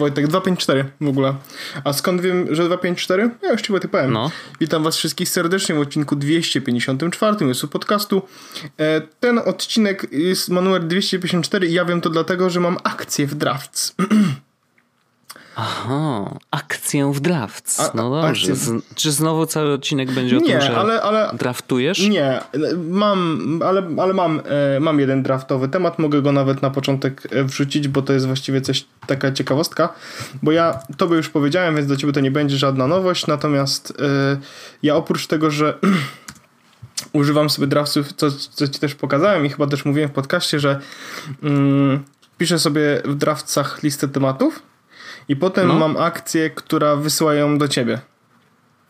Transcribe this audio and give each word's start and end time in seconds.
Wojtek, 0.00 0.28
254 0.28 0.84
w 1.00 1.08
ogóle. 1.08 1.34
A 1.84 1.92
skąd 1.92 2.20
wiem, 2.20 2.54
że 2.54 2.64
254? 2.64 3.30
Ja 3.42 3.52
już 3.52 3.62
ci 3.62 3.72
Wojtek 3.72 3.90
powiem. 3.90 4.12
No. 4.12 4.30
Witam 4.60 4.82
was 4.82 4.96
wszystkich 4.96 5.28
serdecznie 5.28 5.74
w 5.74 5.80
odcinku 5.80 6.16
254 6.16 7.46
jest 7.46 7.66
podcastu. 7.66 8.22
E, 8.78 9.00
ten 9.00 9.38
odcinek 9.38 10.06
jest 10.12 10.48
ma 10.48 10.60
numer 10.60 10.84
254 10.84 11.66
i 11.66 11.72
ja 11.72 11.84
wiem 11.84 12.00
to 12.00 12.10
dlatego, 12.10 12.50
że 12.50 12.60
mam 12.60 12.76
akcję 12.84 13.26
w 13.26 13.34
drafts. 13.34 13.94
Aha, 15.56 16.38
akcję 16.50 17.12
w 17.12 17.20
drafts. 17.20 17.80
A, 17.80 17.90
no 17.94 18.22
dobrze. 18.22 18.52
Czy 18.94 19.12
znowu 19.12 19.46
cały 19.46 19.72
odcinek 19.72 20.12
będzie 20.12 20.36
o 20.36 20.40
nie, 20.40 20.46
tym, 20.46 20.60
że 20.60 20.76
ale, 20.76 21.02
ale, 21.02 21.30
draftujesz? 21.34 22.08
Nie, 22.08 22.40
mam, 22.90 23.40
ale, 23.64 23.82
ale 23.98 24.14
mam, 24.14 24.40
e, 24.76 24.80
mam 24.80 25.00
jeden 25.00 25.22
draftowy 25.22 25.68
temat. 25.68 25.98
Mogę 25.98 26.22
go 26.22 26.32
nawet 26.32 26.62
na 26.62 26.70
początek 26.70 27.28
e, 27.30 27.44
wrzucić, 27.44 27.88
bo 27.88 28.02
to 28.02 28.12
jest 28.12 28.26
właściwie 28.26 28.60
coś, 28.60 28.86
taka 29.06 29.32
ciekawostka. 29.32 29.94
Bo 30.42 30.52
ja 30.52 30.78
tobie 30.96 31.16
już 31.16 31.28
powiedziałem, 31.28 31.76
więc 31.76 31.88
do 31.88 31.96
ciebie 31.96 32.12
to 32.12 32.20
nie 32.20 32.30
będzie 32.30 32.56
żadna 32.56 32.86
nowość. 32.86 33.26
Natomiast 33.26 33.92
e, 34.00 34.40
ja 34.82 34.96
oprócz 34.96 35.26
tego, 35.26 35.50
że 35.50 35.78
używam 37.12 37.50
sobie 37.50 37.66
draftów, 37.66 38.12
co, 38.12 38.30
co 38.30 38.68
ci 38.68 38.80
też 38.80 38.94
pokazałem 38.94 39.46
i 39.46 39.48
chyba 39.48 39.66
też 39.66 39.84
mówiłem 39.84 40.10
w 40.10 40.12
podcaście, 40.12 40.60
że 40.60 40.80
mm, 41.42 42.04
piszę 42.38 42.58
sobie 42.58 43.02
w 43.04 43.14
draftcach 43.14 43.82
listę 43.82 44.08
tematów 44.08 44.69
i 45.30 45.36
potem 45.36 45.68
no. 45.68 45.74
mam 45.74 45.96
akcję, 45.96 46.50
która 46.50 46.96
wysyłają 46.96 47.58
do 47.58 47.68
ciebie. 47.68 47.98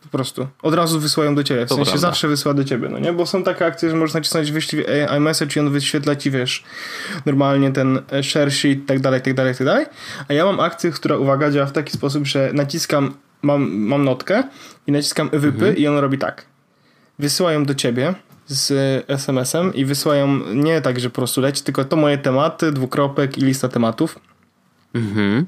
Po 0.03 0.09
prostu. 0.09 0.47
Od 0.61 0.73
razu 0.73 0.99
wysyłają 0.99 1.35
do 1.35 1.43
ciebie. 1.43 1.65
W 1.65 1.69
to 1.69 1.75
sensie 1.75 1.91
prawda. 1.91 2.07
zawsze 2.07 2.27
wysyła 2.27 2.53
do 2.53 2.63
ciebie, 2.63 2.89
no 2.89 2.99
nie? 2.99 3.13
Bo 3.13 3.25
są 3.25 3.43
takie 3.43 3.65
akcje, 3.65 3.89
że 3.89 3.95
możesz 3.95 4.13
nacisnąć 4.13 4.51
wyślij 4.51 4.85
iMessage 5.17 5.55
i 5.55 5.59
on 5.59 5.69
wyświetla 5.69 6.15
ci, 6.15 6.31
wiesz, 6.31 6.63
normalnie 7.25 7.71
ten 7.71 7.99
e, 8.11 8.23
share 8.23 8.51
sheet, 8.51 8.79
tak 8.87 8.99
dalej, 8.99 9.21
tak 9.21 9.33
dalej, 9.33 9.55
tak 9.55 9.67
dalej. 9.67 9.85
A 10.27 10.33
ja 10.33 10.45
mam 10.45 10.59
akcję, 10.59 10.91
która, 10.91 11.17
uwaga, 11.17 11.51
działa 11.51 11.65
w 11.65 11.71
taki 11.71 11.91
sposób, 11.91 12.25
że 12.27 12.51
naciskam, 12.53 13.13
mam, 13.41 13.71
mam 13.71 14.05
notkę 14.05 14.43
i 14.87 14.91
naciskam 14.91 15.29
wypy 15.29 15.67
mhm. 15.67 15.77
i 15.77 15.87
on 15.87 15.97
robi 15.97 16.17
tak. 16.17 16.45
Wysyłają 17.19 17.65
do 17.65 17.75
ciebie 17.75 18.13
z 18.47 18.71
SMS-em 19.09 19.73
i 19.73 19.85
wysyłają 19.85 20.39
nie 20.53 20.81
tak, 20.81 20.99
że 20.99 21.09
po 21.09 21.15
prostu 21.15 21.41
leci, 21.41 21.63
tylko 21.63 21.85
to 21.85 21.95
moje 21.95 22.17
tematy, 22.17 22.71
dwukropek 22.71 23.37
i 23.37 23.41
lista 23.41 23.69
tematów. 23.69 24.19
Mhm. 24.93 25.45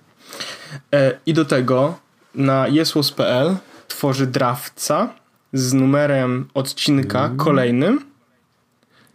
E, 0.94 1.20
I 1.26 1.34
do 1.34 1.46
tego 1.46 2.00
na 2.36 2.68
jesłos.pl 2.68 3.56
tworzy 3.88 4.28
draftca 4.28 5.10
z 5.54 5.74
numerem 5.74 6.48
odcinka 6.54 7.26
mm. 7.26 7.38
kolejnym. 7.38 8.06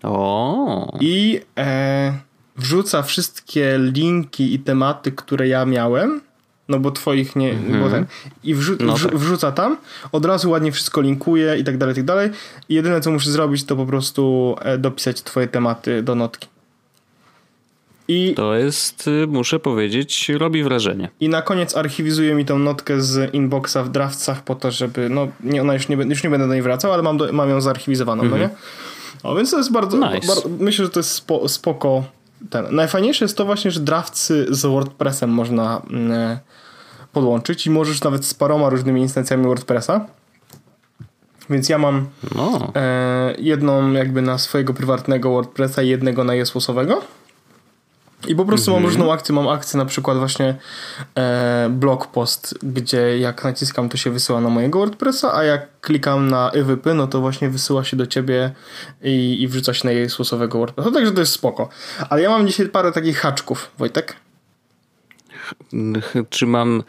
O. 0.03 0.99
I 1.01 1.41
e, 1.59 2.13
wrzuca 2.57 3.03
wszystkie 3.03 3.79
linki 3.79 4.55
i 4.55 4.59
tematy, 4.59 5.13
które 5.13 5.49
ja 5.49 5.65
miałem. 5.67 6.21
No 6.69 6.79
bo 6.81 6.91
twoich 6.91 7.37
nie. 7.37 7.55
Bo 7.55 7.91
ten, 7.91 8.07
I 8.45 8.55
wrzu 8.55 8.77
no 8.81 8.93
tak. 8.93 9.17
wrzuca 9.17 9.53
tam, 9.53 9.77
od 10.13 10.25
razu 10.25 10.51
ładnie 10.51 10.73
wszystko 10.73 11.01
linkuje 11.01 11.59
i 11.59 11.65
tak 11.65 11.79
dalej, 11.79 11.93
i 11.93 11.97
tak 11.97 12.05
dalej. 12.05 12.31
I 12.69 12.75
jedyne 12.75 13.01
co 13.01 13.11
muszę 13.11 13.31
zrobić, 13.31 13.65
to 13.65 13.77
po 13.77 13.87
prostu 13.87 14.57
e, 14.61 14.79
dopisać 14.79 15.23
twoje 15.23 15.49
tematy 15.49 16.03
do 16.03 16.15
notki. 16.15 16.49
I, 18.09 18.35
to 18.35 18.55
jest, 18.55 19.09
y, 19.09 19.27
muszę 19.27 19.59
powiedzieć, 19.59 20.29
robi 20.29 20.63
wrażenie. 20.63 21.09
I 21.21 21.29
na 21.29 21.43
koniec 21.43 21.77
archiwizuje 21.77 22.35
mi 22.35 22.45
tą 22.45 22.59
notkę 22.59 23.01
z 23.01 23.35
inboxa 23.35 23.77
w 23.85 23.89
draftcach 23.89 24.45
po 24.45 24.55
to, 24.55 24.71
żeby, 24.71 25.09
no 25.09 25.29
nie, 25.41 25.63
ona 25.63 25.75
już 25.75 25.89
nie, 25.89 25.97
już 25.97 26.25
nie 26.25 26.31
będę 26.31 26.49
do 26.49 26.53
niej 26.53 26.63
wracał, 26.63 26.93
ale 26.93 27.03
mam, 27.03 27.17
do, 27.17 27.33
mam 27.33 27.51
ją 27.51 27.61
zarchiwizowaną, 27.61 28.23
mm 28.23 28.35
-hmm. 28.35 28.39
no 28.39 28.45
mhm. 28.45 28.61
nie? 29.23 29.29
O, 29.31 29.35
więc 29.35 29.51
to 29.51 29.59
jest 29.59 29.73
bardzo, 29.73 29.97
nice. 29.97 30.27
bardzo 30.27 30.49
myślę, 30.59 30.85
że 30.85 30.91
to 30.91 31.01
jest 31.01 31.11
spo, 31.11 31.49
spoko. 31.49 32.05
Ten. 32.51 32.67
Najfajniejsze 32.71 33.25
jest 33.25 33.37
to 33.37 33.45
właśnie, 33.45 33.71
że 33.71 33.81
draftsy 33.81 34.47
z 34.51 34.67
WordPressem 34.67 35.31
można 35.31 35.83
mm, 35.91 36.39
podłączyć 37.13 37.67
i 37.67 37.71
możesz 37.71 38.03
nawet 38.03 38.25
z 38.25 38.35
paroma 38.35 38.69
różnymi 38.69 39.01
instancjami 39.01 39.45
WordPressa. 39.45 40.07
Więc 41.51 41.69
ja 41.69 41.79
mam 41.79 42.07
no. 42.35 42.73
e, 42.77 43.35
jedną 43.39 43.93
jakby 43.93 44.23
na 44.23 44.39
swojego 44.39 44.75
prywatnego 44.75 45.31
WordPressa 45.31 45.83
i 45.83 45.89
jednego 45.89 46.25
na 46.25 46.35
jesłosowego. 46.35 47.03
I 48.27 48.35
po 48.37 48.45
prostu 48.45 48.71
mam 48.71 48.79
mhm. 48.79 48.95
różną 48.95 49.13
akcję. 49.13 49.35
Mam 49.35 49.49
akcję 49.49 49.79
na 49.79 49.85
przykład 49.85 50.19
właśnie 50.19 50.55
e, 51.15 51.69
blog 51.71 52.07
post, 52.07 52.59
gdzie 52.63 53.19
jak 53.19 53.45
naciskam 53.45 53.89
to 53.89 53.97
się 53.97 54.11
wysyła 54.11 54.41
na 54.41 54.49
mojego 54.49 54.79
WordPressa, 54.79 55.35
a 55.35 55.45
jak 55.45 55.81
klikam 55.81 56.31
na 56.31 56.51
EWP, 56.51 56.95
no 56.95 57.07
to 57.07 57.21
właśnie 57.21 57.49
wysyła 57.49 57.85
się 57.85 57.97
do 57.97 58.07
ciebie 58.07 58.51
i, 59.03 59.43
i 59.43 59.49
wrzuca 59.49 59.75
się 59.75 59.89
na 59.89 59.93
jej 59.93 60.11
stosowego 60.11 60.59
WordPressa. 60.59 60.91
Także 60.91 61.13
to 61.13 61.21
jest 61.21 61.33
spoko. 61.33 61.69
Ale 62.11 62.23
ja 62.23 62.31
mam 62.31 62.47
dzisiaj 62.47 62.69
parę 62.69 62.93
takich 62.93 63.19
haczków, 63.19 63.71
Wojtek. 63.79 64.17
Czy 66.31 66.47
mam 66.47 66.83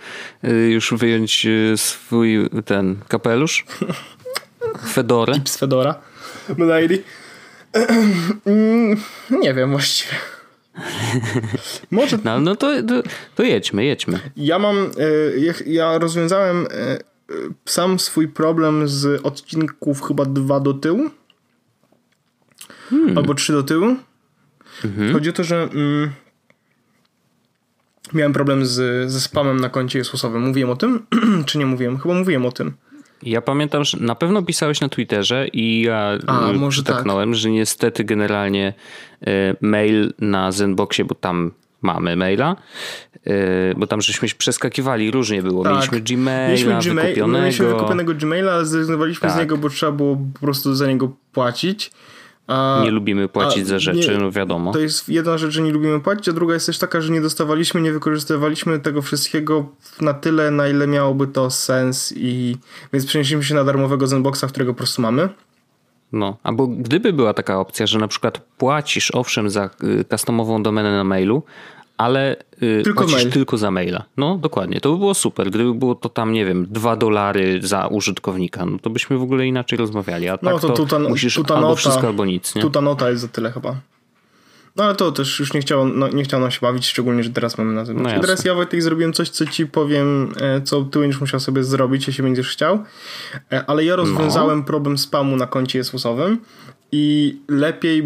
y, 0.44 0.70
już 0.70 0.94
wyjąć 0.94 1.46
y, 1.46 1.74
swój 1.78 2.50
ten 2.66 3.00
kapelusz? 3.08 3.66
Fedorę? 4.94 5.34
Tips 5.34 5.58
Fedora. 5.58 5.96
Milady. 6.58 7.04
Nie 9.42 9.54
wiem 9.54 9.72
właściwie. 9.72 10.14
Może... 11.92 12.20
No, 12.24 12.40
no 12.40 12.56
to, 12.56 12.84
to, 12.84 13.04
to, 13.36 13.44
jedźmy, 13.44 13.86
jedźmy. 13.86 14.20
Ja 14.36 14.60
mam, 14.60 14.78
e, 14.78 14.90
ja 15.66 15.98
rozwiązałem 15.98 16.68
e, 16.72 17.00
sam 17.66 18.00
swój 18.00 18.28
problem 18.28 18.88
z 18.88 19.26
odcinków 19.26 20.02
chyba 20.02 20.26
dwa 20.26 20.60
do 20.60 20.74
tyłu. 20.74 21.10
Hmm. 22.90 23.18
Albo 23.18 23.34
trzy 23.34 23.54
do 23.54 23.64
tyłu. 23.64 23.96
Mhm. 24.86 25.14
Chodzi 25.14 25.30
o 25.30 25.34
to, 25.34 25.44
że 25.44 25.64
mm, 25.64 26.10
miałem 28.14 28.34
problem 28.34 28.66
z, 28.66 29.12
ze 29.12 29.20
spamem 29.20 29.60
na 29.60 29.70
koncie 29.70 30.00
Jesusowym. 30.00 30.48
Mówiłem 30.48 30.70
o 30.70 30.76
tym? 30.76 31.06
Czy 31.46 31.58
nie 31.58 31.66
mówiłem? 31.66 31.98
Chyba 31.98 32.14
mówiłem 32.14 32.46
o 32.46 32.52
tym. 32.52 32.74
Ja 33.24 33.42
pamiętam, 33.42 33.84
że 33.84 33.98
na 34.02 34.16
pewno 34.16 34.44
pisałeś 34.44 34.82
na 34.82 34.90
Twitterze 34.90 35.48
i 35.48 35.82
ja 35.82 36.18
A, 36.28 36.52
y, 36.52 36.70
przytaknąłem, 36.70 37.30
tak. 37.30 37.40
że 37.40 37.50
niestety 37.50 38.04
generalnie 38.04 38.74
y, 39.22 39.28
mail 39.62 40.14
na 40.20 40.52
Zenboxie, 40.52 41.06
bo 41.06 41.16
tam 41.16 41.52
mamy 41.82 42.16
maila, 42.16 42.56
bo 43.78 43.88
tam 43.88 44.02
żeśmy 44.02 44.28
przeskakiwali, 44.38 45.12
różnie 45.12 45.44
było. 45.44 45.64
Tak. 45.64 45.74
Mieliśmy 45.74 46.02
Gmaila 46.02 46.48
mieliśmy 46.48 46.94
Gmail, 46.94 47.08
wykupionego. 47.08 47.44
Mieliśmy 47.44 47.66
wykupionego 47.66 48.14
Gmaila, 48.14 48.52
ale 48.52 48.66
zrezygnowaliśmy 48.66 49.28
tak. 49.28 49.38
z 49.38 49.40
niego, 49.40 49.58
bo 49.58 49.70
trzeba 49.70 49.92
było 49.92 50.18
po 50.34 50.40
prostu 50.40 50.76
za 50.76 50.88
niego 50.88 51.12
płacić. 51.34 51.92
A, 52.50 52.82
nie 52.84 52.92
lubimy 52.92 53.28
płacić 53.28 53.68
za 53.68 53.80
rzeczy, 53.80 54.12
nie, 54.12 54.18
no 54.18 54.32
wiadomo. 54.32 54.74
To 54.74 54.80
jest 54.80 55.10
jedna 55.10 55.38
rzecz, 55.38 55.52
że 55.52 55.62
nie 55.62 55.72
lubimy 55.72 56.00
płacić, 56.00 56.30
a 56.30 56.34
druga 56.34 56.54
jest 56.54 56.66
też 56.66 56.78
taka, 56.78 57.02
że 57.02 57.14
nie 57.14 57.22
dostawaliśmy, 57.22 57.82
nie 57.82 57.92
wykorzystywaliśmy 57.92 58.80
tego 58.80 59.02
wszystkiego 59.02 59.66
na 60.02 60.14
tyle, 60.14 60.52
na 60.52 60.68
ile 60.68 60.88
miałoby 60.88 61.28
to 61.28 61.50
sens 61.50 62.14
i 62.18 62.58
więc 62.94 63.06
przenieśliśmy 63.06 63.44
się 63.44 63.56
na 63.56 63.64
darmowego 63.64 64.08
Zenboxa, 64.08 64.44
którego 64.48 64.74
po 64.74 64.78
prostu 64.78 65.02
mamy. 65.02 65.30
No, 66.12 66.38
albo 66.44 66.68
gdyby 66.68 67.14
była 67.14 67.34
taka 67.34 67.60
opcja, 67.60 67.88
że 67.88 68.00
na 68.00 68.08
przykład 68.08 68.38
płacisz 68.58 69.12
owszem 69.12 69.50
za 69.50 69.70
y, 69.84 70.06
customową 70.10 70.64
domenę 70.64 70.92
na 70.92 71.04
mailu, 71.04 71.44
ale 72.00 72.36
yy, 72.62 72.84
tylko 72.84 73.08
mail. 73.08 73.32
tylko 73.32 73.58
za 73.58 73.72
maila. 73.72 74.04
No 74.18 74.38
dokładnie, 74.38 74.82
to 74.82 74.92
by 74.92 74.98
było 74.98 75.14
super. 75.14 75.50
Gdyby 75.50 75.74
było 75.74 75.96
to 75.96 76.10
tam, 76.10 76.32
nie 76.32 76.46
wiem, 76.46 76.66
dwa 76.70 76.96
dolary 76.96 77.60
za 77.64 77.88
użytkownika, 77.88 78.66
no 78.66 78.80
to 78.80 78.90
byśmy 78.90 79.18
w 79.18 79.22
ogóle 79.22 79.48
inaczej 79.48 79.78
rozmawiali. 79.78 80.30
A 80.30 80.40
no, 80.42 80.52
tak 80.52 80.62
to, 80.62 80.68
to 80.68 80.74
tuta, 80.74 81.00
musisz 81.00 81.38
albo 81.38 81.62
nota, 81.62 81.76
wszystko, 81.76 82.08
albo 82.08 82.26
nic. 82.26 82.56
Nie? 82.56 82.64
Nota 82.82 83.10
jest 83.10 83.22
za 83.22 83.28
tyle 83.28 83.52
chyba. 83.52 83.76
No 84.76 84.84
ale 84.84 84.96
to 84.96 85.12
też 85.12 85.40
już 85.40 85.54
nie 85.54 85.62
chciało, 85.62 85.86
no, 85.86 86.08
nie 86.08 86.24
chciało 86.24 86.42
nam 86.42 86.52
się 86.52 86.60
bawić, 86.62 86.88
szczególnie, 86.88 87.24
że 87.24 87.30
teraz 87.30 87.58
mamy 87.58 87.74
na 87.74 87.86
zewnątrz. 87.86 88.14
No 88.16 88.22
teraz 88.22 88.46
ja 88.46 88.54
Wojtek 88.54 88.84
zrobiłem 88.84 89.14
coś, 89.14 89.30
co 89.30 89.46
ci 89.46 89.68
powiem, 89.68 90.34
e, 90.42 90.62
co 90.62 90.84
ty 90.84 91.00
będziesz 91.00 91.22
musiał 91.22 91.40
sobie 91.40 91.64
zrobić, 91.64 92.08
jeśli 92.08 92.24
będziesz 92.24 92.50
chciał. 92.50 92.84
E, 93.52 93.66
ale 93.66 93.86
ja 93.86 93.96
rozwiązałem 93.96 94.60
no. 94.60 94.66
problem 94.66 94.98
spamu 94.98 95.36
na 95.36 95.48
koncie 95.48 95.80
Jesusowym 95.80 96.40
i 96.92 97.38
lepiej 97.48 98.04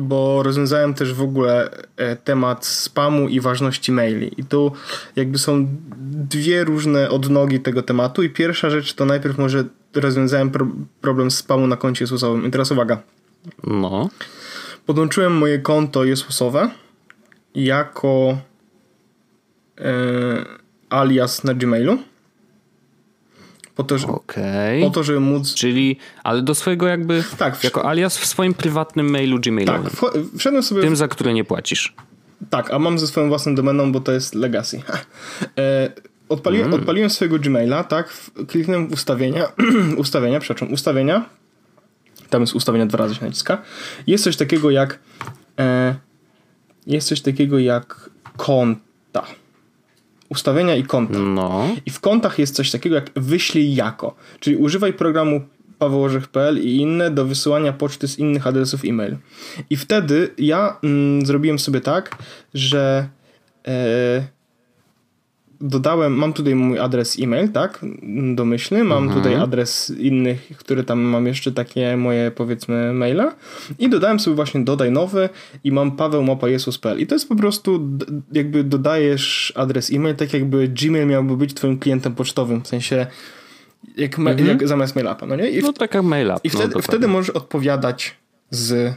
bo 0.00 0.42
rozwiązałem 0.42 0.94
też 0.94 1.14
w 1.14 1.22
ogóle 1.22 1.70
e, 1.96 2.16
temat 2.16 2.66
spamu 2.66 3.28
i 3.28 3.40
ważności 3.40 3.92
maili. 3.92 4.40
I 4.40 4.44
tu 4.44 4.72
jakby 5.16 5.38
są 5.38 5.66
dwie 6.10 6.64
różne 6.64 7.10
odnogi 7.10 7.60
tego 7.60 7.82
tematu. 7.82 8.22
I 8.22 8.30
pierwsza 8.30 8.70
rzecz 8.70 8.94
to 8.94 9.04
najpierw 9.04 9.38
może 9.38 9.64
rozwiązałem 9.94 10.50
pro 10.50 10.66
problem 11.00 11.30
spamu 11.30 11.66
na 11.66 11.76
koncie 11.76 12.04
Jesusowym. 12.04 12.46
I 12.46 12.50
teraz 12.50 12.70
uwaga. 12.70 13.02
No. 13.64 14.08
Podłączyłem 14.86 15.32
moje 15.32 15.58
konto 15.58 16.04
Jesusowe 16.04 16.70
jako 17.54 18.38
e, 19.78 20.44
alias 20.90 21.44
na 21.44 21.54
Gmailu. 21.54 21.98
Po 23.74 23.84
to, 23.84 23.98
że, 23.98 24.06
okay. 24.06 24.80
po 24.80 24.90
to, 24.90 25.02
żeby 25.02 25.20
móc... 25.20 25.54
Czyli, 25.54 25.96
ale 26.24 26.42
do 26.42 26.54
swojego 26.54 26.86
jakby, 26.86 27.24
tak, 27.38 27.64
jako 27.64 27.88
alias 27.88 28.18
w 28.18 28.26
swoim 28.26 28.54
prywatnym 28.54 29.10
mailu 29.10 29.40
gmailowym. 29.40 29.84
Tak, 29.84 30.12
wszedłem 30.38 30.62
sobie... 30.62 30.82
Tym, 30.82 30.96
za 30.96 31.08
które 31.08 31.34
nie 31.34 31.44
płacisz. 31.44 31.94
Tak, 32.50 32.70
a 32.70 32.78
mam 32.78 32.98
ze 32.98 33.06
swoją 33.06 33.28
własną 33.28 33.54
domeną, 33.54 33.92
bo 33.92 34.00
to 34.00 34.12
jest 34.12 34.34
legacy. 34.34 34.82
e, 35.58 35.92
odpaliłem, 36.28 36.66
mm. 36.66 36.80
odpaliłem 36.80 37.10
swojego 37.10 37.38
Gmaila, 37.38 37.84
tak, 37.84 38.14
kliknąłem 38.48 38.88
w 38.88 38.92
ustawienia, 38.92 39.48
ustawienia, 39.96 40.40
przepraszam, 40.40 40.72
ustawienia, 40.72 41.24
tam 42.30 42.40
jest 42.40 42.54
ustawienia 42.54 42.86
dwa 42.86 42.98
razy 42.98 43.14
się 43.14 43.24
naciska. 43.24 43.62
Jest 44.06 44.24
coś 44.24 44.36
takiego 44.36 44.70
jak 44.70 44.98
e, 45.58 45.94
jest 46.86 47.08
coś 47.08 47.20
takiego 47.20 47.58
jak 47.58 48.10
konta. 48.36 49.26
Ustawienia 50.34 50.76
i 50.76 50.82
konta. 50.82 51.18
No. 51.18 51.68
I 51.86 51.90
w 51.90 52.00
kontach 52.00 52.38
jest 52.38 52.54
coś 52.54 52.70
takiego 52.70 52.94
jak 52.96 53.10
wyślij 53.16 53.74
jako. 53.74 54.14
Czyli 54.40 54.56
używaj 54.56 54.92
programu 54.92 55.40
pawełorzech.pl 55.78 56.58
i 56.58 56.76
inne 56.76 57.10
do 57.10 57.24
wysyłania 57.24 57.72
poczty 57.72 58.08
z 58.08 58.18
innych 58.18 58.46
adresów 58.46 58.84
e-mail. 58.84 59.16
I 59.70 59.76
wtedy 59.76 60.30
ja 60.38 60.76
mm, 60.82 61.26
zrobiłem 61.26 61.58
sobie 61.58 61.80
tak, 61.80 62.18
że 62.54 63.08
e, 63.68 64.33
dodałem, 65.64 66.12
mam 66.12 66.32
tutaj 66.32 66.54
mój 66.54 66.78
adres 66.78 67.16
e-mail, 67.20 67.48
tak, 67.48 67.84
domyślny, 68.34 68.84
mam 68.84 69.04
mhm. 69.04 69.22
tutaj 69.22 69.40
adres 69.40 69.92
innych, 69.98 70.48
które 70.56 70.84
tam 70.84 71.00
mam 71.00 71.26
jeszcze 71.26 71.52
takie 71.52 71.96
moje, 71.96 72.30
powiedzmy, 72.30 72.92
maile 72.92 73.30
i 73.78 73.88
dodałem 73.88 74.20
sobie 74.20 74.36
właśnie 74.36 74.64
dodaj 74.64 74.90
nowy 74.90 75.28
i 75.64 75.72
mam 75.72 75.96
paweł.jesus.pl 75.96 77.00
i 77.00 77.06
to 77.06 77.14
jest 77.14 77.28
po 77.28 77.36
prostu 77.36 77.80
jakby 78.32 78.64
dodajesz 78.64 79.52
adres 79.56 79.92
e-mail, 79.92 80.16
tak 80.16 80.32
jakby 80.32 80.68
Gmail 80.68 81.06
miałby 81.06 81.36
być 81.36 81.54
twoim 81.54 81.78
klientem 81.78 82.14
pocztowym, 82.14 82.62
w 82.62 82.68
sensie 82.68 83.06
jak, 83.96 84.18
mhm. 84.18 84.46
jak 84.46 84.68
zamiast 84.68 84.96
mailapa, 84.96 85.26
no 85.26 85.36
nie? 85.36 85.50
I 85.50 85.62
no 85.62 85.72
tak 85.72 85.94
jak 85.94 86.04
mailap. 86.04 86.40
I 86.44 86.50
wtedy, 86.50 86.74
no, 86.74 86.82
wtedy 86.82 87.08
możesz 87.08 87.30
odpowiadać 87.30 88.16
z 88.50 88.94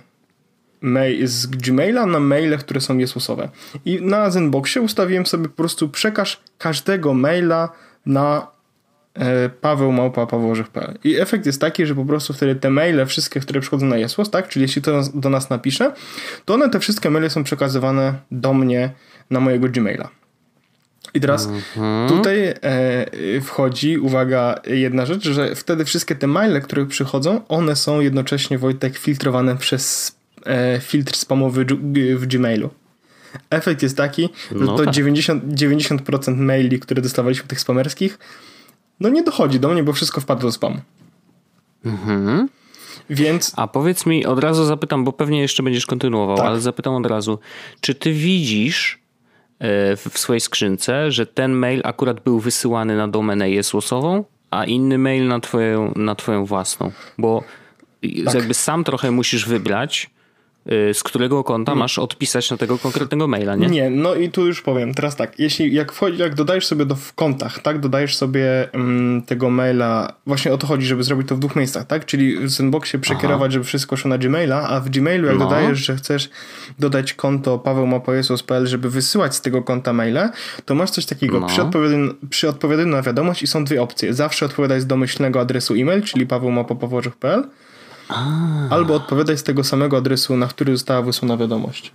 mail, 0.81 1.27
z 1.27 1.47
Gmaila 1.47 2.05
na 2.05 2.19
maile, 2.19 2.57
które 2.57 2.81
są 2.81 2.97
Jezusowe. 2.97 3.49
I 3.85 4.01
na 4.01 4.29
Zenboxie 4.29 4.81
ustawiłem 4.81 5.25
sobie 5.25 5.43
po 5.49 5.55
prostu 5.55 5.89
przekaż 5.89 6.41
każdego 6.57 7.13
maila 7.13 7.69
na 8.05 8.47
e, 9.13 9.49
Paweł 9.49 9.91
Małpa 9.91 10.27
I 11.03 11.15
efekt 11.15 11.45
jest 11.45 11.61
taki, 11.61 11.85
że 11.85 11.95
po 11.95 12.05
prostu 12.05 12.33
wtedy 12.33 12.55
te 12.55 12.69
maile, 12.69 13.05
wszystkie, 13.05 13.39
które 13.39 13.61
przychodzą 13.61 13.85
na 13.85 13.97
Jesłos, 13.97 14.29
tak, 14.29 14.47
czyli 14.47 14.63
jeśli 14.63 14.81
to 14.81 15.01
do 15.13 15.29
nas 15.29 15.49
napisze, 15.49 15.93
to 16.45 16.53
one 16.53 16.69
te 16.69 16.79
wszystkie 16.79 17.09
maile 17.09 17.29
są 17.29 17.43
przekazywane 17.43 18.13
do 18.31 18.53
mnie 18.53 18.91
na 19.29 19.39
mojego 19.39 19.69
Gmaila. 19.69 20.09
I 21.13 21.19
teraz 21.19 21.45
mhm. 21.45 22.09
tutaj 22.09 22.53
e, 22.61 23.41
wchodzi, 23.41 23.97
uwaga, 23.97 24.55
jedna 24.65 25.05
rzecz, 25.05 25.23
że 25.23 25.55
wtedy 25.55 25.85
wszystkie 25.85 26.15
te 26.15 26.27
maile, 26.27 26.61
które 26.61 26.85
przychodzą, 26.85 27.41
one 27.47 27.75
są 27.75 27.99
jednocześnie, 27.99 28.57
Wojtek, 28.57 28.97
filtrowane 28.97 29.57
przez 29.57 30.16
filtr 30.81 31.15
spamowy 31.15 31.65
w 32.15 32.25
Gmailu. 32.27 32.69
Efekt 33.49 33.83
jest 33.83 33.97
taki, 33.97 34.29
że 34.51 34.65
no 34.65 34.77
to 34.77 34.85
tak. 34.85 34.93
90%, 34.93 35.39
90% 35.53 36.37
maili, 36.37 36.79
które 36.79 37.01
dostawaliśmy 37.01 37.47
tych 37.47 37.59
spamerskich, 37.59 38.19
no 38.99 39.09
nie 39.09 39.23
dochodzi 39.23 39.59
do 39.59 39.69
mnie, 39.69 39.83
bo 39.83 39.93
wszystko 39.93 40.21
wpadło 40.21 40.49
do 40.49 40.51
spamu. 40.51 40.77
Mhm. 41.85 42.49
Więc... 43.09 43.53
A 43.55 43.67
powiedz 43.67 44.05
mi, 44.05 44.25
od 44.25 44.39
razu 44.39 44.65
zapytam, 44.65 45.03
bo 45.03 45.13
pewnie 45.13 45.41
jeszcze 45.41 45.63
będziesz 45.63 45.85
kontynuował, 45.85 46.37
tak. 46.37 46.45
ale 46.45 46.61
zapytam 46.61 46.95
od 46.95 47.05
razu, 47.05 47.39
czy 47.81 47.95
ty 47.95 48.13
widzisz 48.13 48.99
e, 49.59 49.95
w 49.95 50.17
swojej 50.17 50.41
skrzynce, 50.41 51.11
że 51.11 51.25
ten 51.25 51.51
mail 51.51 51.81
akurat 51.83 52.23
był 52.23 52.39
wysyłany 52.39 52.97
na 52.97 53.07
domenę 53.07 53.49
jesłosową, 53.49 54.23
a 54.51 54.65
inny 54.65 54.97
mail 54.97 55.27
na 55.27 55.39
twoją, 55.39 55.93
na 55.95 56.15
twoją 56.15 56.45
własną? 56.45 56.91
Bo 57.17 57.43
tak. 58.25 58.33
jakby 58.33 58.53
sam 58.53 58.83
trochę 58.83 59.11
musisz 59.11 59.45
wybrać, 59.45 60.09
z 60.93 61.03
którego 61.03 61.43
konta 61.43 61.71
hmm. 61.71 61.79
masz 61.79 61.99
odpisać 61.99 62.51
na 62.51 62.57
tego 62.57 62.77
konkretnego 62.77 63.27
maila, 63.27 63.55
nie? 63.55 63.67
Nie, 63.67 63.89
no 63.89 64.15
i 64.15 64.29
tu 64.29 64.47
już 64.47 64.61
powiem, 64.61 64.93
teraz 64.93 65.15
tak, 65.15 65.39
jeśli 65.39 65.73
jak 65.73 65.91
wchodzi, 65.91 66.17
jak 66.17 66.35
dodajesz 66.35 66.65
sobie 66.65 66.85
do, 66.85 66.95
w 66.95 67.13
kontach, 67.13 67.59
tak, 67.59 67.79
dodajesz 67.79 68.15
sobie 68.15 68.69
um, 68.73 69.23
tego 69.25 69.49
maila, 69.49 70.13
właśnie 70.25 70.53
o 70.53 70.57
to 70.57 70.67
chodzi, 70.67 70.85
żeby 70.85 71.03
zrobić 71.03 71.27
to 71.27 71.35
w 71.35 71.39
dwóch 71.39 71.55
miejscach, 71.55 71.87
tak, 71.87 72.05
czyli 72.05 72.39
w 72.39 72.49
Zenboxie 72.49 72.99
przekierować, 72.99 73.45
Aha. 73.45 73.51
żeby 73.51 73.65
wszystko 73.65 73.97
szło 73.97 74.09
na 74.09 74.17
Gmaila, 74.17 74.69
a 74.69 74.79
w 74.79 74.89
Gmailu 74.89 75.27
jak 75.27 75.37
no. 75.37 75.45
dodajesz, 75.45 75.79
że 75.79 75.95
chcesz 75.95 76.29
dodać 76.79 77.13
konto 77.13 77.59
pawełmapojesus.pl, 77.59 78.67
żeby 78.67 78.89
wysyłać 78.89 79.35
z 79.35 79.41
tego 79.41 79.63
konta 79.63 79.93
maile, 79.93 80.29
to 80.65 80.75
masz 80.75 80.89
coś 80.91 81.05
takiego, 81.05 81.39
no. 81.39 81.47
przy, 81.47 81.61
odpowiadaniu, 81.61 82.13
przy 82.29 82.49
odpowiadaniu 82.49 82.89
na 82.89 83.01
wiadomość 83.01 83.43
i 83.43 83.47
są 83.47 83.65
dwie 83.65 83.81
opcje, 83.81 84.13
zawsze 84.13 84.45
odpowiadaj 84.45 84.81
z 84.81 84.87
domyślnego 84.87 85.39
adresu 85.39 85.75
e-mail, 85.75 86.01
czyli 86.01 86.27
pawełmapopowożych.pl 86.27 87.43
a. 88.09 88.25
Albo 88.69 88.95
odpowiadaj 88.95 89.37
z 89.37 89.43
tego 89.43 89.63
samego 89.63 89.97
adresu, 89.97 90.37
na 90.37 90.47
który 90.47 90.77
została 90.77 91.01
wysłana 91.01 91.37
wiadomość. 91.37 91.91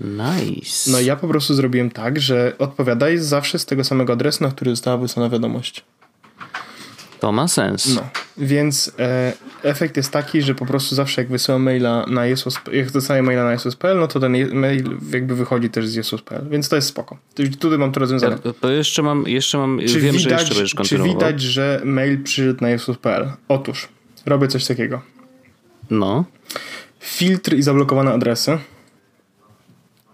Nice. 0.00 0.90
No 0.90 1.00
ja 1.00 1.16
po 1.16 1.28
prostu 1.28 1.54
zrobiłem 1.54 1.90
tak, 1.90 2.20
że 2.20 2.52
odpowiadaj 2.58 3.18
zawsze 3.18 3.58
z 3.58 3.66
tego 3.66 3.84
samego 3.84 4.12
adresu, 4.12 4.44
na 4.44 4.50
który 4.50 4.70
została 4.70 4.96
wysłana 4.96 5.28
wiadomość. 5.28 5.84
To 7.20 7.32
ma 7.32 7.48
sens. 7.48 7.94
No, 7.94 8.08
więc 8.38 8.92
e, 8.98 9.32
efekt 9.62 9.96
jest 9.96 10.10
taki, 10.10 10.42
że 10.42 10.54
po 10.54 10.66
prostu 10.66 10.94
zawsze 10.94 11.20
jak 11.20 11.30
wysyłam 11.30 11.62
maila 11.62 12.06
na 12.08 12.26
Jesus, 12.26 12.54
jak 12.72 12.90
dostaję 12.90 13.22
maila 13.22 13.44
na 13.44 13.52
Jesus.pl, 13.52 13.98
no 13.98 14.08
to 14.08 14.20
ten 14.20 14.54
mail 14.54 14.98
jakby 15.12 15.34
wychodzi 15.34 15.70
też 15.70 15.88
z 15.88 15.94
Jesus.pl, 15.94 16.48
więc 16.50 16.68
to 16.68 16.76
jest 16.76 16.88
spoko. 16.88 17.18
Tutaj 17.58 17.78
mam 17.78 17.92
to 17.92 18.00
rozwiązane. 18.00 18.38
To, 18.38 18.52
to 18.52 18.70
jeszcze 18.70 19.02
mam, 19.02 19.24
jeszcze 19.26 19.58
mam, 19.58 19.80
czy 19.88 20.00
wiem, 20.00 20.16
widać, 20.16 20.24
że 20.24 20.32
jeszcze 20.32 20.54
będziesz 20.54 20.74
kontynuował. 20.74 21.14
Czy 21.14 21.26
widać, 21.26 21.42
że 21.42 21.80
mail 21.84 22.22
przyszedł 22.22 22.60
na 22.60 22.68
Jesus.pl? 22.70 23.32
Otóż, 23.48 23.88
robię 24.26 24.48
coś 24.48 24.66
takiego. 24.66 25.11
No. 25.92 26.24
Filtr 27.00 27.54
i 27.54 27.62
zablokowane 27.62 28.12
adresy. 28.12 28.58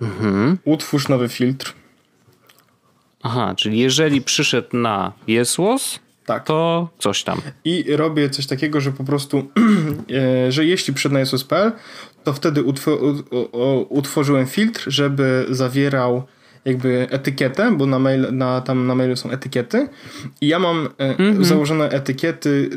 Mhm. 0.00 0.58
Utwórz 0.64 1.08
nowy 1.08 1.28
filtr. 1.28 1.74
Aha, 3.22 3.54
czyli 3.56 3.78
jeżeli 3.78 4.22
przyszedł 4.22 4.76
na 4.76 5.12
Jesłos, 5.26 5.98
tak. 6.26 6.44
to 6.44 6.88
coś 6.98 7.24
tam. 7.24 7.40
I 7.64 7.84
robię 7.96 8.30
coś 8.30 8.46
takiego, 8.46 8.80
że 8.80 8.92
po 8.92 9.04
prostu, 9.04 9.38
e, 10.48 10.52
że 10.52 10.64
jeśli 10.64 10.94
przyszedł 10.94 11.12
na 11.12 11.20
Jesłos.pl, 11.20 11.72
to 12.24 12.32
wtedy 12.32 12.64
utworzyłem 13.88 14.46
filtr, 14.46 14.84
żeby 14.86 15.46
zawierał 15.50 16.22
jakby 16.68 17.06
etykietę, 17.10 17.72
bo 17.76 17.86
na, 17.86 17.98
mail, 17.98 18.26
na, 18.32 18.60
tam 18.60 18.86
na 18.86 18.94
mailu 18.94 19.16
są 19.16 19.30
etykiety. 19.30 19.88
I 20.40 20.48
ja 20.48 20.58
mam 20.58 20.86
mm-hmm. 20.86 21.44
założone 21.44 21.88
etykiety, 21.88 22.70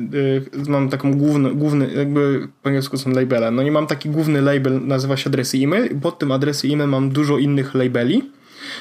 e, 0.67 0.71
mam 0.71 0.89
taką 0.89 1.13
główny, 1.13 1.55
główny, 1.55 1.93
jakby 1.95 2.47
po 2.61 2.67
angielsku 2.69 2.97
są 2.97 3.09
labele, 3.09 3.51
no 3.51 3.61
i 3.61 3.71
mam 3.71 3.87
taki 3.87 4.09
główny 4.09 4.41
label, 4.41 4.87
nazywa 4.87 5.17
się 5.17 5.29
adresy 5.29 5.57
e-mail. 5.57 5.91
I 5.91 5.95
pod 5.95 6.19
tym 6.19 6.31
adresy 6.31 6.67
e-mail 6.67 6.89
mam 6.89 7.09
dużo 7.09 7.37
innych 7.37 7.75
labeli 7.75 8.31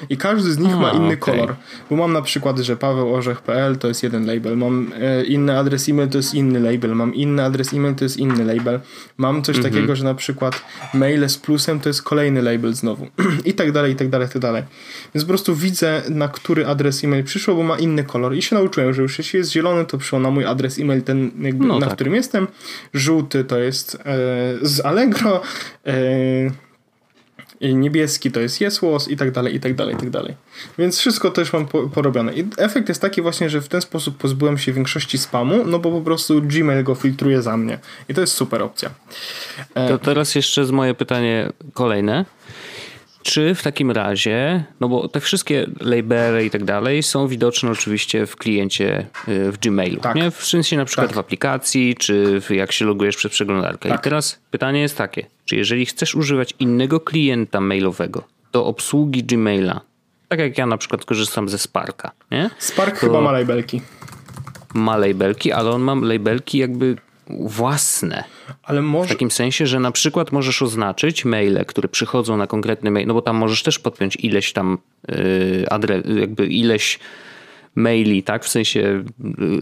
i 0.09 0.17
każdy 0.17 0.53
z 0.53 0.59
nich 0.59 0.77
ma 0.77 0.91
inny 0.91 1.07
okay. 1.07 1.17
kolor. 1.17 1.55
Bo 1.91 1.97
mam 1.97 2.13
na 2.13 2.23
przykład, 2.23 2.59
że 2.59 2.77
pawełorzech.pl 2.77 3.79
to 3.79 3.89
jest 3.89 4.03
jeden 4.03 4.27
label, 4.27 4.57
mam 4.57 4.93
e, 5.01 5.25
inny 5.25 5.59
adres 5.59 5.89
e-mail 5.89 6.09
to 6.09 6.19
jest 6.19 6.35
inny 6.35 6.61
label, 6.61 6.95
mam 6.95 7.15
inny 7.15 7.45
adres 7.45 7.73
e-mail 7.73 7.95
to 7.95 8.05
jest 8.05 8.17
inny 8.17 8.45
label, 8.45 8.81
mam 9.17 9.43
coś 9.43 9.57
mhm. 9.57 9.75
takiego, 9.75 9.97
że 9.97 10.05
na 10.05 10.15
przykład 10.15 10.63
maile 10.95 11.29
z 11.29 11.39
plusem 11.39 11.81
to 11.81 11.89
jest 11.89 12.03
kolejny 12.03 12.43
label 12.43 12.75
znowu 12.75 13.07
i 13.45 13.55
tak 13.55 13.73
dalej, 13.73 13.93
i 13.93 13.97
tak 13.97 14.09
dalej, 14.09 14.29
i 14.29 14.31
tak 14.31 14.43
dalej. 14.43 14.63
Więc 15.15 15.25
po 15.25 15.29
prostu 15.29 15.55
widzę, 15.55 16.03
na 16.11 16.29
który 16.29 16.67
adres 16.67 17.05
e-mail 17.05 17.25
przyszło, 17.25 17.55
bo 17.55 17.63
ma 17.63 17.79
inny 17.79 18.05
kolor 18.05 18.35
i 18.35 18.43
się 18.43 18.57
nauczyłem, 18.57 18.95
że 18.95 19.03
już 19.03 19.19
jeśli 19.19 19.39
jest 19.39 19.53
zielony, 19.53 19.85
to 19.85 19.99
przyszło 19.99 20.19
na 20.19 20.31
mój 20.31 20.45
adres 20.45 20.79
e-mail, 20.79 21.03
ten 21.03 21.31
jakby, 21.41 21.67
no 21.67 21.79
na 21.79 21.87
tak. 21.87 21.95
którym 21.95 22.15
jestem. 22.15 22.47
Żółty 22.95 23.45
to 23.45 23.59
jest 23.59 23.95
e, 23.95 23.99
z 24.63 24.81
Allegro, 24.85 25.43
e, 25.87 25.93
niebieski 27.61 28.31
to 28.31 28.40
jest 28.40 28.61
Jesłos 28.61 29.09
i 29.09 29.17
tak 29.17 29.31
dalej, 29.31 29.55
i 29.55 29.61
tak 29.61 29.75
dalej, 29.75 29.95
i 29.95 29.99
tak 29.99 30.11
dalej. 30.11 30.35
Więc 30.79 30.99
wszystko 30.99 31.31
też 31.31 31.52
mam 31.52 31.67
porobione. 31.67 32.35
I 32.35 32.47
efekt 32.59 32.88
jest 32.88 33.00
taki 33.00 33.23
właśnie, 33.23 33.50
że 33.50 33.61
w 33.61 33.69
ten 33.69 33.83
sposób 33.83 34.17
pozbyłem 34.17 34.59
się 34.59 34.73
większości 34.73 35.19
spamu, 35.19 35.64
no 35.67 35.79
bo 35.79 35.90
po 35.90 36.00
prostu 36.00 36.43
Gmail 36.43 36.85
go 36.85 36.95
filtruje 36.95 37.43
za 37.43 37.57
mnie. 37.57 37.79
I 38.09 38.14
to 38.14 38.21
jest 38.21 38.33
super 38.33 38.62
opcja. 38.62 38.90
E, 39.75 39.88
to 39.88 39.99
teraz 39.99 40.35
jeszcze 40.35 40.64
z 40.64 40.71
moje 40.71 40.95
pytanie 40.95 41.52
kolejne. 41.75 42.25
Czy 43.23 43.55
w 43.55 43.62
takim 43.62 43.91
razie, 43.91 44.65
no 44.81 44.89
bo 44.89 45.09
te 45.09 45.21
wszystkie 45.21 45.67
labele 45.81 46.45
i 46.45 46.50
tak 46.50 46.65
dalej 46.65 47.03
są 47.03 47.29
widoczne 47.29 47.71
oczywiście 47.71 48.27
w 48.27 48.37
kliencie 48.37 49.07
y, 49.29 49.53
w 49.53 49.59
Gmailu, 49.59 50.00
tak. 50.00 50.17
nie? 50.17 50.31
W 50.31 50.45
sensie 50.45 50.77
na 50.77 50.85
przykład 50.85 51.07
tak. 51.07 51.17
w 51.17 51.19
aplikacji, 51.19 51.95
czy 51.99 52.41
jak 52.50 52.73
się 52.73 52.85
logujesz 52.85 53.17
przez 53.17 53.33
przeglądarkę. 53.33 53.89
Tak. 53.89 54.00
I 54.00 54.03
teraz 54.03 54.41
pytanie 54.50 54.81
jest 54.81 54.97
takie, 54.97 55.27
czy 55.45 55.57
jeżeli 55.57 55.87
chcesz 55.87 56.15
używać 56.15 56.55
innego 56.59 57.00
klienta 57.00 57.61
mailowego 57.61 58.25
do 58.53 58.67
obsługi 58.67 59.25
Gmaila, 59.25 59.81
tak 60.29 60.39
jak 60.39 60.59
ja 60.59 60.67
na 60.67 60.79
przykład 60.79 61.05
korzystam 61.05 61.49
ze 61.49 61.59
Sparka, 61.59 62.11
nie? 62.31 62.50
Spark 62.59 62.95
to 62.95 63.00
chyba 63.00 63.21
ma 63.21 63.33
labelki. 63.33 63.83
Ma 64.75 64.97
labelki, 64.97 65.53
ale 65.53 65.71
on 65.71 65.83
ma 65.83 65.95
labelki 65.95 66.59
jakby 66.59 66.97
własne. 67.41 68.25
Ale 68.63 68.83
może... 68.83 69.09
W 69.09 69.13
takim 69.13 69.31
sensie, 69.31 69.67
że 69.67 69.81
na 69.81 69.93
przykład 69.93 70.33
możesz 70.33 70.63
oznaczyć 70.63 71.25
maile, 71.25 71.65
które 71.67 71.89
przychodzą 71.89 72.37
na 72.37 72.47
konkretny 72.47 72.91
mail, 72.91 73.07
no 73.07 73.15
bo 73.15 73.23
tam 73.23 73.37
możesz 73.37 73.63
też 73.63 73.79
podpiąć 73.79 74.17
ileś 74.17 74.53
tam 74.53 74.79
yy, 75.09 75.67
adres, 75.71 76.05
jakby 76.21 76.47
ileś 76.47 76.99
maili, 77.75 78.23
tak? 78.23 78.45
W 78.45 78.49
sensie 78.49 79.05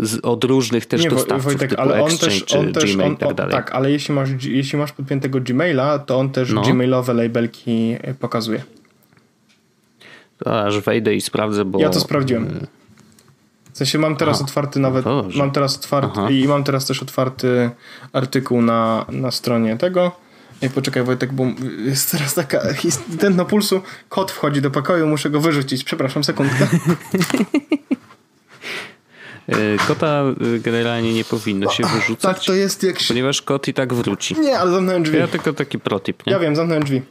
z, 0.01 0.25
od 0.25 0.45
różnych 0.45 0.87
też 0.87 1.05
nie, 1.05 1.11
dostawców 1.11 1.45
Wojtek, 1.45 1.71
typu 1.71 1.83
ale 1.83 2.03
on 2.03 2.13
Exchange, 2.13 2.41
też, 2.41 2.55
on 2.55 2.73
też, 2.73 2.95
Gmail 2.95 3.11
on, 3.11 3.17
tak 3.17 3.35
dalej. 3.35 3.53
Tak, 3.53 3.73
ale 3.75 3.91
jeśli 3.91 4.15
masz, 4.15 4.29
jeśli 4.45 4.79
masz 4.79 4.93
podpiętego 4.93 5.41
Gmaila, 5.41 5.99
to 5.99 6.19
on 6.19 6.31
też 6.31 6.53
no. 6.53 6.63
Gmailowe 6.63 7.15
labelki 7.15 7.97
pokazuje. 8.21 8.63
To 10.45 10.65
aż 10.65 10.81
wejdę 10.81 11.15
i 11.15 11.21
sprawdzę, 11.21 11.65
bo... 11.65 11.81
Ja 11.81 11.91
to 11.91 12.01
sprawdziłem. 12.01 12.67
W 13.73 13.79
sensie 13.79 13.99
mam 13.99 14.17
teraz 14.17 14.37
Aha, 14.37 14.45
otwarty 14.45 14.81
nawet, 14.81 15.05
mam 15.35 15.51
teraz 15.51 15.77
otwarty 15.77 16.21
Aha. 16.21 16.31
i 16.31 16.49
mam 16.49 16.65
teraz 16.65 16.87
też 16.87 17.03
otwarty 17.03 17.71
artykuł 18.13 18.63
na, 18.63 19.07
na 19.09 19.31
stronie 19.31 19.77
tego. 19.77 20.13
Ej, 20.63 20.71
poczekaj 20.71 21.03
Wojtek, 21.03 21.33
bo 21.33 21.47
jest 21.85 22.11
teraz 22.11 22.35
taka 22.35 22.61
ten 23.19 23.37
na 23.37 23.45
pulsu, 23.45 23.81
kot 24.09 24.33
wchodzi 24.33 24.63
do 24.63 24.71
pokoju, 24.71 25.07
muszę 25.07 25.31
go 25.31 25.41
wyrzucić. 25.41 25.85
Przepraszam, 25.85 26.25
sekundkę. 26.25 26.67
E, 29.49 29.79
kota 29.87 30.25
e, 30.57 30.59
generalnie 30.59 31.15
nie 31.15 31.25
powinno 31.25 31.71
się 31.71 31.83
wyrzucać. 31.83 32.37
Tak, 32.37 32.45
to 32.45 32.55
jest 32.55 32.83
jak 32.83 32.99
się... 32.99 33.09
Ponieważ 33.09 33.43
kot 33.43 33.69
i 33.69 33.75
tak 33.75 33.95
wróci. 33.95 34.41
Nie, 34.41 34.59
ale 34.59 34.71
zamknąłem 34.71 35.03
drzwi. 35.03 35.19
Ja 35.19 35.29
tylko 35.29 35.53
taki 35.53 35.79
protip, 35.79 36.27
nie? 36.27 36.33
Ja 36.33 36.39
wiem, 36.39 36.57
zamknąłem 36.57 36.85
drzwi. 36.85 37.03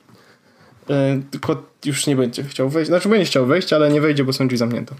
E, 0.89 1.19
kot 1.41 1.85
już 1.85 2.07
nie 2.07 2.15
będzie 2.15 2.43
chciał 2.43 2.69
wejść. 2.69 2.87
Znaczy 2.87 3.09
będzie 3.09 3.25
chciał 3.25 3.45
wejść, 3.45 3.73
ale 3.73 3.91
nie 3.91 4.01
wejdzie, 4.01 4.23
bo 4.23 4.33
są 4.33 4.47
drzwi 4.47 4.57
zamknięte. 4.57 4.95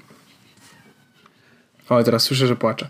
O, 1.90 2.04
teraz 2.04 2.24
słyszę, 2.24 2.48
że 2.48 2.56
płacze. 2.56 2.90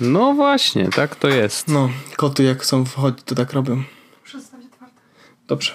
No 0.00 0.34
właśnie, 0.34 0.88
tak 0.88 1.16
to 1.16 1.28
jest. 1.28 1.68
No, 1.68 1.90
koty 2.16 2.42
jak 2.42 2.64
są 2.64 2.84
wchodzić, 2.84 3.22
to 3.24 3.34
tak 3.34 3.52
robią. 3.52 3.82
Dobrze. 5.48 5.72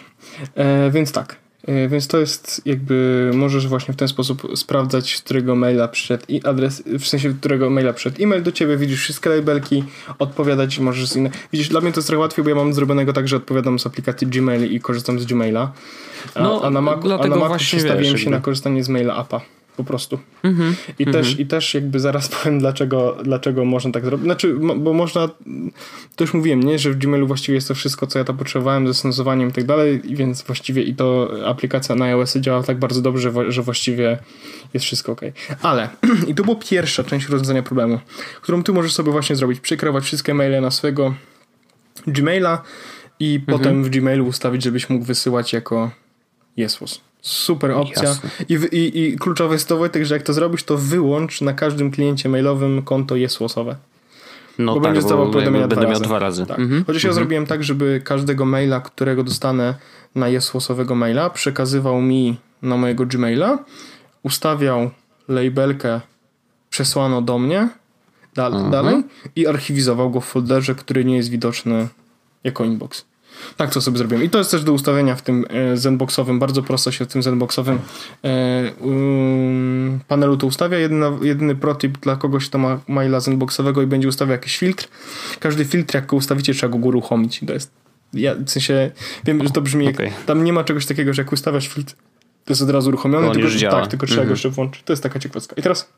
E, 0.55 0.91
więc 0.91 1.11
tak. 1.11 1.35
E, 1.67 1.87
więc 1.87 2.07
to 2.07 2.19
jest 2.19 2.61
jakby, 2.65 3.31
możesz 3.33 3.67
właśnie 3.67 3.93
w 3.93 3.97
ten 3.97 4.07
sposób 4.07 4.47
sprawdzać, 4.55 5.15
z 5.15 5.21
którego 5.21 5.55
maila 5.55 5.87
przyszedł 5.87 6.23
i 6.27 6.43
adres, 6.43 6.83
w 6.85 7.07
sensie, 7.07 7.33
którego 7.33 7.69
maila 7.69 7.93
przyszedł 7.93 8.23
e-mail 8.23 8.43
do 8.43 8.51
ciebie, 8.51 8.77
widzisz 8.77 9.01
wszystkie 9.01 9.29
labelki, 9.29 9.83
odpowiadać 10.19 10.79
możesz 10.79 11.09
z 11.09 11.15
innych. 11.15 11.47
Widzisz, 11.51 11.69
dla 11.69 11.81
mnie 11.81 11.91
to 11.91 11.97
jest 11.97 12.07
trochę 12.07 12.19
łatwiej, 12.19 12.43
bo 12.43 12.49
ja 12.49 12.55
mam 12.55 12.73
zrobionego 12.73 13.13
tak, 13.13 13.27
że 13.27 13.35
odpowiadam 13.35 13.79
z 13.79 13.87
aplikacji 13.87 14.27
Gmail 14.27 14.71
i 14.71 14.79
korzystam 14.79 15.19
z 15.19 15.25
Gmaila. 15.25 15.71
A, 16.35 16.43
no, 16.43 16.61
a 16.63 16.69
na 16.69 16.81
Macu, 16.81 17.13
a 17.13 17.27
na 17.27 17.35
Macu 17.35 17.57
przestawiłem 17.57 18.17
się 18.17 18.29
na 18.29 18.39
korzystanie 18.39 18.83
z 18.83 18.89
maila 18.89 19.15
appa 19.15 19.41
po 19.77 19.83
prostu. 19.83 20.19
Mm-hmm, 20.43 20.73
I, 20.99 21.05
mm-hmm. 21.05 21.11
Też, 21.11 21.39
I 21.39 21.45
też 21.45 21.73
jakby 21.73 21.99
zaraz 21.99 22.27
powiem, 22.35 22.59
dlaczego, 22.59 23.17
dlaczego 23.23 23.65
można 23.65 23.91
tak 23.91 24.05
zrobić. 24.05 24.25
Znaczy, 24.25 24.55
bo 24.77 24.93
można, 24.93 25.29
to 26.15 26.23
już 26.23 26.33
mówiłem, 26.33 26.63
nie, 26.63 26.79
że 26.79 26.91
w 26.91 26.97
Gmailu 26.97 27.27
właściwie 27.27 27.55
jest 27.55 27.67
to 27.67 27.75
wszystko, 27.75 28.07
co 28.07 28.19
ja 28.19 28.25
tam 28.25 28.37
potrzebowałem 28.37 28.87
ze 28.87 28.93
stosowaniem 28.93 29.49
i 29.49 29.51
tak 29.51 29.65
dalej, 29.65 30.01
więc 30.05 30.41
właściwie 30.41 30.83
i 30.83 30.95
to 30.95 31.29
aplikacja 31.45 31.95
na 31.95 32.05
iOS 32.05 32.37
działa 32.37 32.63
tak 32.63 32.79
bardzo 32.79 33.01
dobrze, 33.01 33.31
że 33.47 33.61
właściwie 33.61 34.17
jest 34.73 34.85
wszystko 34.85 35.11
ok. 35.11 35.21
Ale, 35.61 35.89
i 36.29 36.35
to 36.35 36.43
była 36.43 36.55
pierwsza 36.55 37.03
część 37.03 37.29
rozwiązania 37.29 37.63
problemu, 37.63 37.99
którą 38.41 38.63
ty 38.63 38.73
możesz 38.73 38.93
sobie 38.93 39.11
właśnie 39.11 39.35
zrobić, 39.35 39.59
przekierować 39.59 40.03
wszystkie 40.03 40.33
maile 40.33 40.61
na 40.61 40.71
swojego 40.71 41.13
Gmaila 42.07 42.63
i 43.19 43.39
mm-hmm. 43.39 43.51
potem 43.51 43.83
w 43.83 43.89
Gmailu 43.89 44.27
ustawić, 44.27 44.63
żebyś 44.63 44.89
mógł 44.89 45.05
wysyłać 45.05 45.53
jako 45.53 45.91
Jesus. 46.57 47.06
Super 47.21 47.71
opcja. 47.71 48.15
I, 48.49 48.53
i, 48.53 49.01
I 49.01 49.17
kluczowe 49.17 49.55
jest 49.55 49.67
to, 49.67 49.77
Wojtek, 49.77 50.05
że 50.05 50.15
jak 50.15 50.23
to 50.23 50.33
zrobisz, 50.33 50.63
to 50.63 50.77
wyłącz 50.77 51.41
na 51.41 51.53
każdym 51.53 51.91
kliencie 51.91 52.29
mailowym 52.29 52.81
konto 52.81 53.15
jesłosowe. 53.15 53.75
No 54.59 54.73
bo 54.73 54.81
tak, 54.81 54.93
będziesz 54.93 55.11
bo 55.11 55.25
będę 55.25 55.67
dwa 55.67 55.81
miał 55.81 55.89
razy. 55.91 56.03
dwa 56.03 56.19
razy. 56.19 56.45
Tak. 56.45 56.59
Mhm. 56.59 56.85
Chociaż 56.85 57.03
ja 57.03 57.09
mhm. 57.09 57.15
zrobiłem 57.15 57.45
tak, 57.45 57.63
żeby 57.63 58.01
każdego 58.03 58.45
maila, 58.45 58.79
którego 58.79 59.23
dostanę 59.23 59.73
na 60.15 60.29
jesłosowego 60.29 60.95
maila, 60.95 61.29
przekazywał 61.29 62.01
mi 62.01 62.37
na 62.61 62.77
mojego 62.77 63.05
Gmaila, 63.05 63.57
ustawiał 64.23 64.89
labelkę 65.27 66.01
przesłano 66.69 67.21
do 67.21 67.39
mnie 67.39 67.69
da 68.33 68.47
mhm. 68.47 68.71
dalej 68.71 69.03
i 69.35 69.47
archiwizował 69.47 70.11
go 70.11 70.21
w 70.21 70.25
folderze, 70.25 70.75
który 70.75 71.05
nie 71.05 71.15
jest 71.15 71.29
widoczny 71.29 71.87
jako 72.43 72.65
inbox. 72.65 73.05
Tak 73.57 73.73
to 73.73 73.81
sobie 73.81 73.97
zrobiłem. 73.97 74.23
I 74.23 74.29
to 74.29 74.37
jest 74.37 74.51
też 74.51 74.63
do 74.63 74.73
ustawienia 74.73 75.15
w 75.15 75.21
tym 75.21 75.45
e, 75.49 75.77
Zenboxowym. 75.77 76.39
Bardzo 76.39 76.63
prosto 76.63 76.91
się 76.91 77.05
w 77.05 77.07
tym 77.07 77.23
Zenboxowym 77.23 77.79
e, 78.23 78.71
um, 78.79 79.99
panelu 80.07 80.37
to 80.37 80.47
ustawia. 80.47 80.77
Jedyna, 80.77 81.11
jedyny 81.21 81.55
protip 81.55 81.97
dla 81.97 82.15
kogoś, 82.15 82.49
kto 82.49 82.57
ma 82.57 82.79
maila 82.87 83.19
Zenboxowego 83.19 83.81
i 83.81 83.87
będzie 83.87 84.07
ustawiał 84.07 84.31
jakiś 84.31 84.57
filtr. 84.57 84.87
Każdy 85.39 85.65
filtr, 85.65 85.95
jak 85.95 86.05
go 86.05 86.15
ustawicie, 86.15 86.53
trzeba 86.53 86.77
go 86.77 86.87
uruchomić. 86.87 87.41
To 87.47 87.53
jest 87.53 87.71
ja, 88.13 88.35
w 88.35 88.49
sensie, 88.49 88.91
wiem, 89.23 89.43
że 89.43 89.49
to 89.49 89.61
brzmi 89.61 89.89
okay. 89.89 90.05
jak, 90.05 90.23
tam 90.25 90.43
nie 90.43 90.53
ma 90.53 90.63
czegoś 90.63 90.85
takiego, 90.85 91.13
że 91.13 91.21
jak 91.21 91.31
ustawiasz 91.31 91.67
filtr, 91.67 91.93
to 92.45 92.51
jest 92.51 92.61
od 92.61 92.69
razu 92.69 92.89
uruchomiony, 92.89 93.31
tylko, 93.31 93.71
tak, 93.71 93.87
tylko 93.87 94.05
trzeba 94.05 94.17
go 94.17 94.21
mhm. 94.21 94.29
jeszcze 94.29 94.49
włączyć. 94.49 94.83
To 94.83 94.93
jest 94.93 95.03
taka 95.03 95.19
ciekawostka. 95.19 95.55
I 95.55 95.61
teraz 95.61 95.89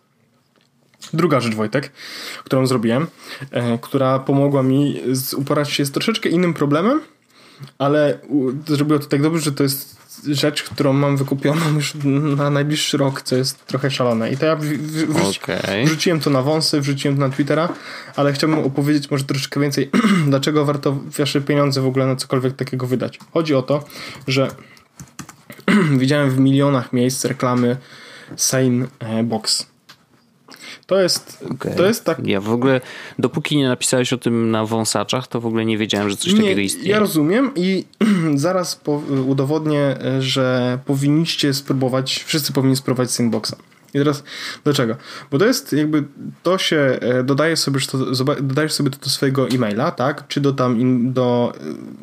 Druga 1.13 1.39
rzecz, 1.39 1.55
Wojtek, 1.55 1.91
którą 2.43 2.67
zrobiłem, 2.67 3.08
e, 3.51 3.77
która 3.77 4.19
pomogła 4.19 4.63
mi 4.63 5.01
z, 5.12 5.34
uporać 5.34 5.72
się 5.72 5.86
z 5.86 5.91
troszeczkę 5.91 6.29
innym 6.29 6.53
problemem, 6.53 7.01
ale 7.78 8.20
zrobiło 8.68 9.00
to 9.00 9.06
tak 9.06 9.22
dobrze, 9.22 9.42
że 9.42 9.51
to 9.51 9.63
jest 9.63 10.00
rzecz, 10.28 10.63
którą 10.63 10.94
mam 10.94 11.18
wykupioną 11.18 11.74
już 11.75 11.94
na 12.38 12.50
najbliższy 12.50 12.98
rok, 12.98 13.22
co 13.22 13.36
jest 13.36 13.66
trochę 13.66 13.92
szalone. 13.92 14.32
I 14.32 14.38
to 14.38 14.46
ja 14.46 14.56
w, 14.56 14.66
w, 14.66 15.39
okay. 15.44 15.86
wrzuciłem 15.86 16.20
to 16.20 16.30
na 16.30 16.42
wąsy, 16.42 16.82
wrzuciłem 16.82 17.18
to 17.18 17.28
na 17.28 17.30
Twittera, 17.30 17.70
ale 18.16 18.34
chciałbym 18.34 18.60
opowiedzieć 18.60 19.12
może 19.12 19.24
troszeczkę 19.24 19.60
więcej, 19.60 19.89
dlaczego 20.30 20.66
warto 20.66 21.00
wasze 21.20 21.42
pieniądze 21.42 21.82
w 21.82 21.86
ogóle 21.86 22.08
na 22.08 22.16
cokolwiek 22.16 22.56
takiego 22.56 22.88
wydać. 22.88 23.20
Chodzi 23.34 23.56
o 23.56 23.62
to, 23.62 23.84
że 24.28 24.48
widziałem 26.00 26.30
w 26.30 26.39
milionach 26.39 26.94
miejsc 26.94 27.25
reklamy 27.25 27.78
Sane 28.36 28.88
Box. 29.24 29.68
To 30.89 31.01
jest, 31.01 31.46
okay. 31.51 31.75
to 31.75 31.86
jest 31.86 32.05
tak. 32.05 32.27
Ja 32.27 32.41
w 32.41 32.51
ogóle, 32.51 32.81
dopóki 33.19 33.58
nie 33.58 33.67
napisałeś 33.67 34.13
o 34.13 34.17
tym 34.17 34.51
na 34.51 34.65
wąsaczach, 34.65 35.27
to 35.27 35.41
w 35.41 35.46
ogóle 35.46 35.65
nie 35.65 35.77
wiedziałem, 35.77 36.10
że 36.10 36.17
coś 36.17 36.34
nie, 36.34 36.39
takiego 36.39 36.62
istnieje. 36.62 36.89
Ja 36.89 37.00
rozumiem 37.00 37.51
i 37.55 37.86
zaraz 38.36 38.75
po, 38.75 39.01
udowodnię, 39.27 39.98
że 40.19 40.79
powinniście 40.86 41.53
spróbować, 41.53 42.24
wszyscy 42.27 42.53
powinni 42.53 42.75
spróbować 42.75 43.12
Sandboxa. 43.12 43.55
I 43.93 43.98
teraz 43.98 44.24
dlaczego? 44.63 44.96
Bo 45.31 45.38
to 45.38 45.46
jest 45.46 45.74
jakby, 45.74 46.03
to 46.43 46.58
się 46.58 46.77
e, 47.01 47.24
dodaje 47.24 47.58
sobie, 47.58 47.79
to, 47.79 47.98
dodajesz 48.41 48.74
sobie 48.74 48.89
to 48.89 48.98
do 48.98 49.10
swojego 49.10 49.48
e-maila, 49.48 49.91
tak? 49.91 50.27
Czy 50.27 50.41
do 50.41 50.53
tam 50.53 50.79
in, 50.79 51.13
do 51.13 51.53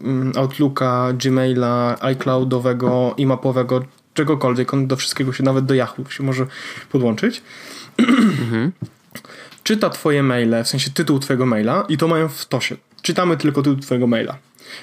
um, 0.04 0.32
Outlooka, 0.36 1.12
Gmaila, 1.12 1.96
iCloudowego, 2.00 3.14
e-mapowego, 3.18 3.82
czegokolwiek. 4.14 4.74
On 4.74 4.86
do 4.86 4.96
wszystkiego 4.96 5.32
się, 5.32 5.44
nawet 5.44 5.64
do 5.64 5.74
Yahoo 5.74 6.10
się 6.10 6.24
może 6.24 6.46
podłączyć. 6.92 7.42
Czyta 9.62 9.90
twoje 9.90 10.22
maile, 10.22 10.64
w 10.64 10.68
sensie 10.68 10.90
tytuł 10.90 11.18
twojego 11.18 11.46
maila 11.46 11.84
i 11.88 11.98
to 11.98 12.08
mają 12.08 12.28
w 12.28 12.46
tosie. 12.46 12.76
Czytamy 13.02 13.36
tylko 13.36 13.62
tytuł 13.62 13.80
twojego 13.80 14.06
maila. 14.06 14.38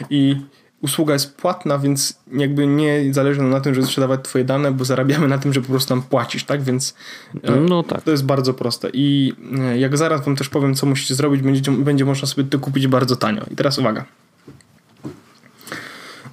I 0.10 0.36
usługa 0.82 1.14
jest 1.14 1.38
płatna, 1.38 1.80
więc 1.80 2.20
jakby 2.34 2.68
nie 2.68 3.14
zależy 3.14 3.42
nam 3.42 3.50
na 3.50 3.62
tym, 3.62 3.76
żeby 3.76 3.88
sprzedawać 3.88 4.20
twoje 4.24 4.46
dane, 4.46 4.72
bo 4.72 4.86
zarabiamy 4.86 5.28
na 5.28 5.38
tym, 5.38 5.54
że 5.54 5.62
po 5.62 5.68
prostu 5.68 5.90
tam 5.90 6.02
płacisz, 6.02 6.44
tak? 6.44 6.64
Więc 6.64 6.96
e, 7.44 7.52
no 7.52 7.84
tak. 7.84 8.02
to 8.02 8.12
jest 8.12 8.26
bardzo 8.26 8.54
proste. 8.54 8.90
I 8.94 9.34
e, 9.60 9.78
jak 9.78 9.98
zaraz 9.98 10.26
wam 10.26 10.36
też 10.36 10.50
powiem, 10.50 10.76
co 10.76 10.86
musicie 10.86 11.16
zrobić, 11.16 11.42
będzie, 11.42 11.72
będzie 11.72 12.06
można 12.06 12.28
sobie 12.28 12.44
to 12.44 12.60
kupić 12.60 12.88
bardzo 12.88 13.16
tanio. 13.16 13.42
I 13.52 13.56
teraz 13.56 13.80
uwaga. 13.80 14.06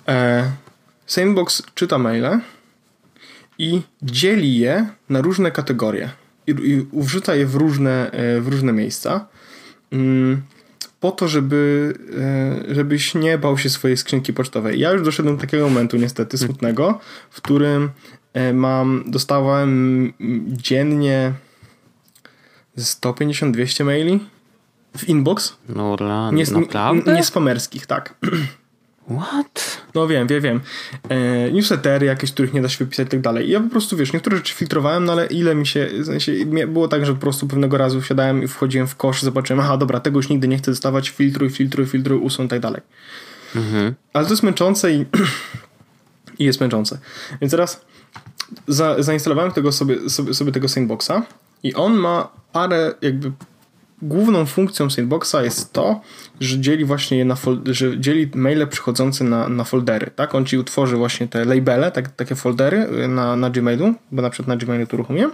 E, 0.09 0.51
Sandbox 1.07 1.63
czyta 1.75 1.99
maile 1.99 2.41
i 3.59 3.83
dzieli 4.03 4.59
je 4.59 4.87
na 5.09 5.21
różne 5.21 5.51
kategorie 5.51 6.11
i, 6.51 6.73
i 6.73 6.87
wrzuca 6.93 7.35
je 7.35 7.47
w 7.47 7.55
różne, 7.55 8.11
e, 8.11 8.41
w 8.41 8.49
różne 8.49 8.73
miejsca 8.73 9.27
mm, 9.93 10.43
po 11.01 11.11
to, 11.11 11.29
żeby, 11.29 11.95
e, 12.71 12.75
żebyś 12.75 13.15
nie 13.15 13.39
bał 13.39 13.59
się 13.59 13.71
swojej 13.71 13.97
skrzynki 13.97 14.33
pocztowej. 14.33 14.81
Ja 14.81 14.93
już 14.93 15.03
doszedłem 15.03 15.37
do 15.37 15.41
takiego 15.41 15.69
momentu 15.69 15.97
niestety 15.97 16.37
hmm. 16.37 16.49
smutnego, 16.49 17.01
w 17.31 17.41
którym 17.41 17.91
e, 18.33 18.53
mam, 18.53 19.05
dostawałem 19.07 20.13
dziennie 20.47 21.33
150-200 22.79 23.85
maili 23.85 24.21
w 24.97 25.09
inbox. 25.09 25.57
No, 25.69 25.97
nie, 26.33 26.45
naprawdę? 26.45 27.15
Nie 27.15 27.25
spamerskich, 27.25 27.87
tak. 27.87 28.15
What? 29.11 29.83
No 29.95 30.07
wiem, 30.07 30.27
wiem, 30.27 30.43
wiem. 30.43 30.61
E, 31.09 31.51
newslettery 31.53 32.07
jakieś, 32.07 32.33
których 32.33 32.53
nie 32.53 32.63
da 32.63 32.69
się 32.69 32.85
wypisać 32.85 33.07
i 33.07 33.11
tak 33.11 33.21
dalej. 33.21 33.51
Ja 33.51 33.61
po 33.61 33.69
prostu, 33.69 33.97
wiesz, 33.97 34.13
niektóre 34.13 34.37
rzeczy 34.37 34.55
filtrowałem, 34.55 35.05
no 35.05 35.13
ale 35.13 35.27
ile 35.27 35.55
mi 35.55 35.67
się, 35.67 35.89
w 36.03 36.07
sensie, 36.07 36.33
było 36.69 36.89
tak, 36.89 37.07
że 37.07 37.15
po 37.15 37.21
prostu 37.21 37.47
pewnego 37.47 37.79
razu 37.79 38.01
wsiadałem 38.01 38.43
i 38.43 38.49
wchodziłem 38.49 38.87
w 38.87 38.97
kosz, 38.97 39.23
zobaczyłem, 39.23 39.61
aha, 39.61 39.77
dobra, 39.77 40.01
tego 40.01 40.19
już 40.19 40.29
nigdy 40.29 40.49
nie 40.49 40.59
chcę 40.59 40.71
dostawać, 40.71 41.11
filtruj, 41.11 41.51
filtruj, 41.51 41.87
filtruj, 41.87 42.19
usuń 42.19 42.47
i 42.47 42.49
tak 42.49 42.61
dalej. 42.61 42.81
Mhm. 43.57 43.95
Ale 44.13 44.27
to 44.27 44.33
jest 44.33 44.43
męczące 44.43 44.93
i, 44.93 45.07
i 46.39 46.45
jest 46.45 46.61
męczące. 46.61 46.99
Więc 47.41 47.51
teraz 47.51 47.85
za, 48.69 49.03
zainstalowałem 49.03 49.53
tego 49.53 49.73
sobie, 49.73 50.11
sobie, 50.11 50.35
sobie 50.35 50.53
tego 50.53 50.69
Sandboxa 50.69 51.23
i 51.63 51.75
on 51.75 51.95
ma 51.95 52.29
parę 52.53 52.95
jakby 53.03 53.33
główną 54.03 54.47
funkcją 54.47 54.91
Sandboxa 54.91 55.35
jest 55.43 55.73
to, 55.73 56.01
że 56.41 56.61
dzieli 56.61 56.85
właśnie 56.85 57.19
je 57.19 57.25
na 57.25 57.37
że 57.67 58.01
dzieli 58.01 58.31
maile 58.35 58.67
przychodzące 58.67 59.25
na, 59.25 59.49
na 59.49 59.65
foldery, 59.65 60.11
tak? 60.17 60.35
On 60.35 60.47
ci 60.47 60.59
utworzy 60.59 60.97
właśnie 60.97 61.29
te 61.29 61.45
labele, 61.45 61.91
tak, 61.93 62.09
takie 62.09 62.35
foldery 62.35 63.09
na, 63.09 63.37
na 63.37 63.51
Gmailu, 63.51 63.95
bo 64.13 64.23
na 64.23 64.31
przykład 64.31 64.49
na 64.49 64.57
Gmailu 64.57 64.87
to 64.87 64.97
uruchomię 64.97 65.29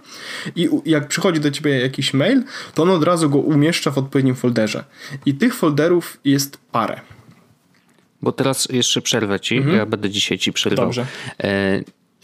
i 0.56 0.68
jak 0.84 1.08
przychodzi 1.08 1.40
do 1.40 1.50
ciebie 1.50 1.80
jakiś 1.80 2.14
mail, 2.14 2.42
to 2.74 2.82
on 2.82 2.90
od 2.90 3.04
razu 3.04 3.30
go 3.30 3.38
umieszcza 3.38 3.90
w 3.90 3.98
odpowiednim 3.98 4.34
folderze. 4.34 4.84
I 5.26 5.34
tych 5.34 5.54
folderów 5.54 6.20
jest 6.24 6.58
parę. 6.72 7.00
Bo 8.22 8.32
teraz 8.32 8.68
jeszcze 8.70 9.02
przerwę 9.02 9.40
ci, 9.40 9.56
mhm. 9.56 9.76
ja 9.76 9.86
będę 9.86 10.10
dzisiaj 10.10 10.38
ci 10.38 10.52
przerwał. 10.52 10.86
Dobrze. 10.86 11.06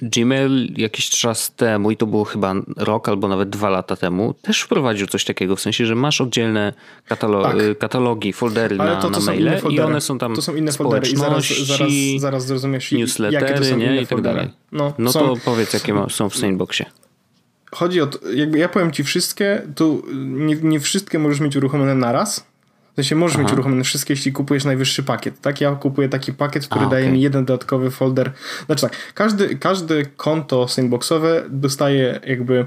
Gmail 0.03 0.73
jakiś 0.77 1.11
czas 1.11 1.55
temu, 1.55 1.91
i 1.91 1.97
to 1.97 2.07
było 2.07 2.25
chyba 2.25 2.55
rok 2.77 3.09
albo 3.09 3.29
nawet 3.29 3.51
dwa 3.51 3.71
lata 3.71 3.97
temu, 3.97 4.35
też 4.43 4.61
wprowadził 4.61 5.07
coś 5.07 5.25
takiego, 5.25 5.57
w 5.57 5.61
sensie, 5.61 5.87
że 5.87 5.95
masz 5.95 6.21
oddzielne 6.21 6.73
katalo 7.07 7.43
tak. 7.43 7.61
Y, 7.61 7.75
katalogi, 7.75 8.33
foldery 8.33 8.77
Ale 8.79 8.95
na, 8.95 9.01
to, 9.01 9.11
to 9.11 9.21
na 9.21 9.27
maile 9.27 9.61
i 9.71 9.81
one 9.81 10.01
są 10.01 10.19
tam 10.19 10.35
To 10.35 10.43
są 10.43 10.57
inne 10.57 10.73
foldery 10.73 11.09
i 11.09 11.17
zaraz, 11.17 11.49
zaraz, 11.49 11.93
zaraz 12.19 12.47
zrozumiesz, 12.47 12.93
newslettery, 12.93 13.77
nie? 13.77 14.03
i 14.03 14.07
tak 14.07 14.21
dalej. 14.21 14.51
No, 14.73 14.95
no 14.99 15.13
są... 15.13 15.21
to 15.21 15.37
powiedz, 15.45 15.73
jakie 15.73 15.95
są 16.09 16.29
w 16.29 16.37
Sandboxie. 16.37 16.87
Chodzi 17.75 18.01
o 18.01 18.07
to, 18.07 18.31
jakby 18.31 18.59
ja 18.59 18.69
powiem 18.69 18.93
ci 18.93 19.05
wszystkie, 19.05 19.63
to 19.75 20.03
nie, 20.25 20.55
nie 20.55 20.81
wszystkie 20.81 21.19
możesz 21.19 21.41
mieć 21.41 21.57
uruchomione 21.57 21.95
naraz, 21.95 22.52
w 22.93 22.95
sensie 22.95 23.17
możesz 23.17 23.35
Aha. 23.35 23.43
mieć 23.43 23.53
uruchomione 23.53 23.85
wszystkie, 23.85 24.13
jeśli 24.13 24.33
kupujesz 24.33 24.65
najwyższy 24.65 25.03
pakiet. 25.03 25.41
Tak, 25.41 25.61
ja 25.61 25.75
kupuję 25.75 26.09
taki 26.09 26.33
pakiet, 26.33 26.67
który 26.67 26.87
A, 26.87 26.89
daje 26.89 27.05
okay. 27.05 27.13
mi 27.13 27.21
jeden 27.21 27.45
dodatkowy 27.45 27.91
folder. 27.91 28.33
Znaczy 28.67 28.83
tak, 28.83 28.97
każdy, 29.15 29.57
każde 29.57 30.07
konto 30.07 30.69
sandboxowe 30.69 31.45
dostaje 31.49 32.21
jakby 32.27 32.67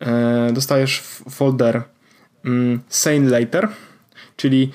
e, 0.00 0.52
dostajesz 0.52 1.02
folder 1.30 1.82
mm, 2.44 2.80
sane 2.88 3.30
later, 3.30 3.68
czyli 4.36 4.72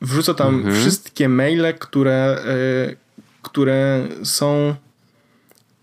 wrzuca 0.00 0.34
tam 0.34 0.54
mhm. 0.54 0.74
wszystkie 0.74 1.28
maile, 1.28 1.74
które, 1.78 2.14
e, 2.14 2.96
które 3.42 4.06
są 4.24 4.74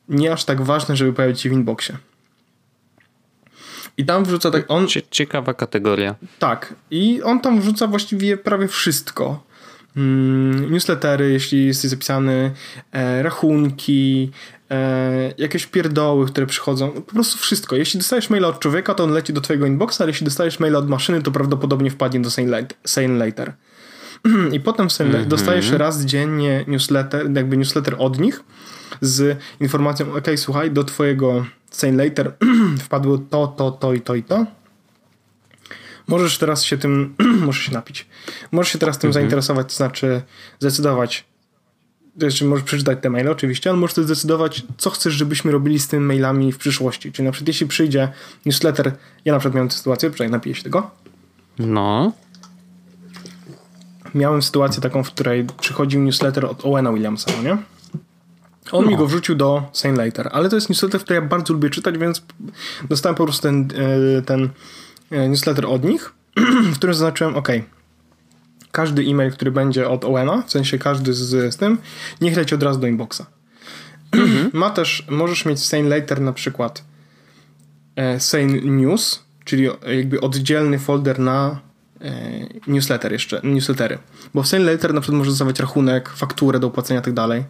nie 0.10 0.34
aż 0.34 0.46
tak 0.46 0.62
ważne, 0.62 0.96
żeby 0.96 1.14
pojawić 1.14 1.42
się 1.42 1.50
w 1.50 1.54
inboxie. 1.54 1.98
I 4.00 4.06
tam 4.06 4.26
wrzuca 4.26 4.52
tak. 4.52 4.66
On, 4.68 4.88
Ciekawa 5.12 5.54
kategoria. 5.54 6.16
Tak. 6.40 6.74
I 6.92 7.22
on 7.24 7.40
tam 7.40 7.62
wrzuca 7.62 7.88
właściwie 7.88 8.38
prawie 8.38 8.68
wszystko. 8.68 9.44
Mm, 9.98 10.72
newslettery, 10.72 11.32
jeśli 11.32 11.66
jesteś 11.66 11.92
zapisany, 11.92 12.52
e, 12.92 13.24
rachunki, 13.24 14.32
e, 14.72 15.34
jakieś 15.38 15.66
pierdoły, 15.66 16.28
które 16.28 16.46
przychodzą. 16.46 16.92
Po 16.92 17.02
prostu 17.02 17.38
wszystko. 17.38 17.76
Jeśli 17.76 17.98
dostajesz 17.98 18.30
maila 18.30 18.48
od 18.48 18.60
człowieka, 18.60 18.94
to 18.94 19.04
on 19.04 19.12
leci 19.12 19.34
do 19.34 19.42
twojego 19.42 19.66
inboxa, 19.66 20.02
ale 20.02 20.10
jeśli 20.10 20.26
dostajesz 20.26 20.60
maila 20.60 20.80
od 20.80 20.90
maszyny, 20.90 21.22
to 21.22 21.32
prawdopodobnie 21.32 21.92
wpadnie 21.92 22.20
do 22.20 22.30
Sane 22.86 23.26
Later. 23.26 23.54
I 24.56 24.60
potem 24.60 24.90
w 24.90 25.02
mm 25.02 25.14
-hmm. 25.14 25.26
dostajesz 25.26 25.72
raz 25.72 26.06
dziennie 26.06 26.66
newsletter, 26.68 27.32
jakby 27.36 27.58
newsletter 27.58 27.96
od 27.98 28.20
nich 28.20 28.44
z 29.02 29.40
informacją, 29.60 30.14
ok, 30.14 30.28
słuchaj, 30.36 30.72
do 30.72 30.84
twojego 30.84 31.46
Sane 31.72 32.04
Later 32.04 32.34
wpadło 32.86 33.18
to, 33.18 33.48
to, 33.48 33.72
to 33.72 33.94
i 33.94 34.02
to 34.02 34.16
i 34.16 34.24
to. 34.24 34.46
Możesz 36.08 36.38
teraz 36.38 36.64
się 36.64 36.78
tym, 36.78 37.16
możesz 37.46 37.64
się 37.64 37.72
napić. 37.72 38.08
Możesz 38.52 38.74
się 38.74 38.80
teraz 38.80 38.98
tym 38.98 39.08
mhm. 39.08 39.14
zainteresować, 39.24 39.68
to 39.68 39.74
znaczy 39.74 40.22
zdecydować, 40.60 41.26
znaczy 42.18 42.46
możesz 42.46 42.66
przeczytać 42.66 42.98
te 43.02 43.10
maile 43.10 43.30
oczywiście, 43.30 43.70
ale 43.70 43.80
możesz 43.80 43.96
też 43.96 44.06
zdecydować, 44.06 44.64
co 44.78 44.90
chcesz, 44.90 45.14
żebyśmy 45.14 45.52
robili 45.52 45.80
z 45.80 45.88
tymi 45.88 46.06
mailami 46.06 46.52
w 46.52 46.58
przyszłości. 46.58 47.12
Czyli 47.12 47.26
na 47.26 47.32
przykład 47.32 47.48
jeśli 47.48 47.68
przyjdzie 47.68 48.12
newsletter, 48.46 48.92
ja 49.26 49.34
na 49.34 49.40
przykład 49.40 49.56
miałem 49.56 49.70
tę 49.70 49.76
sytuację, 49.76 50.10
przynajmniej 50.10 50.38
napiję 50.38 50.56
się 50.56 50.64
tego. 50.64 50.92
No. 51.60 52.12
Miałem 54.16 54.42
sytuację 54.42 54.82
taką, 54.82 55.04
w 55.04 55.08
której 55.08 55.48
przychodził 55.60 56.02
newsletter 56.02 56.46
od 56.46 56.66
Owena 56.66 56.94
Williamsa, 56.94 57.32
no 57.38 57.44
nie? 57.44 57.58
On 58.72 58.86
no. 58.86 58.92
mi 58.92 58.98
go 58.98 59.08
wrzucił 59.08 59.36
do 59.36 59.70
Sane 59.74 60.06
Later, 60.06 60.30
ale 60.32 60.50
to 60.50 60.56
jest 60.56 60.70
newsletter, 60.70 61.02
który 61.02 61.20
ja 61.20 61.26
bardzo 61.26 61.54
lubię 61.54 61.70
czytać, 61.70 61.98
więc 61.98 62.24
dostałem 62.90 63.16
po 63.16 63.24
prostu 63.24 63.42
ten, 63.42 63.68
e, 64.18 64.22
ten 64.22 64.50
e, 65.12 65.30
newsletter 65.30 65.66
od 65.66 65.84
nich, 65.84 66.14
w 66.74 66.76
którym 66.76 66.94
zaznaczyłem, 66.94 67.36
ok, 67.36 67.50
każdy 68.72 69.02
e-mail, 69.02 69.32
który 69.32 69.52
będzie 69.52 69.90
od 69.90 70.06
Owena, 70.06 70.44
w 70.48 70.52
sensie 70.52 70.78
każdy 70.78 71.14
z, 71.14 71.54
z 71.54 71.58
tym, 71.58 71.78
niech 72.22 72.38
leci 72.38 72.56
od 72.56 72.64
razu 72.64 72.80
do 72.80 72.88
inboxa. 72.88 73.22
Mhm. 74.12 74.50
Ma 74.60 74.70
też, 74.70 75.06
możesz 75.10 75.46
mieć 75.46 75.66
Sane 75.66 75.90
Later 75.90 76.22
na 76.22 76.34
przykład 76.34 76.84
e, 77.96 78.20
Sane 78.20 78.62
News, 78.62 79.24
czyli 79.46 79.68
jakby 79.96 80.22
oddzielny 80.22 80.80
folder 80.80 81.20
na 81.20 81.60
newsletter 82.68 83.12
jeszcze, 83.12 83.42
newslettery. 83.44 83.98
Bo 84.34 84.44
w 84.44 84.48
Sane 84.48 84.72
Later 84.72 84.94
na 84.94 85.02
przykład 85.02 85.18
możesz 85.18 85.32
zostawiać 85.32 85.60
rachunek, 85.60 86.10
fakturę 86.10 86.60
do 86.60 86.68
opłacenia 86.68 87.00
i 87.00 87.04
tak 87.04 87.14
dalej 87.14 87.44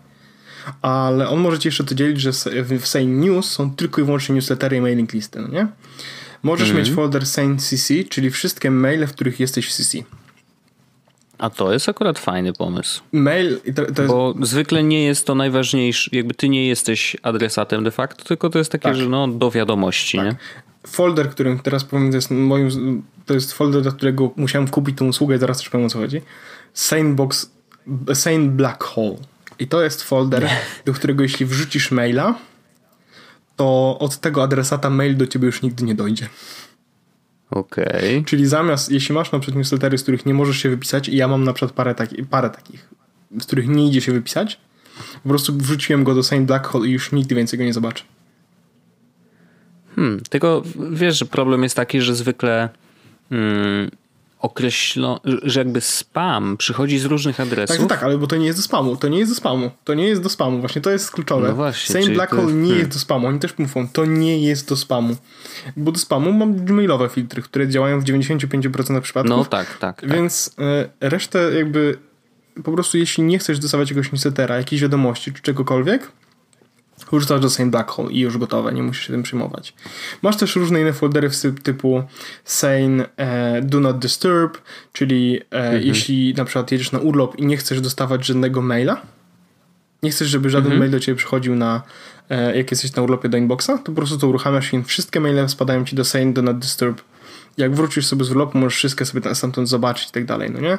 ale 0.82 1.30
on 1.30 1.40
może 1.40 1.60
ci 1.60 1.68
jeszcze 1.68 1.84
to 1.84 1.96
dzielić, 1.96 2.22
że 2.22 2.32
w 2.80 2.88
Sane 2.88 3.06
News 3.06 3.52
są 3.52 3.72
tylko 3.72 4.02
i 4.02 4.04
wyłącznie 4.04 4.36
newslettery 4.36 4.78
i 4.78 4.82
mailing 4.82 5.14
listy, 5.14 5.42
no 5.42 5.48
nie? 5.48 5.68
Możesz 6.44 6.70
mm. 6.70 6.82
mieć 6.82 6.92
folder 6.92 7.26
Sane 7.26 7.58
CC, 7.58 7.94
czyli 8.10 8.32
wszystkie 8.32 8.72
maile, 8.72 9.08
w 9.08 9.14
których 9.14 9.40
jesteś 9.40 9.68
w 9.68 9.72
CC. 9.72 9.98
A 11.38 11.50
to 11.50 11.74
jest 11.74 11.90
akurat 11.90 12.20
fajny 12.20 12.54
pomysł. 12.54 13.02
Mail, 13.12 13.60
to, 13.76 13.86
to 13.86 14.02
jest... 14.02 14.14
Bo 14.14 14.34
zwykle 14.42 14.84
nie 14.84 15.04
jest 15.06 15.26
to 15.26 15.36
najważniejsze, 15.36 16.10
jakby 16.14 16.34
ty 16.34 16.50
nie 16.50 16.68
jesteś 16.68 17.18
adresatem 17.24 17.84
de 17.84 17.92
facto, 17.92 18.24
tylko 18.24 18.50
to 18.50 18.58
jest 18.60 18.72
takie, 18.72 18.84
tak. 18.84 18.96
że 18.96 19.10
no 19.10 19.28
do 19.28 19.52
wiadomości, 19.52 20.18
tak. 20.18 20.26
nie? 20.26 20.36
Folder, 20.88 21.30
którym 21.30 21.60
teraz 21.60 21.84
powiem, 21.84 22.10
to 22.10 22.16
jest 22.16 22.32
moim, 22.32 23.04
to 23.26 23.34
jest 23.34 23.54
folder, 23.54 23.82
do 23.82 23.92
którego 23.92 24.32
musiałem 24.36 24.68
kupić 24.68 24.98
tą 24.98 25.08
usługę 25.08 25.36
i 25.36 25.40
zaraz 25.40 25.58
też 25.58 25.70
powiem 25.70 25.88
o 25.88 25.90
co 25.90 26.00
chodzi. 26.00 26.22
Sanebox, 26.74 27.52
Sane 28.14 28.50
Black 28.50 28.84
Hole. 28.84 29.18
I 29.60 29.68
to 29.68 29.82
jest 29.82 30.04
folder, 30.04 30.50
do 30.86 30.94
którego 30.94 31.24
jeśli 31.24 31.46
wrzucisz 31.46 31.92
maila, 31.92 32.36
to 33.56 33.98
od 34.00 34.18
tego 34.18 34.44
adresata 34.44 34.90
mail 34.90 35.18
do 35.18 35.28
ciebie 35.28 35.46
już 35.46 35.62
nigdy 35.62 35.84
nie 35.84 35.96
dojdzie. 35.96 36.30
Okej. 37.52 37.86
Okay. 37.88 38.24
Czyli 38.26 38.46
zamiast, 38.46 38.92
jeśli 38.92 39.16
masz 39.16 39.32
na 39.32 39.40
przykład 39.40 39.58
newslettery, 39.58 39.98
z 39.98 40.04
których 40.04 40.26
nie 40.26 40.34
możesz 40.34 40.58
się 40.58 40.70
wypisać 40.70 41.10
i 41.10 41.16
ja 41.16 41.28
mam 41.28 41.44
na 41.44 41.54
przykład 41.54 41.72
parę, 41.72 41.96
taki, 41.96 42.24
parę 42.24 42.50
takich, 42.50 42.90
z 43.40 43.46
których 43.46 43.68
nie 43.68 43.88
idzie 43.88 44.02
się 44.02 44.12
wypisać, 44.12 44.60
po 45.24 45.30
prostu 45.30 45.58
wrzuciłem 45.58 46.04
go 46.04 46.16
do 46.16 46.24
Saint 46.24 46.48
Black 46.48 46.68
Hole 46.68 46.88
i 46.88 46.92
już 46.92 47.12
nigdy 47.12 47.36
więcej 47.36 47.60
go 47.60 47.66
nie 47.66 47.74
zobaczę. 47.74 48.04
Hmm, 49.96 50.22
tylko 50.30 50.64
wiesz, 50.92 51.20
że 51.20 51.26
problem 51.26 51.64
jest 51.64 51.76
taki, 51.76 52.02
że 52.02 52.16
zwykle 52.16 52.70
hmm, 53.30 53.92
określone, 54.40 55.20
że 55.44 55.60
jakby 55.60 55.82
spam 55.82 56.58
przychodzi 56.58 57.00
z 57.00 57.06
różnych 57.06 57.40
adresów. 57.40 57.78
Tak, 57.78 57.88
tak, 57.88 58.04
ale 58.04 58.18
bo 58.18 58.28
to 58.28 58.36
nie 58.36 58.46
jest 58.46 58.60
do 58.60 58.64
spamu. 58.64 58.96
To 58.96 59.08
nie 59.08 59.20
jest 59.20 59.32
do 59.32 59.36
spamu. 59.36 59.72
To 59.84 59.94
nie 59.94 60.08
jest 60.08 60.22
do 60.22 60.30
spamu. 60.30 60.60
Właśnie 60.60 60.82
to 60.82 60.90
jest 60.90 61.12
kluczowe. 61.12 61.48
No 61.48 61.56
właśnie, 61.56 62.02
Same 62.02 62.14
Black 62.16 62.32
Hole 62.32 62.54
nie 62.54 62.62
hmm. 62.62 62.78
jest 62.78 62.92
do 62.92 63.00
spamu. 63.00 63.28
Oni 63.28 63.40
też 63.40 63.58
mówią, 63.58 63.88
to 63.94 64.06
nie 64.06 64.40
jest 64.40 64.70
do 64.70 64.76
spamu. 64.76 65.16
Bo 65.78 65.92
do 65.92 66.00
spamu 66.00 66.32
mam 66.32 66.66
gmailowe 66.66 67.10
filtry, 67.10 67.42
które 67.42 67.68
działają 67.68 68.00
w 68.00 68.04
95% 68.04 69.02
przypadków. 69.02 69.38
No 69.38 69.46
tak, 69.46 69.78
tak. 69.78 70.02
tak. 70.02 70.12
Więc 70.12 70.48
y, 70.48 71.08
resztę 71.10 71.52
jakby 71.56 71.98
po 72.64 72.72
prostu 72.72 72.98
jeśli 72.98 73.24
nie 73.24 73.40
chcesz 73.40 73.60
dostawać 73.60 73.90
jakiegoś 73.90 74.12
newslettera, 74.12 74.58
jakiejś 74.58 74.82
wiadomości 74.82 75.34
czy 75.34 75.42
czegokolwiek, 75.42 76.12
wrzucasz 77.12 77.40
do 77.42 77.50
Sane 77.50 77.72
Black 77.72 77.92
Hole 77.92 78.12
i 78.12 78.20
już 78.20 78.38
gotowe, 78.38 78.74
nie 78.74 78.84
musisz 78.84 79.08
się 79.08 79.14
tym 79.14 79.24
przejmować. 79.24 79.74
Masz 80.22 80.38
też 80.38 80.56
różne 80.56 80.82
inne 80.82 80.94
foldery 80.94 81.30
typu 81.64 82.04
Sane 82.46 83.10
e, 83.18 83.62
Do 83.62 83.80
Not 83.80 84.00
Disturb, 84.00 84.58
czyli 84.94 85.40
e, 85.52 85.56
mhm. 85.56 85.84
jeśli 85.84 86.34
na 86.34 86.46
przykład 86.46 86.72
jedziesz 86.72 86.92
na 86.92 87.00
urlop 87.00 87.36
i 87.36 87.46
nie 87.46 87.58
chcesz 87.58 87.82
dostawać 87.82 88.26
żadnego 88.26 88.62
maila, 88.62 89.02
nie 90.04 90.12
chcesz, 90.12 90.28
żeby 90.28 90.50
żaden 90.50 90.72
mhm. 90.72 90.80
mail 90.80 90.92
do 90.92 91.00
ciebie 91.00 91.16
przychodził 91.16 91.56
na 91.56 91.82
e, 92.30 92.58
jak 92.58 92.72
jesteś 92.72 92.96
na 92.96 93.04
urlopie 93.04 93.30
do 93.30 93.38
inboxa, 93.38 93.68
to 93.68 93.84
po 93.84 93.92
prostu 93.92 94.18
to 94.18 94.28
uruchamiasz 94.28 94.74
i 94.74 94.84
wszystkie 94.84 95.20
maile 95.20 95.50
spadają 95.50 95.86
ci 95.86 95.96
do 95.96 96.06
Sane 96.06 96.34
Do 96.34 96.42
Not 96.42 96.60
Disturb 96.60 97.02
jak 97.58 97.76
wrócisz 97.76 98.06
sobie 98.06 98.24
z 98.24 98.32
urlopu, 98.32 98.58
możesz 98.58 98.76
wszystkie 98.76 99.06
sobie 99.06 99.36
stamtąd 99.36 99.70
zobaczyć 99.70 100.10
i 100.10 100.12
tak 100.12 100.26
dalej, 100.26 100.52
no 100.52 100.60
nie? 100.60 100.78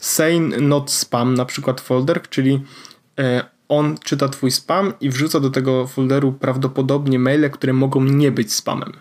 Sane 0.00 0.58
Not 0.60 0.90
Spam 0.90 1.34
na 1.34 1.44
przykład 1.44 1.80
folder, 1.80 2.22
czyli 2.30 2.64
e, 3.18 3.44
on 3.68 3.98
czyta 4.04 4.28
twój 4.28 4.50
spam 4.50 4.92
i 5.00 5.10
wrzuca 5.10 5.40
do 5.40 5.50
tego 5.50 5.86
folderu 5.86 6.32
prawdopodobnie 6.32 7.18
maile, 7.18 7.50
które 7.50 7.72
mogą 7.72 8.04
nie 8.04 8.30
być 8.30 8.52
spamem. 8.52 8.92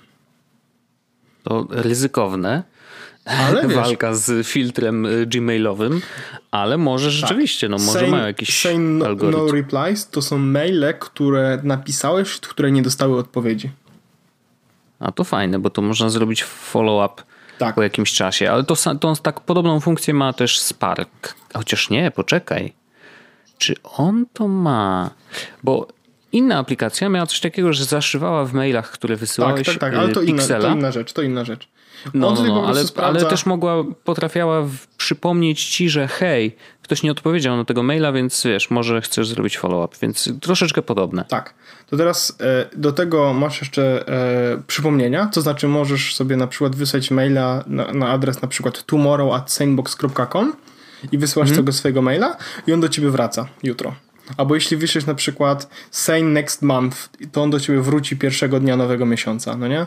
To 1.43 1.67
ryzykowne. 1.69 2.63
Ale 3.25 3.67
walka 3.67 4.13
z 4.13 4.47
filtrem 4.47 5.05
y, 5.05 5.25
gmailowym, 5.25 6.01
ale 6.51 6.77
może 6.77 7.09
tak. 7.09 7.15
rzeczywiście, 7.15 7.69
no 7.69 7.77
może 7.77 7.99
same, 7.99 8.07
mają 8.07 8.25
jakiś 8.25 8.61
same 8.61 8.77
no, 8.79 9.05
algorytm. 9.05 9.45
no 9.45 9.51
replies 9.51 10.09
to 10.09 10.21
są 10.21 10.37
maile, 10.37 10.93
które 10.99 11.59
napisałeś, 11.63 12.39
które 12.39 12.71
nie 12.71 12.81
dostały 12.81 13.17
odpowiedzi. 13.17 13.69
A 14.99 15.11
to 15.11 15.23
fajne, 15.23 15.59
bo 15.59 15.69
to 15.69 15.81
można 15.81 16.09
zrobić 16.09 16.43
follow-up 16.43 17.23
tak. 17.57 17.75
po 17.75 17.83
jakimś 17.83 18.13
czasie, 18.13 18.51
ale 18.51 18.63
to, 18.63 18.75
to 18.99 19.15
tak 19.15 19.39
podobną 19.39 19.79
funkcję 19.79 20.13
ma 20.13 20.33
też 20.33 20.59
Spark. 20.59 21.35
Chociaż 21.53 21.89
nie, 21.89 22.11
poczekaj. 22.11 22.73
Czy 23.57 23.75
on 23.83 24.25
to 24.33 24.47
ma? 24.47 25.09
Bo 25.63 25.87
inna 26.31 26.57
aplikacja 26.57 27.09
miała 27.09 27.25
coś 27.25 27.39
takiego, 27.39 27.73
że 27.73 27.85
zaszywała 27.85 28.45
w 28.45 28.53
mailach, 28.53 28.91
które 28.91 29.15
wysyłałeś 29.15 29.65
Tak, 29.65 29.75
tak, 29.75 29.91
tak, 29.91 29.99
ale 29.99 30.13
to 30.13 30.21
inna, 30.21 30.47
to 30.47 30.71
inna 30.71 30.91
rzecz, 30.91 31.13
to 31.13 31.21
inna 31.21 31.45
rzecz. 31.45 31.67
No, 32.13 32.31
no, 32.31 32.43
no 32.43 32.67
ale, 32.67 32.83
sprawdza... 32.83 33.19
ale 33.19 33.29
też 33.29 33.45
mogła, 33.45 33.83
potrafiała 34.03 34.61
w, 34.61 34.87
przypomnieć 34.97 35.65
ci, 35.65 35.89
że 35.89 36.07
hej, 36.07 36.55
ktoś 36.81 37.03
nie 37.03 37.11
odpowiedział 37.11 37.57
na 37.57 37.65
tego 37.65 37.83
maila, 37.83 38.11
więc 38.11 38.43
wiesz, 38.43 38.69
może 38.69 39.01
chcesz 39.01 39.27
zrobić 39.27 39.57
follow-up, 39.57 39.97
więc 40.01 40.29
troszeczkę 40.41 40.81
podobne. 40.81 41.25
Tak. 41.27 41.53
To 41.87 41.97
teraz 41.97 42.37
e, 42.41 42.77
do 42.77 42.91
tego 42.91 43.33
masz 43.33 43.61
jeszcze 43.61 44.07
e, 44.07 44.61
przypomnienia, 44.67 45.25
to 45.25 45.41
znaczy 45.41 45.67
możesz 45.67 46.15
sobie 46.15 46.37
na 46.37 46.47
przykład 46.47 46.75
wysłać 46.75 47.11
maila 47.11 47.63
na, 47.67 47.93
na 47.93 48.09
adres 48.09 48.41
na 48.41 48.47
przykład 48.47 48.83
tomorrow 48.83 49.33
at 49.33 49.51
sanebox.com 49.51 50.53
i 51.11 51.17
wysyłasz 51.17 51.49
hmm. 51.49 51.65
tego 51.65 51.73
swojego 51.73 52.01
maila 52.01 52.37
i 52.67 52.73
on 52.73 52.81
do 52.81 52.89
ciebie 52.89 53.09
wraca 53.09 53.47
jutro. 53.63 53.95
Albo 54.37 54.55
jeśli 54.55 54.77
wyślesz 54.77 55.05
na 55.05 55.15
przykład 55.15 55.69
same 55.91 56.21
next 56.21 56.61
month, 56.61 57.09
to 57.31 57.43
on 57.43 57.49
do 57.49 57.59
ciebie 57.59 57.81
wróci 57.81 58.17
pierwszego 58.17 58.59
dnia 58.59 58.77
nowego 58.77 59.05
miesiąca, 59.05 59.57
no 59.57 59.67
nie? 59.67 59.85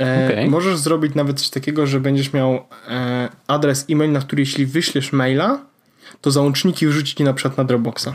E, 0.00 0.30
okay. 0.32 0.50
Możesz 0.50 0.78
zrobić 0.78 1.14
nawet 1.14 1.38
coś 1.38 1.50
takiego, 1.50 1.86
że 1.86 2.00
będziesz 2.00 2.32
miał 2.32 2.64
e, 2.88 3.28
adres 3.46 3.84
e-mail, 3.90 4.12
na 4.12 4.20
który 4.20 4.42
jeśli 4.42 4.66
wyślesz 4.66 5.12
maila, 5.12 5.58
to 6.20 6.30
załączniki 6.30 6.86
wrzuci 6.86 7.14
ci 7.14 7.24
na 7.24 7.32
przykład 7.32 7.58
na 7.58 7.64
Dropboxa 7.64 8.08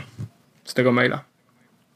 z 0.64 0.74
tego 0.74 0.92
maila. 0.92 1.31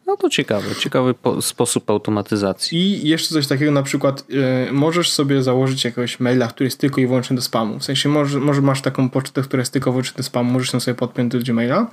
No 0.06 0.16
to 0.16 0.30
ciekawy, 0.30 0.74
ciekawy 0.74 1.14
sposób 1.40 1.90
automatyzacji. 1.90 2.78
I 2.78 3.08
jeszcze 3.08 3.34
coś 3.34 3.46
takiego, 3.46 3.72
na 3.72 3.82
przykład 3.82 4.24
yy, 4.28 4.72
możesz 4.72 5.10
sobie 5.10 5.42
założyć 5.42 5.84
jakiegoś 5.84 6.20
maila, 6.20 6.48
który 6.48 6.66
jest 6.66 6.78
tylko 6.78 7.00
i 7.00 7.06
wyłącznie 7.06 7.36
do 7.36 7.42
spamu. 7.42 7.78
W 7.78 7.84
sensie 7.84 8.08
może, 8.08 8.40
może 8.40 8.62
masz 8.62 8.82
taką 8.82 9.10
pocztę, 9.10 9.42
która 9.42 9.60
jest 9.60 9.72
tylko 9.72 9.92
wyłącznie 9.92 10.16
do 10.16 10.22
spamu, 10.22 10.52
możesz 10.52 10.72
ją 10.72 10.80
sobie 10.80 10.94
podpiąć 10.94 11.32
do 11.32 11.38
Gmaila 11.38 11.90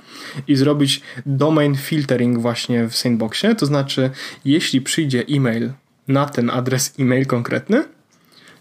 i 0.48 0.56
zrobić 0.56 1.00
domain 1.26 1.76
filtering 1.76 2.38
właśnie 2.38 2.88
w 2.88 2.96
Sandboxie, 2.96 3.54
to 3.54 3.66
znaczy 3.66 4.10
jeśli 4.44 4.80
przyjdzie 4.80 5.24
e-mail 5.30 5.72
na 6.08 6.26
ten 6.26 6.50
adres 6.50 6.94
e-mail 6.98 7.26
konkretny, 7.26 7.84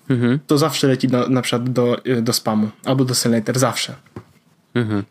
mhm. 0.09 0.39
to 0.47 0.57
zawsze 0.57 0.87
leci 0.87 1.07
na, 1.07 1.27
na 1.27 1.41
przykład 1.41 1.69
do, 1.69 2.05
y, 2.05 2.21
do 2.21 2.33
spamu 2.33 2.69
albo 2.85 3.05
do 3.05 3.15
Sendlater, 3.15 3.59
zawsze. 3.59 3.95
Mhm. 4.75 5.03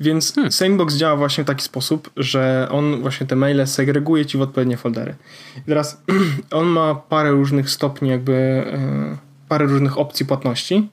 Więc 0.00 0.34
hmm. 0.34 0.52
Sandbox 0.52 0.94
działa 0.94 1.16
właśnie 1.16 1.44
w 1.44 1.46
taki 1.46 1.62
sposób, 1.62 2.10
że 2.16 2.68
on 2.70 3.00
właśnie 3.00 3.26
te 3.26 3.36
maile 3.36 3.66
segreguje 3.66 4.26
ci 4.26 4.38
w 4.38 4.40
odpowiednie 4.40 4.76
foldery. 4.76 5.14
I 5.56 5.62
teraz 5.68 6.02
on 6.50 6.66
ma 6.66 6.94
parę 6.94 7.30
różnych 7.30 7.70
stopni, 7.70 8.08
jakby 8.08 8.32
e, 8.32 9.16
parę 9.48 9.66
różnych 9.66 9.98
opcji 9.98 10.26
płatności. 10.26 10.88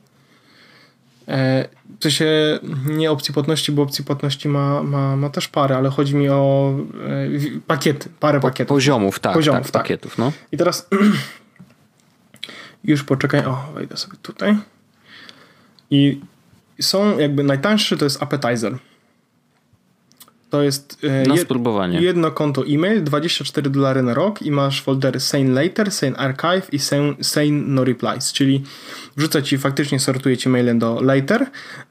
E, 1.28 1.68
w 2.00 2.04
sensie 2.04 2.60
nie 2.86 3.12
opcji 3.12 3.34
płatności, 3.34 3.72
bo 3.72 3.82
opcji 3.82 4.04
płatności 4.04 4.50
ma, 4.50 4.84
ma, 4.84 5.16
ma 5.16 5.30
też 5.30 5.48
parę, 5.48 5.78
ale 5.78 5.90
chodzi 5.90 6.16
mi 6.16 6.30
o 6.30 6.74
e, 7.08 7.60
pakiety, 7.68 8.10
parę 8.20 8.40
po, 8.40 8.48
pakietów. 8.48 8.76
Poziomów, 8.76 9.20
tak. 9.20 9.34
Poziomów, 9.34 9.62
tak, 9.62 9.72
tak. 9.72 9.82
pakietów, 9.82 10.18
no. 10.18 10.32
I 10.52 10.58
teraz 10.58 10.88
już 12.84 13.04
poczekaj, 13.04 13.46
o, 13.46 13.66
wejdę 13.74 13.98
sobie 13.98 14.18
tutaj. 14.22 14.58
I 15.92 16.22
są 16.82 17.18
jakby 17.18 17.44
najtańszy 17.44 17.98
to 17.98 18.06
jest 18.06 18.24
appetizer. 18.24 18.78
To 20.50 20.64
jest 20.64 20.98
e, 21.04 21.28
na 21.28 21.38
spróbowanie. 21.38 22.02
jedno 22.02 22.32
konto 22.32 22.64
e-mail, 22.68 23.04
24 23.04 23.70
dolary 23.70 24.04
na 24.04 24.14
rok 24.14 24.42
i 24.42 24.52
masz 24.52 24.82
foldery 24.82 25.20
Sane 25.20 25.64
Later, 25.64 25.92
Sane 25.92 26.18
Archive 26.18 26.74
i 26.74 26.80
Sane, 26.80 27.14
Sane 27.22 27.52
No 27.52 27.84
Replies, 27.84 28.34
czyli 28.34 28.64
wrzuca 29.18 29.42
ci, 29.42 29.58
faktycznie 29.58 30.00
sortuje 30.00 30.38
ci 30.38 30.50
maile 30.50 30.80
do 30.80 31.02
Later, 31.02 31.46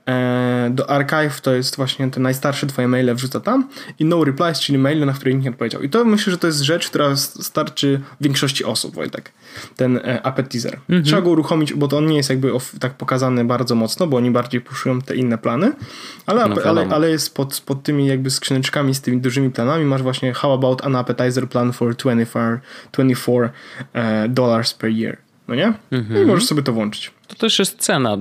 e, 0.08 0.70
do 0.74 0.90
Archive 0.90 1.40
to 1.40 1.54
jest 1.54 1.76
właśnie 1.76 2.10
te 2.10 2.20
najstarsze 2.20 2.66
twoje 2.66 2.88
maile 2.88 3.14
wrzuca 3.14 3.40
tam 3.40 3.68
i 3.98 4.04
No 4.04 4.24
Replies, 4.24 4.60
czyli 4.60 4.78
maile, 4.78 5.06
na 5.06 5.12
które 5.12 5.32
nikt 5.32 5.44
nie 5.44 5.50
odpowiedział. 5.50 5.82
I 5.82 5.90
to 5.90 6.04
myślę, 6.04 6.30
że 6.30 6.38
to 6.38 6.46
jest 6.46 6.60
rzecz, 6.60 6.88
która 6.88 7.16
starczy 7.16 8.00
większości 8.20 8.64
osób, 8.64 8.94
Wojtek, 8.94 9.32
ten 9.76 9.96
e, 9.96 10.26
appetizer. 10.26 10.74
Mhm. 10.74 11.02
Trzeba 11.02 11.22
go 11.22 11.30
uruchomić, 11.30 11.74
bo 11.74 11.88
to 11.88 11.98
on 11.98 12.06
nie 12.06 12.16
jest 12.16 12.30
jakby 12.30 12.50
tak 12.80 12.94
pokazany 12.94 13.44
bardzo 13.44 13.74
mocno, 13.74 14.06
bo 14.06 14.16
oni 14.16 14.30
bardziej 14.30 14.60
puszują 14.60 15.02
te 15.02 15.16
inne 15.16 15.38
plany, 15.38 15.72
ale, 16.26 16.48
no, 16.48 16.56
ale, 16.64 16.88
ale 16.90 17.10
jest 17.10 17.34
pod, 17.34 17.60
pod 17.60 17.82
tymi 17.82 18.06
jakby 18.06 18.30
skrzyneczkami 18.46 18.94
z 18.94 19.00
tymi 19.00 19.20
dużymi 19.20 19.50
planami 19.50 19.84
masz 19.84 20.02
właśnie 20.02 20.32
how 20.32 20.52
about 20.52 20.84
an 20.84 20.96
appetizer 20.96 21.48
plan 21.48 21.72
for 21.72 21.96
24, 21.96 22.60
24 22.92 23.44
uh, 23.46 23.52
dollars 24.28 24.74
per 24.74 24.90
year. 24.90 25.16
No 25.48 25.54
nie? 25.54 25.72
Mhm. 25.90 26.22
I 26.22 26.26
możesz 26.26 26.46
sobie 26.46 26.62
to 26.62 26.72
włączyć. 26.72 27.10
To 27.26 27.34
też 27.34 27.58
jest 27.58 27.78
cena 27.78 28.16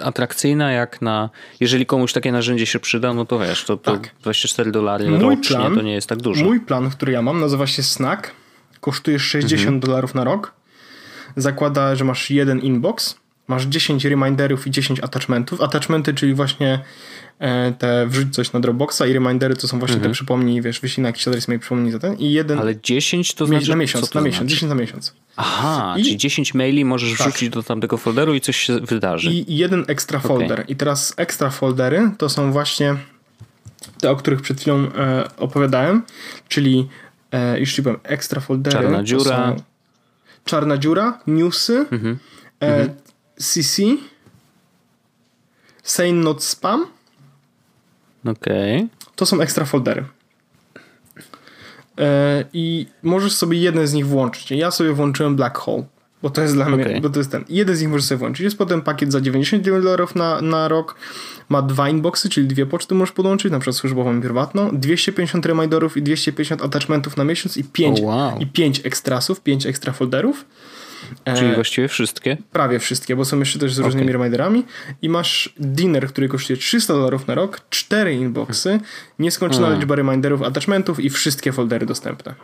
atrakcyjna, 0.00 0.72
jak 0.72 1.02
na. 1.02 1.30
Jeżeli 1.60 1.86
komuś 1.86 2.12
takie 2.12 2.32
narzędzie 2.32 2.66
się 2.66 2.78
przyda, 2.78 3.14
no 3.14 3.24
to 3.24 3.38
wiesz, 3.38 3.64
to, 3.64 3.76
to 3.76 3.92
tak. 3.92 4.14
24 4.22 4.72
dolary 4.72 5.10
mój 5.10 5.20
rocznie 5.20 5.56
plan, 5.56 5.74
to 5.74 5.82
nie 5.82 5.94
jest 5.94 6.08
tak 6.08 6.18
dużo. 6.18 6.44
Mój 6.44 6.60
plan, 6.60 6.90
który 6.90 7.12
ja 7.12 7.22
mam, 7.22 7.40
nazywa 7.40 7.66
się 7.66 7.82
Snack. 7.82 8.30
Kosztuje 8.80 9.18
60 9.18 9.62
mhm. 9.62 9.80
dolarów 9.80 10.14
na 10.14 10.24
rok. 10.24 10.54
Zakłada, 11.36 11.96
że 11.96 12.04
masz 12.04 12.30
jeden 12.30 12.60
inbox, 12.60 13.16
masz 13.48 13.64
10 13.64 14.04
reminderów 14.04 14.66
i 14.66 14.70
10 14.70 15.00
attachmentów. 15.00 15.60
Attachmenty, 15.60 16.14
czyli 16.14 16.34
właśnie 16.34 16.80
E, 17.38 17.72
te 17.72 18.06
wrzuć 18.06 18.34
coś 18.34 18.52
na 18.52 18.60
Dropboxa 18.60 19.02
i 19.08 19.12
remindery 19.12 19.56
to 19.56 19.68
są 19.68 19.78
właśnie 19.78 19.96
mhm. 19.96 20.12
te 20.12 20.14
przypomnij, 20.14 20.62
wiesz, 20.62 20.80
wyślij 20.80 21.02
na 21.02 21.08
jakiś 21.08 21.28
adres 21.28 21.48
mail 21.48 21.60
przypomnij 21.60 21.92
za 21.92 21.98
ten 21.98 22.14
i 22.18 22.32
jeden... 22.32 22.58
Ale 22.58 22.80
10 22.80 23.34
to 23.34 23.46
znaczy... 23.46 23.70
Na 23.70 23.76
miesiąc, 23.76 24.14
na 24.14 24.20
miesiąc, 24.20 24.50
10 24.50 24.68
na 24.70 24.74
miesiąc. 24.74 25.14
Aha, 25.36 25.94
I... 25.98 26.04
czyli 26.04 26.16
10 26.16 26.54
maili 26.54 26.84
możesz 26.84 27.18
tak. 27.18 27.28
wrzucić 27.28 27.48
do 27.48 27.62
tamtego 27.62 27.96
folderu 27.96 28.34
i 28.34 28.40
coś 28.40 28.56
się 28.56 28.80
wydarzy. 28.80 29.30
I 29.30 29.56
jeden 29.56 29.84
ekstra 29.88 30.18
okay. 30.18 30.28
folder. 30.28 30.64
I 30.68 30.76
teraz 30.76 31.14
ekstra 31.16 31.50
foldery 31.50 32.10
to 32.18 32.28
są 32.28 32.52
właśnie 32.52 32.96
te, 34.00 34.10
o 34.10 34.16
których 34.16 34.40
przed 34.40 34.60
chwilą 34.60 34.76
e, 34.76 35.28
opowiadałem, 35.36 36.02
czyli 36.48 36.88
e, 37.32 37.60
już 37.60 37.74
ci 37.74 37.82
powiem, 37.82 38.00
ekstra 38.02 38.40
foldery. 38.40 38.76
Czarna 38.76 39.02
dziura. 39.02 39.56
Czarna 40.44 40.78
dziura, 40.78 41.18
newsy, 41.26 41.86
mhm. 41.90 42.18
E, 42.60 42.66
mhm. 42.66 42.96
CC, 43.36 43.82
Sane 45.82 46.12
Not 46.12 46.44
Spam, 46.44 46.86
Okej. 48.30 48.76
Okay. 48.76 48.88
To 49.16 49.26
są 49.26 49.40
ekstra 49.40 49.64
foldery. 49.64 50.04
E, 51.98 52.44
I 52.52 52.86
możesz 53.02 53.32
sobie 53.32 53.58
jeden 53.58 53.86
z 53.86 53.92
nich 53.92 54.06
włączyć. 54.06 54.50
Ja 54.50 54.70
sobie 54.70 54.92
włączyłem 54.92 55.36
Black 55.36 55.58
Hole, 55.58 55.84
bo 56.22 56.30
to 56.30 56.42
jest 56.42 56.54
dla 56.54 56.66
okay. 56.66 56.76
mnie, 56.76 57.00
bo 57.00 57.10
to 57.10 57.20
jest 57.20 57.30
ten. 57.30 57.44
Jeden 57.48 57.76
z 57.76 57.80
nich 57.80 57.90
możesz 57.90 58.06
sobie 58.06 58.18
włączyć. 58.18 58.44
Jest 58.44 58.58
potem 58.58 58.82
pakiet 58.82 59.12
za 59.12 59.20
99 59.20 59.84
dolarów 59.84 60.14
na, 60.14 60.40
na 60.40 60.68
rok. 60.68 60.96
Ma 61.48 61.62
dwa 61.62 61.88
inboxy, 61.88 62.28
czyli 62.28 62.46
dwie 62.46 62.66
poczty 62.66 62.94
możesz 62.94 63.12
podłączyć, 63.12 63.52
na 63.52 63.58
przykład 63.58 63.76
służbową 63.76 64.18
i 64.18 64.20
prywatną. 64.20 64.70
250 64.78 65.46
reminderów 65.46 65.96
i 65.96 66.02
250 66.02 66.62
attachmentów 66.62 67.16
na 67.16 67.24
miesiąc 67.24 67.56
i 67.56 67.64
5, 67.64 68.00
oh, 68.00 68.06
wow. 68.06 68.38
i 68.38 68.46
5 68.46 68.86
ekstrasów, 68.86 69.40
5 69.40 69.66
ekstra 69.66 69.92
folderów. 69.92 70.44
Czyli 71.24 71.50
e, 71.50 71.54
właściwie 71.54 71.88
wszystkie? 71.88 72.36
Prawie 72.52 72.78
wszystkie, 72.78 73.16
bo 73.16 73.24
są 73.24 73.38
jeszcze 73.38 73.58
też 73.58 73.74
z 73.74 73.78
różnymi 73.78 74.06
okay. 74.06 74.12
reminderami. 74.12 74.64
I 75.02 75.08
masz 75.08 75.54
dinner, 75.60 76.08
który 76.08 76.28
kosztuje 76.28 76.56
300 76.56 76.94
dolarów 76.94 77.26
na 77.26 77.34
rok, 77.34 77.60
4 77.70 78.14
inboxy, 78.14 78.80
nieskończona 79.18 79.62
hmm. 79.62 79.80
liczba 79.80 79.94
reminderów, 79.94 80.42
attachmentów 80.42 81.00
i 81.00 81.10
wszystkie 81.10 81.52
foldery 81.52 81.86
dostępne. 81.86 82.34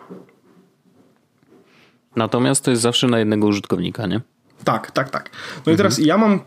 Natomiast 2.16 2.64
to 2.64 2.70
jest 2.70 2.82
zawsze 2.82 3.06
na 3.06 3.18
jednego 3.18 3.46
użytkownika, 3.46 4.06
nie? 4.06 4.20
Tak, 4.64 4.90
tak, 4.90 5.10
tak. 5.10 5.30
No 5.32 5.58
mhm. 5.58 5.74
i 5.74 5.76
teraz 5.76 5.98
ja 5.98 6.18
mam 6.18 6.40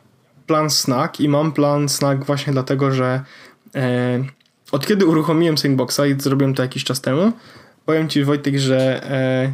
plan 0.47 0.69
snack 0.69 1.19
i 1.19 1.29
mam 1.29 1.51
plan 1.51 1.89
snack 1.89 2.23
właśnie 2.23 2.53
dlatego, 2.53 2.91
że 2.91 3.21
e, 3.75 4.23
od 4.71 4.87
kiedy 4.87 5.05
uruchomiłem 5.05 5.57
Sandboxa 5.57 5.99
i 6.05 6.21
zrobiłem 6.21 6.53
to 6.53 6.61
jakiś 6.61 6.83
czas 6.83 7.01
temu, 7.01 7.31
powiem 7.85 8.09
Ci 8.09 8.23
Wojtek, 8.23 8.59
że 8.59 9.03
e, 9.11 9.53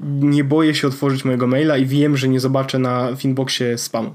nie 0.00 0.44
boję 0.44 0.74
się 0.74 0.88
otworzyć 0.88 1.24
mojego 1.24 1.46
maila 1.46 1.76
i 1.76 1.86
wiem, 1.86 2.16
że 2.16 2.28
nie 2.28 2.40
zobaczę 2.40 2.78
na 2.78 3.08
inboxie 3.24 3.78
spamu. 3.78 4.14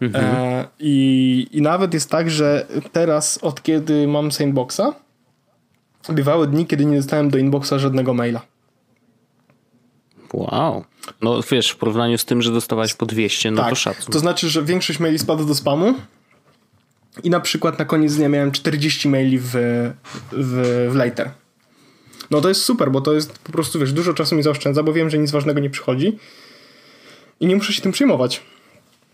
Mhm. 0.00 0.24
E, 0.24 0.68
i, 0.78 1.46
I 1.50 1.62
nawet 1.62 1.94
jest 1.94 2.10
tak, 2.10 2.30
że 2.30 2.66
teraz 2.92 3.38
od 3.38 3.62
kiedy 3.62 4.08
mam 4.08 4.32
Sandboxa 4.32 4.94
bywały 6.08 6.46
dni, 6.46 6.66
kiedy 6.66 6.84
nie 6.84 6.96
dostałem 6.96 7.30
do 7.30 7.38
inboxa 7.38 7.72
żadnego 7.78 8.14
maila. 8.14 8.40
Wow. 10.32 10.84
No 11.22 11.40
wiesz, 11.50 11.70
w 11.70 11.76
porównaniu 11.76 12.18
z 12.18 12.24
tym, 12.24 12.42
że 12.42 12.52
dostawałeś 12.52 12.94
po 12.94 13.06
200, 13.06 13.50
no 13.50 13.62
tak, 13.62 13.70
to 13.70 13.74
szacun. 13.74 14.12
To 14.12 14.18
znaczy, 14.18 14.48
że 14.48 14.62
większość 14.62 15.00
maili 15.00 15.18
spadła 15.18 15.46
do 15.46 15.54
spamu 15.54 15.94
i 17.22 17.30
na 17.30 17.40
przykład 17.40 17.78
na 17.78 17.84
koniec 17.84 18.16
dnia 18.16 18.28
miałem 18.28 18.52
40 18.52 19.08
maili 19.08 19.38
w, 19.38 19.50
w, 20.32 20.88
w 20.90 20.94
later. 20.94 21.30
No 22.30 22.40
to 22.40 22.48
jest 22.48 22.62
super, 22.62 22.90
bo 22.90 23.00
to 23.00 23.12
jest 23.12 23.38
po 23.38 23.52
prostu, 23.52 23.78
wiesz, 23.78 23.92
dużo 23.92 24.14
czasu 24.14 24.36
mi 24.36 24.42
zaoszczędza, 24.42 24.82
bo 24.82 24.92
wiem, 24.92 25.10
że 25.10 25.18
nic 25.18 25.30
ważnego 25.30 25.60
nie 25.60 25.70
przychodzi 25.70 26.18
i 27.40 27.46
nie 27.46 27.56
muszę 27.56 27.72
się 27.72 27.82
tym 27.82 27.92
przejmować. 27.92 28.42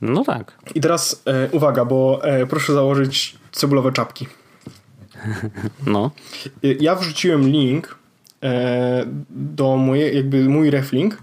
No 0.00 0.24
tak. 0.24 0.58
I 0.74 0.80
teraz 0.80 1.22
e, 1.26 1.48
uwaga, 1.50 1.84
bo 1.84 2.20
e, 2.24 2.46
proszę 2.46 2.72
założyć 2.72 3.38
cebulowe 3.52 3.92
czapki. 3.92 4.26
No. 5.86 6.10
E, 6.64 6.72
ja 6.72 6.94
wrzuciłem 6.94 7.48
link 7.48 7.98
e, 8.42 9.04
do 9.30 9.76
mojej, 9.76 10.16
jakby 10.16 10.48
mój 10.48 10.70
reflink, 10.70 11.18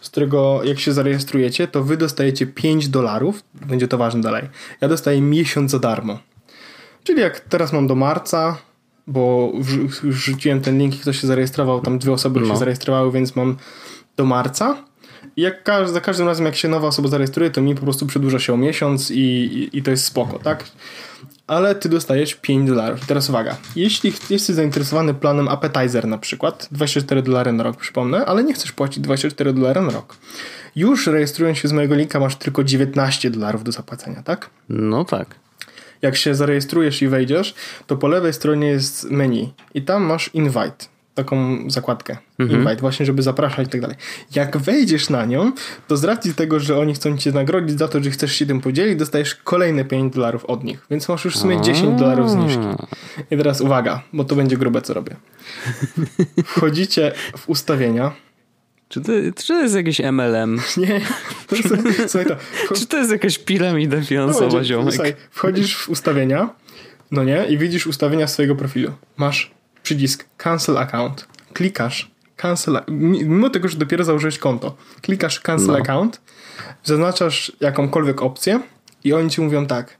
z 0.00 0.10
którego 0.10 0.64
jak 0.64 0.80
się 0.80 0.92
zarejestrujecie, 0.92 1.68
to 1.68 1.84
wy 1.84 1.96
dostajecie 1.96 2.46
5 2.46 2.88
dolarów, 2.88 3.42
będzie 3.54 3.88
to 3.88 3.98
ważne 3.98 4.20
dalej. 4.20 4.48
Ja 4.80 4.88
dostaję 4.88 5.20
miesiąc 5.20 5.70
za 5.70 5.78
darmo. 5.78 6.18
Czyli 7.04 7.20
jak 7.20 7.40
teraz 7.40 7.72
mam 7.72 7.86
do 7.86 7.94
marca, 7.94 8.56
bo 9.06 9.52
wrzuciłem 10.02 10.60
ten 10.60 10.78
link 10.78 10.94
i 10.94 10.98
ktoś 10.98 11.20
się 11.20 11.26
zarejestrował, 11.26 11.80
tam 11.80 11.98
dwie 11.98 12.12
osoby 12.12 12.40
no. 12.40 12.46
się 12.46 12.56
zarejestrowały, 12.56 13.12
więc 13.12 13.36
mam 13.36 13.56
do 14.16 14.24
marca 14.24 14.76
jak 15.36 15.62
każ, 15.62 15.88
za 15.88 16.00
każdym 16.00 16.26
razem, 16.26 16.46
jak 16.46 16.56
się 16.56 16.68
nowa 16.68 16.88
osoba 16.88 17.08
zarejestruje, 17.08 17.50
to 17.50 17.62
mi 17.62 17.74
po 17.74 17.80
prostu 17.80 18.06
przedłuża 18.06 18.38
się 18.38 18.54
o 18.54 18.56
miesiąc 18.56 19.10
i, 19.10 19.18
i, 19.18 19.78
i 19.78 19.82
to 19.82 19.90
jest 19.90 20.04
spoko, 20.04 20.38
tak? 20.38 20.64
Ale 21.46 21.74
ty 21.74 21.88
dostajesz 21.88 22.34
5 22.34 22.68
dolarów. 22.68 23.02
I 23.02 23.06
teraz 23.06 23.28
uwaga, 23.28 23.56
jeśli 23.76 24.12
jesteś 24.30 24.56
zainteresowany 24.56 25.14
planem 25.14 25.48
Appetizer 25.48 26.06
na 26.06 26.18
przykład, 26.18 26.68
24 26.70 27.22
dolary 27.22 27.52
na 27.52 27.62
rok, 27.62 27.76
przypomnę, 27.76 28.24
ale 28.24 28.44
nie 28.44 28.54
chcesz 28.54 28.72
płacić 28.72 28.98
24 28.98 29.52
dolary 29.52 29.80
na 29.80 29.92
rok. 29.92 30.16
Już 30.76 31.06
rejestrując 31.06 31.58
się 31.58 31.68
z 31.68 31.72
mojego 31.72 31.94
linka 31.94 32.20
masz 32.20 32.36
tylko 32.36 32.64
19 32.64 33.30
dolarów 33.30 33.64
do 33.64 33.72
zapłacenia, 33.72 34.22
tak? 34.22 34.50
No 34.68 35.04
tak. 35.04 35.34
Jak 36.04 36.16
się 36.16 36.34
zarejestrujesz 36.34 37.02
i 37.02 37.08
wejdziesz, 37.08 37.54
to 37.86 37.96
po 37.96 38.08
lewej 38.08 38.32
stronie 38.32 38.66
jest 38.66 39.10
menu 39.10 39.52
i 39.74 39.82
tam 39.82 40.02
masz 40.02 40.30
invite 40.34 40.86
taką 41.14 41.58
zakładkę. 41.70 42.16
Mhm. 42.38 42.60
Invite, 42.60 42.80
właśnie, 42.80 43.06
żeby 43.06 43.22
zapraszać 43.22 43.66
i 43.66 43.70
tak 43.70 43.80
dalej. 43.80 43.96
Jak 44.34 44.56
wejdziesz 44.56 45.10
na 45.10 45.24
nią, 45.24 45.52
to 45.88 45.96
z 45.96 46.04
racji 46.04 46.34
tego, 46.34 46.60
że 46.60 46.78
oni 46.78 46.94
chcą 46.94 47.18
cię 47.18 47.32
nagrodzić 47.32 47.78
za 47.78 47.88
to, 47.88 48.02
że 48.02 48.10
chcesz 48.10 48.32
się 48.32 48.46
tym 48.46 48.60
podzielić, 48.60 48.98
dostajesz 48.98 49.34
kolejne 49.34 49.84
5 49.84 50.14
dolarów 50.14 50.44
od 50.44 50.64
nich. 50.64 50.86
Więc 50.90 51.08
masz 51.08 51.24
już 51.24 51.36
w 51.36 51.38
sumie 51.38 51.60
10 51.60 51.98
dolarów 51.98 52.30
zniżki. 52.30 52.66
I 53.30 53.36
teraz 53.36 53.60
uwaga, 53.60 54.02
bo 54.12 54.24
to 54.24 54.36
będzie 54.36 54.56
grube, 54.56 54.82
co 54.82 54.94
robię. 54.94 55.16
Wchodzicie 56.46 57.12
w 57.36 57.48
ustawienia. 57.48 58.12
Czy 58.94 59.00
to, 59.00 59.12
czy 59.36 59.46
to 59.46 59.62
jest 59.62 59.74
jakiś 59.74 60.00
MLM? 60.00 60.60
Nie. 60.76 61.00
Słuchaj 62.08 62.26
to. 62.26 62.36
Czy 62.74 62.86
to 62.86 62.96
jest 62.96 63.10
jakaś 63.10 63.38
piramida 63.38 64.02
finansowa, 64.02 64.58
no, 64.58 64.64
ziomek? 64.64 64.94
Słuchaj, 64.94 65.14
wchodzisz 65.30 65.76
w 65.76 65.88
ustawienia, 65.88 66.50
no 67.10 67.24
nie, 67.24 67.44
i 67.48 67.58
widzisz 67.58 67.86
ustawienia 67.86 68.26
swojego 68.26 68.56
profilu. 68.56 68.92
Masz 69.16 69.50
przycisk 69.82 70.24
Cancel 70.36 70.78
Account. 70.78 71.26
Klikasz 71.52 72.10
Cancel, 72.36 72.80
mimo 72.88 73.50
tego, 73.50 73.68
że 73.68 73.78
dopiero 73.78 74.04
założyłeś 74.04 74.38
konto, 74.38 74.76
klikasz 75.02 75.40
Cancel 75.40 75.68
no. 75.68 75.78
Account, 75.78 76.20
zaznaczasz 76.84 77.52
jakąkolwiek 77.60 78.22
opcję 78.22 78.60
i 79.04 79.12
oni 79.12 79.30
ci 79.30 79.40
mówią 79.40 79.66
tak. 79.66 79.98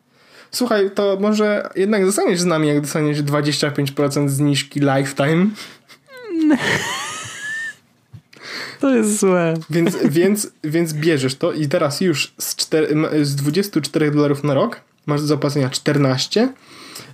Słuchaj, 0.51 0.91
to 0.91 1.19
może 1.21 1.69
jednak 1.77 2.07
zostaniesz 2.07 2.41
z 2.41 2.45
nami, 2.45 2.69
jak 2.69 2.81
dostaniesz 2.81 3.23
25% 3.23 4.29
zniżki 4.29 4.81
lifetime. 4.81 5.47
To 8.85 8.95
jest 8.95 9.21
złe. 9.21 9.55
Więc, 9.71 9.97
więc, 10.05 10.51
więc 10.65 10.93
bierzesz 10.93 11.35
to 11.35 11.53
i 11.53 11.69
teraz 11.69 12.01
już 12.01 12.35
z, 12.39 12.57
4, 12.57 12.89
z 13.23 13.35
24 13.35 14.11
dolarów 14.11 14.45
na 14.45 14.55
rok 14.55 14.81
masz 15.07 15.21
do 15.21 15.27
zapłacenia 15.27 15.71
14 15.71 16.53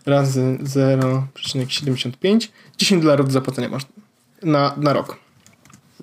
razy 0.07 0.59
0,75 0.63 2.49
10 2.79 3.03
dolarów 3.03 3.27
do 3.27 3.33
zapłacenia 3.33 3.69
masz 3.69 3.83
na, 4.43 4.75
na 4.77 4.93
rok. 4.93 5.17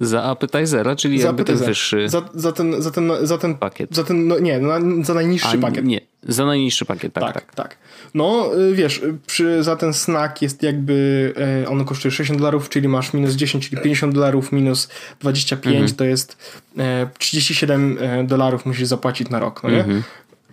Za 0.02 0.24
appetizera, 0.24 0.96
czyli 0.96 1.20
za 1.20 1.28
jakby 1.28 1.44
ten 1.44 1.58
wyższy 1.58 2.10
za, 2.10 2.30
za, 2.34 2.52
ten, 2.52 2.82
za, 2.82 2.92
ten, 2.92 3.12
za 3.22 3.38
ten 3.38 3.56
pakiet. 3.56 3.96
Za 3.96 4.04
ten, 4.04 4.28
no 4.28 4.40
nie, 4.40 4.60
na, 4.60 4.80
za 5.04 5.14
najniższy 5.14 5.58
A, 5.58 5.58
pakiet. 5.58 5.86
Nie, 5.86 6.02
za 6.28 6.46
najniższy 6.46 6.86
pakiet, 6.86 7.14
tak, 7.14 7.24
tak. 7.24 7.34
Tak, 7.34 7.56
tak. 7.56 7.78
No 8.14 8.52
y, 8.58 8.76
wiesz, 8.76 9.02
przy, 9.28 9.64
za 9.64 9.76
ten 9.76 9.94
snack 9.94 10.42
jest 10.42 10.64
jakby, 10.64 11.34
e, 11.64 11.70
on 11.70 11.86
kosztuje 11.86 12.12
60 12.12 12.40
dolarów, 12.40 12.70
czyli 12.70 12.88
masz 12.88 13.14
minus 13.14 13.34
10, 13.34 13.70
czyli 13.70 13.82
50 13.82 14.14
dolarów, 14.14 14.52
minus 14.52 14.90
25 15.20 15.76
mhm. 15.76 15.96
to 15.96 16.04
jest 16.04 16.38
e, 16.78 17.10
37 17.18 17.98
e, 18.02 18.24
dolarów 18.24 18.66
musisz 18.66 18.88
zapłacić 18.88 19.30
na 19.30 19.40
rok, 19.40 19.64
no 19.64 19.70
nie? 19.70 19.80
Mhm. 19.80 20.04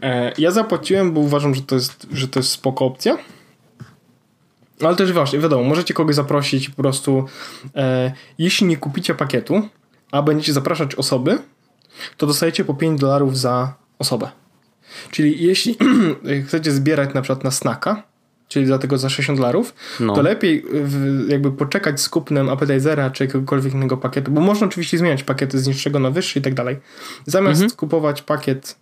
E, 0.02 0.32
ja 0.38 0.50
zapłaciłem, 0.50 1.12
bo 1.12 1.20
uważam, 1.20 1.54
że 1.54 1.62
to 1.62 1.74
jest, 1.74 2.06
że 2.12 2.28
to 2.28 2.40
jest 2.40 2.50
spoko 2.50 2.84
opcja. 2.84 3.18
Ale 4.80 4.96
też 4.96 5.12
właśnie, 5.12 5.38
wiadomo, 5.38 5.64
możecie 5.64 5.94
kogoś 5.94 6.14
zaprosić 6.14 6.68
po 6.68 6.82
prostu, 6.82 7.24
e, 7.76 8.12
jeśli 8.38 8.66
nie 8.66 8.76
kupicie 8.76 9.14
pakietu, 9.14 9.68
a 10.10 10.22
będziecie 10.22 10.52
zapraszać 10.52 10.94
osoby, 10.94 11.38
to 12.16 12.26
dostajecie 12.26 12.64
po 12.64 12.74
5 12.74 13.00
dolarów 13.00 13.38
za 13.38 13.74
osobę. 13.98 14.30
Czyli 15.10 15.42
jeśli 15.42 15.76
chcecie 16.46 16.72
zbierać 16.72 17.14
na 17.14 17.22
przykład 17.22 17.44
na 17.44 17.50
snacka, 17.50 18.02
czyli 18.48 18.66
za 18.66 18.78
tego 18.78 18.98
za 18.98 19.08
60 19.08 19.38
dolarów, 19.38 19.74
no. 20.00 20.14
to 20.14 20.22
lepiej 20.22 20.64
jakby 21.28 21.52
poczekać 21.52 22.00
z 22.00 22.08
kupnem 22.08 22.48
appetizera 22.48 23.10
czy 23.10 23.24
jakiegokolwiek 23.24 23.74
innego 23.74 23.96
pakietu, 23.96 24.30
bo 24.30 24.40
można 24.40 24.66
oczywiście 24.66 24.98
zmieniać 24.98 25.22
pakiety 25.22 25.58
z 25.58 25.66
niższego 25.66 25.98
na 25.98 26.10
wyższy 26.10 26.38
i 26.38 26.42
tak 26.42 26.54
dalej. 26.54 26.76
Zamiast 27.26 27.62
mhm. 27.62 27.76
kupować 27.76 28.22
pakiet, 28.22 28.76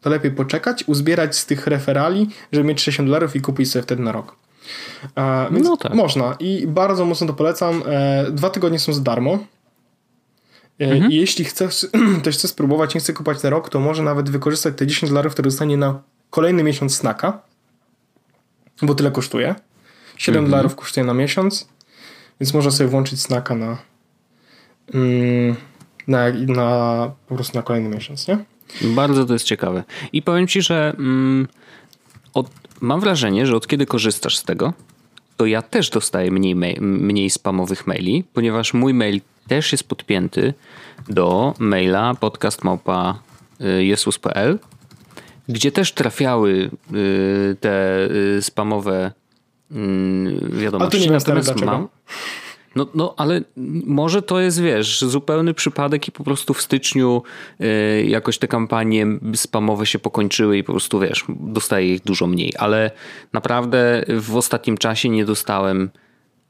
to 0.00 0.10
lepiej 0.10 0.30
poczekać, 0.30 0.84
uzbierać 0.86 1.36
z 1.36 1.46
tych 1.46 1.66
referali, 1.66 2.28
żeby 2.52 2.68
mieć 2.68 2.80
60 2.80 3.08
dolarów 3.08 3.36
i 3.36 3.40
kupić 3.40 3.70
sobie 3.70 3.82
wtedy 3.82 4.02
na 4.02 4.12
rok. 4.12 4.36
E, 5.16 5.46
więc 5.50 5.66
no 5.66 5.76
tak. 5.76 5.94
można 5.94 6.36
i 6.40 6.66
bardzo 6.66 7.04
mocno 7.04 7.26
to 7.26 7.32
polecam. 7.32 7.82
E, 7.86 8.26
dwa 8.30 8.50
tygodnie 8.50 8.78
są 8.78 8.92
za 8.92 9.00
darmo. 9.00 9.38
E, 10.80 10.92
mhm. 10.92 11.12
Jeśli 11.12 11.44
chcesz, 11.44 11.86
ktoś 12.20 12.34
chce 12.36 12.48
spróbować, 12.48 12.94
nie 12.94 13.00
chce 13.00 13.12
kupować 13.12 13.42
na 13.42 13.50
rok, 13.50 13.68
to 13.68 13.80
może 13.80 14.02
nawet 14.02 14.30
wykorzystać 14.30 14.74
te 14.76 14.86
10 14.86 15.10
dolarów, 15.10 15.32
które 15.32 15.48
dostanie 15.48 15.76
na 15.76 16.02
kolejny 16.30 16.62
miesiąc 16.62 16.96
snaka, 16.96 17.42
bo 18.82 18.94
tyle 18.94 19.10
kosztuje. 19.10 19.54
7 20.16 20.38
mhm. 20.38 20.50
dolarów 20.50 20.76
kosztuje 20.76 21.06
na 21.06 21.14
miesiąc, 21.14 21.68
więc 22.40 22.54
można 22.54 22.70
sobie 22.70 22.90
włączyć 22.90 23.22
snaka 23.22 23.54
na, 23.54 23.78
mm, 24.94 25.56
na, 26.08 26.30
na 26.46 27.10
po 27.28 27.34
prostu 27.34 27.58
na 27.58 27.62
kolejny 27.62 27.88
miesiąc, 27.88 28.28
nie? 28.28 28.38
Bardzo 28.82 29.24
to 29.24 29.32
jest 29.32 29.44
ciekawe. 29.44 29.84
I 30.12 30.22
powiem 30.22 30.46
ci, 30.46 30.62
że 30.62 30.94
mm, 30.98 31.48
od, 32.34 32.50
mam 32.80 33.00
wrażenie, 33.00 33.46
że 33.46 33.56
od 33.56 33.66
kiedy 33.66 33.86
korzystasz 33.86 34.38
z 34.38 34.44
tego, 34.44 34.72
to 35.36 35.46
ja 35.46 35.62
też 35.62 35.90
dostaję 35.90 36.30
mniej, 36.30 36.54
mniej 36.80 37.30
spamowych 37.30 37.86
maili, 37.86 38.24
ponieważ 38.32 38.74
mój 38.74 38.94
mail 38.94 39.20
też 39.48 39.72
jest 39.72 39.88
podpięty 39.88 40.54
do 41.08 41.54
maila 41.58 42.14
podcastmałpa.jesus.pl, 42.14 44.58
gdzie 45.48 45.72
też 45.72 45.92
trafiały 45.92 46.70
y, 46.94 47.56
te 47.60 48.08
y, 48.10 48.42
spamowe 48.42 49.12
mm, 49.70 50.58
wiadomości. 50.58 50.96
A 50.96 51.00
tu 51.00 51.06
nie 51.06 51.12
Natomiast 51.12 51.64
mam, 51.64 51.88
no, 52.76 52.86
no, 52.94 53.14
ale 53.16 53.40
może 53.86 54.22
to 54.22 54.40
jest, 54.40 54.62
wiesz, 54.62 55.00
zupełny 55.00 55.54
przypadek 55.54 56.08
i 56.08 56.12
po 56.12 56.24
prostu 56.24 56.54
w 56.54 56.62
styczniu 56.62 57.22
y, 57.60 58.04
jakoś 58.08 58.38
te 58.38 58.48
kampanie 58.48 59.06
spamowe 59.34 59.86
się 59.86 59.98
pokończyły 59.98 60.58
i 60.58 60.64
po 60.64 60.72
prostu, 60.72 61.00
wiesz, 61.00 61.24
dostaję 61.28 61.94
ich 61.94 62.02
dużo 62.02 62.26
mniej. 62.26 62.52
Ale 62.58 62.90
naprawdę 63.32 64.04
w 64.20 64.36
ostatnim 64.36 64.78
czasie 64.78 65.08
nie 65.08 65.24
dostałem, 65.24 65.90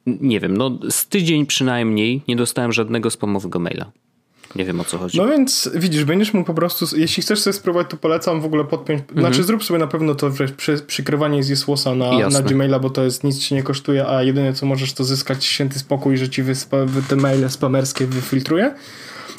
nie 0.07 0.41
wiem, 0.41 0.57
no 0.57 0.79
z 0.91 1.07
tydzień 1.07 1.47
przynajmniej 1.47 2.23
nie 2.29 2.37
dostałem 2.37 2.73
żadnego 2.73 3.11
spamowego 3.11 3.59
maila. 3.59 3.91
Nie 4.57 4.65
wiem 4.65 4.81
o 4.81 4.85
co 4.85 4.99
chodzi. 4.99 5.19
No 5.19 5.29
więc 5.29 5.71
widzisz, 5.75 6.05
będziesz 6.05 6.35
mógł 6.35 6.47
po 6.47 6.55
prostu, 6.55 6.97
jeśli 6.97 7.23
chcesz 7.23 7.41
sobie 7.41 7.55
spróbować, 7.55 7.91
to 7.91 7.97
polecam 7.97 8.41
w 8.41 8.45
ogóle 8.45 8.65
podpiąć, 8.65 9.01
mhm. 9.01 9.21
znaczy 9.21 9.45
zrób 9.45 9.65
sobie 9.65 9.79
na 9.79 9.87
pewno 9.87 10.15
to 10.15 10.31
przy, 10.57 10.79
przykrywanie 10.87 11.43
z 11.43 11.49
Jesłosa 11.49 11.95
na, 11.95 12.29
na 12.29 12.43
Gmaila, 12.43 12.79
bo 12.79 12.91
to 12.91 13.05
jest 13.05 13.25
nic 13.25 13.39
ci 13.39 13.55
nie 13.55 13.63
kosztuje, 13.63 14.07
a 14.09 14.23
jedyne 14.23 14.53
co 14.53 14.67
możesz 14.67 14.93
to 14.93 15.05
zyskać 15.05 15.45
święty 15.45 15.79
spokój, 15.79 16.17
że 16.17 16.29
ci 16.29 16.43
wyspa, 16.43 16.77
te 17.09 17.17
maile 17.17 17.51
spamerskie 17.51 18.07
wyfiltruje. 18.07 18.75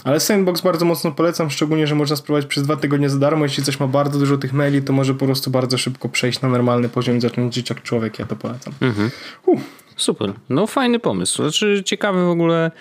Ale 0.04 0.20
Sandbox 0.20 0.62
bardzo 0.62 0.86
mocno 0.86 1.12
polecam, 1.12 1.50
szczególnie, 1.50 1.88
że 1.88 1.96
można 1.96 2.16
spróbować 2.16 2.46
przez 2.46 2.64
dwa 2.64 2.76
tygodnie 2.76 3.10
za 3.10 3.18
darmo. 3.18 3.46
Jeśli 3.46 3.64
coś 3.64 3.80
ma 3.80 3.88
bardzo 3.88 4.20
dużo 4.20 4.38
tych 4.38 4.54
maili, 4.54 4.82
to 4.82 4.94
może 4.94 5.14
po 5.14 5.26
prostu 5.26 5.52
bardzo 5.52 5.78
szybko 5.78 6.10
przejść 6.10 6.42
na 6.42 6.50
normalny 6.50 6.90
poziom 6.90 7.18
i 7.18 7.22
zacząć 7.22 7.56
żyć 7.56 7.70
jak 7.70 7.84
człowiek. 7.84 8.20
Ja 8.20 8.26
to 8.26 8.36
polecam. 8.36 8.74
Mhm. 8.82 9.12
Uh. 9.46 9.60
Super. 9.98 10.34
No 10.50 10.68
fajny 10.68 11.00
pomysł. 11.00 11.44
Znaczy 11.44 11.82
ciekawy 11.86 12.26
w 12.26 12.30
ogóle, 12.30 12.72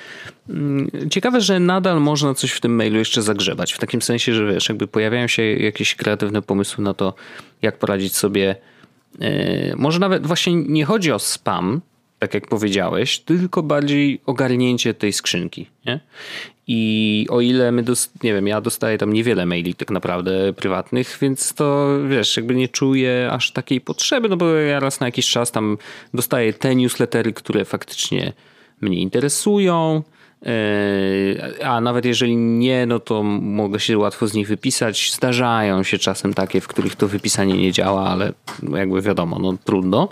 mm, 0.48 0.90
ciekawe, 1.10 1.40
że 1.40 1.60
nadal 1.60 2.00
można 2.00 2.34
coś 2.34 2.52
w 2.52 2.60
tym 2.60 2.74
mailu 2.74 2.98
jeszcze 2.98 3.22
zagrzebać. 3.22 3.72
W 3.72 3.78
takim 3.78 4.02
sensie, 4.02 4.34
że 4.34 4.46
wiesz, 4.52 4.68
jakby 4.68 4.86
pojawiają 4.86 5.26
się 5.26 5.42
jakieś 5.42 5.94
kreatywne 5.94 6.42
pomysły 6.42 6.84
na 6.84 6.94
to, 6.94 7.14
jak 7.62 7.78
poradzić 7.78 8.16
sobie. 8.16 8.56
Yy, 9.20 9.28
może 9.76 9.98
nawet 9.98 10.26
właśnie 10.26 10.54
nie 10.54 10.84
chodzi 10.84 11.12
o 11.12 11.18
spam, 11.18 11.80
tak 12.18 12.34
jak 12.34 12.48
powiedziałeś, 12.48 13.18
tylko 13.18 13.62
bardziej 13.62 14.20
ogarnięcie 14.26 14.94
tej 14.94 15.12
skrzynki. 15.12 15.66
Nie? 15.86 16.00
I 16.68 17.26
o 17.30 17.40
ile 17.40 17.72
my, 17.72 17.84
nie 18.22 18.34
wiem, 18.34 18.46
ja 18.46 18.60
dostaję 18.60 18.98
tam 18.98 19.12
niewiele 19.12 19.46
maili 19.46 19.74
tak 19.74 19.90
naprawdę 19.90 20.52
prywatnych, 20.52 21.18
więc 21.20 21.54
to 21.54 21.88
wiesz, 22.08 22.36
jakby 22.36 22.54
nie 22.54 22.68
czuję 22.68 23.28
aż 23.32 23.50
takiej 23.50 23.80
potrzeby, 23.80 24.28
no 24.28 24.36
bo 24.36 24.54
ja 24.54 24.80
raz 24.80 25.00
na 25.00 25.06
jakiś 25.06 25.30
czas 25.30 25.52
tam 25.52 25.78
dostaję 26.14 26.52
te 26.52 26.76
newslettery, 26.76 27.32
które 27.32 27.64
faktycznie 27.64 28.32
mnie 28.80 28.98
interesują, 28.98 30.02
a 31.64 31.80
nawet 31.80 32.04
jeżeli 32.04 32.36
nie, 32.36 32.86
no 32.86 33.00
to 33.00 33.22
mogę 33.22 33.80
się 33.80 33.98
łatwo 33.98 34.26
z 34.26 34.34
nich 34.34 34.48
wypisać. 34.48 35.12
Zdarzają 35.12 35.82
się 35.82 35.98
czasem 35.98 36.34
takie, 36.34 36.60
w 36.60 36.68
których 36.68 36.96
to 36.96 37.08
wypisanie 37.08 37.54
nie 37.58 37.72
działa, 37.72 38.08
ale 38.08 38.32
jakby 38.74 39.02
wiadomo, 39.02 39.38
no 39.38 39.54
trudno. 39.64 40.08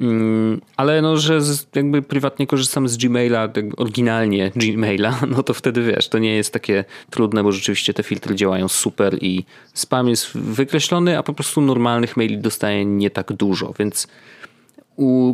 Mm, 0.00 0.60
ale 0.76 1.02
no, 1.02 1.16
że 1.16 1.40
jakby 1.74 2.02
prywatnie 2.02 2.46
korzystam 2.46 2.88
z 2.88 2.96
Gmaila, 2.96 3.48
tak 3.48 3.64
oryginalnie 3.76 4.50
Gmaila, 4.56 5.20
no 5.36 5.42
to 5.42 5.54
wtedy 5.54 5.82
wiesz, 5.82 6.08
to 6.08 6.18
nie 6.18 6.36
jest 6.36 6.52
takie 6.52 6.84
trudne, 7.10 7.42
bo 7.42 7.52
rzeczywiście 7.52 7.94
te 7.94 8.02
filtry 8.02 8.34
działają 8.34 8.68
super 8.68 9.18
i 9.20 9.44
spam 9.74 10.08
jest 10.08 10.38
wykreślony, 10.38 11.18
a 11.18 11.22
po 11.22 11.34
prostu 11.34 11.60
normalnych 11.60 12.16
maili 12.16 12.38
dostaję 12.38 12.84
nie 12.84 13.10
tak 13.10 13.32
dużo, 13.32 13.74
więc 13.78 14.08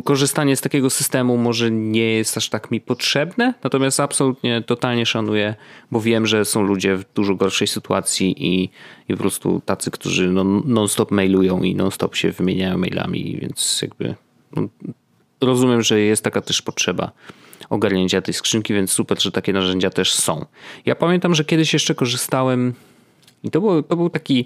korzystanie 0.03 0.55
z 0.55 0.61
takiego 0.61 0.89
systemu 0.89 1.37
może 1.37 1.71
nie 1.71 2.13
jest 2.13 2.37
aż 2.37 2.49
tak 2.49 2.71
mi 2.71 2.81
potrzebne, 2.81 3.53
natomiast 3.63 3.99
absolutnie 3.99 4.61
totalnie 4.61 5.05
szanuję, 5.05 5.55
bo 5.91 6.01
wiem, 6.01 6.25
że 6.27 6.45
są 6.45 6.63
ludzie 6.63 6.95
w 6.95 7.13
dużo 7.13 7.35
gorszej 7.35 7.67
sytuacji 7.67 8.47
i, 8.47 8.69
i 9.09 9.13
po 9.13 9.17
prostu 9.17 9.61
tacy, 9.65 9.91
którzy 9.91 10.27
no, 10.27 10.43
non-stop 10.65 11.11
mailują 11.11 11.63
i 11.63 11.75
non-stop 11.75 12.15
się 12.15 12.31
wymieniają 12.31 12.77
mailami, 12.77 13.37
więc 13.41 13.81
jakby 13.81 14.15
no, 14.55 14.67
rozumiem, 15.41 15.81
że 15.81 15.99
jest 15.99 16.23
taka 16.23 16.41
też 16.41 16.61
potrzeba 16.61 17.11
ogarnięcia 17.69 18.21
tej 18.21 18.33
skrzynki, 18.33 18.73
więc 18.73 18.91
super, 18.91 19.21
że 19.21 19.31
takie 19.31 19.53
narzędzia 19.53 19.89
też 19.89 20.13
są. 20.13 20.45
Ja 20.85 20.95
pamiętam, 20.95 21.35
że 21.35 21.45
kiedyś 21.45 21.73
jeszcze 21.73 21.95
korzystałem 21.95 22.73
i 23.43 23.51
to 23.51 23.61
był, 23.61 23.83
to 23.83 23.95
był 23.95 24.09
taki 24.09 24.45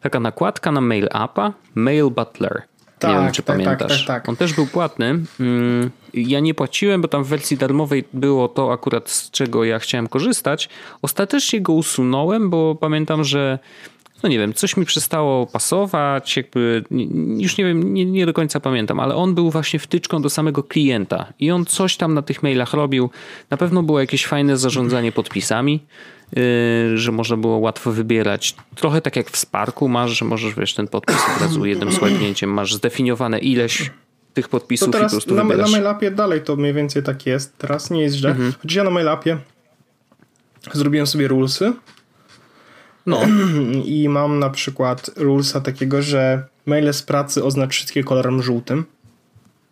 taka 0.00 0.20
nakładka 0.20 0.72
na 0.72 0.80
Mail 0.80 1.08
Appa, 1.12 1.52
Mail 1.74 2.10
Butler. 2.10 2.62
Tak, 2.98 3.10
nie 3.10 3.22
wiem, 3.22 3.32
czy 3.32 3.42
tak, 3.42 3.56
tak 3.56 3.64
pamiętasz. 3.64 3.98
Tak, 3.98 4.06
tak, 4.06 4.22
tak, 4.22 4.28
On 4.28 4.36
też 4.36 4.52
był 4.52 4.66
płatny. 4.66 5.18
Mm, 5.40 5.90
ja 6.14 6.40
nie 6.40 6.54
płaciłem, 6.54 7.02
bo 7.02 7.08
tam 7.08 7.24
w 7.24 7.28
wersji 7.28 7.56
darmowej 7.56 8.04
było 8.12 8.48
to 8.48 8.72
akurat 8.72 9.10
z 9.10 9.30
czego 9.30 9.64
ja 9.64 9.78
chciałem 9.78 10.08
korzystać. 10.08 10.68
Ostatecznie 11.02 11.60
go 11.60 11.72
usunąłem, 11.72 12.50
bo 12.50 12.74
pamiętam, 12.74 13.24
że 13.24 13.58
no 14.22 14.28
nie 14.28 14.38
wiem, 14.38 14.54
coś 14.54 14.76
mi 14.76 14.84
przestało 14.84 15.46
pasować, 15.46 16.36
jakby 16.36 16.84
już 17.36 17.58
nie 17.58 17.64
wiem, 17.64 17.94
nie, 17.94 18.04
nie, 18.04 18.26
do 18.26 18.32
końca 18.32 18.60
pamiętam, 18.60 19.00
ale 19.00 19.14
on 19.14 19.34
był 19.34 19.50
właśnie 19.50 19.78
wtyczką 19.78 20.22
do 20.22 20.30
samego 20.30 20.62
klienta 20.62 21.32
i 21.40 21.50
on 21.50 21.64
coś 21.64 21.96
tam 21.96 22.14
na 22.14 22.22
tych 22.22 22.42
mailach 22.42 22.72
robił. 22.72 23.10
Na 23.50 23.56
pewno 23.56 23.82
było 23.82 24.00
jakieś 24.00 24.26
fajne 24.26 24.56
zarządzanie 24.56 25.12
podpisami, 25.12 25.80
że 26.94 27.12
można 27.12 27.36
było 27.36 27.58
łatwo 27.58 27.92
wybierać. 27.92 28.54
Trochę 28.74 29.00
tak 29.00 29.16
jak 29.16 29.30
w 29.30 29.36
Sparku 29.36 29.88
masz, 29.88 30.18
że 30.18 30.24
możesz 30.24 30.54
wiesz 30.54 30.74
ten 30.74 30.88
podpis 30.88 31.16
od 31.36 31.42
razu 31.42 31.66
jednym 31.66 31.92
słabnięciem, 31.92 32.50
masz 32.50 32.74
zdefiniowane 32.74 33.38
ileś 33.38 33.90
tych 34.34 34.48
podpisów 34.48 34.86
to 34.88 34.92
teraz 34.92 35.12
i 35.12 35.14
po 35.14 35.16
prostu 35.16 35.34
na, 35.34 35.42
wybierasz. 35.42 35.70
na 35.70 35.76
mailapie 35.76 36.10
dalej 36.10 36.40
to 36.40 36.56
mniej 36.56 36.74
więcej 36.74 37.02
tak 37.02 37.26
jest. 37.26 37.58
Teraz 37.58 37.90
nie 37.90 38.02
jest 38.02 38.16
źle. 38.16 38.30
Mhm. 38.30 38.52
Chociaż 38.62 38.74
ja 38.74 38.84
na 38.84 38.90
mailapie 38.90 39.38
zrobiłem 40.72 41.06
sobie 41.06 41.28
rulesy 41.28 41.72
no. 43.06 43.20
I 43.84 44.08
mam 44.08 44.38
na 44.38 44.50
przykład 44.50 45.10
rulesa 45.16 45.60
takiego, 45.60 46.02
że 46.02 46.42
maile 46.66 46.92
z 46.92 47.02
pracy 47.02 47.44
oznacz 47.44 47.72
wszystkie 47.72 48.04
kolorem 48.04 48.42
żółtym. 48.42 48.84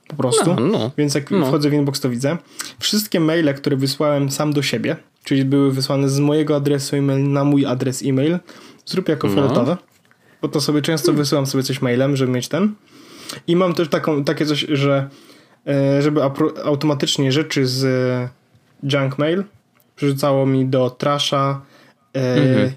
Po 0.09 0.17
prostu. 0.17 0.55
No, 0.55 0.67
no. 0.67 0.91
Więc 0.99 1.15
jak 1.15 1.31
no. 1.31 1.47
wchodzę 1.47 1.71
w 1.71 1.73
inbox, 1.73 2.01
to 2.01 2.11
widzę. 2.11 2.37
Wszystkie 2.79 3.21
maile, 3.21 3.55
które 3.55 3.77
wysłałem 3.77 4.31
sam 4.31 4.53
do 4.53 4.63
siebie, 4.63 4.97
czyli 5.25 5.45
były 5.45 5.73
wysłane 5.73 6.09
z 6.09 6.19
mojego 6.19 6.57
adresu 6.57 6.97
e-mail 6.97 7.33
na 7.33 7.45
mój 7.45 7.67
adres 7.67 8.03
e-mail, 8.05 8.39
zrób 8.87 9.09
jako 9.09 9.29
no. 9.29 9.35
fioletowe. 9.35 9.77
Bo 10.43 10.49
to 10.49 10.61
sobie 10.61 10.83
często 10.83 11.07
hmm. 11.07 11.19
wysyłam 11.19 11.47
sobie 11.47 11.65
coś 11.65 11.83
mailem, 11.83 12.17
żeby 12.17 12.33
mieć 12.33 12.49
ten. 12.49 12.75
I 13.47 13.57
mam 13.57 13.75
też 13.75 13.89
taką, 13.89 14.25
takie 14.25 14.47
coś, 14.47 14.67
że 14.69 15.09
e, 15.67 16.03
żeby 16.03 16.23
automatycznie 16.65 17.33
rzeczy 17.33 17.67
z 17.67 17.87
junk 18.83 19.19
mail 19.19 19.45
przerzucało 19.97 20.47
mi 20.47 20.67
do 20.67 20.91
trasha 20.91 21.61
e, 22.15 22.35
mhm 22.35 22.73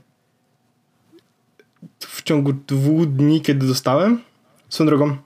w 2.00 2.22
ciągu 2.24 2.54
dwóch 2.54 3.06
dni, 3.06 3.42
kiedy 3.42 3.68
dostałem. 3.68 4.22
Swoją 4.70 4.88
drogą. 4.88 5.18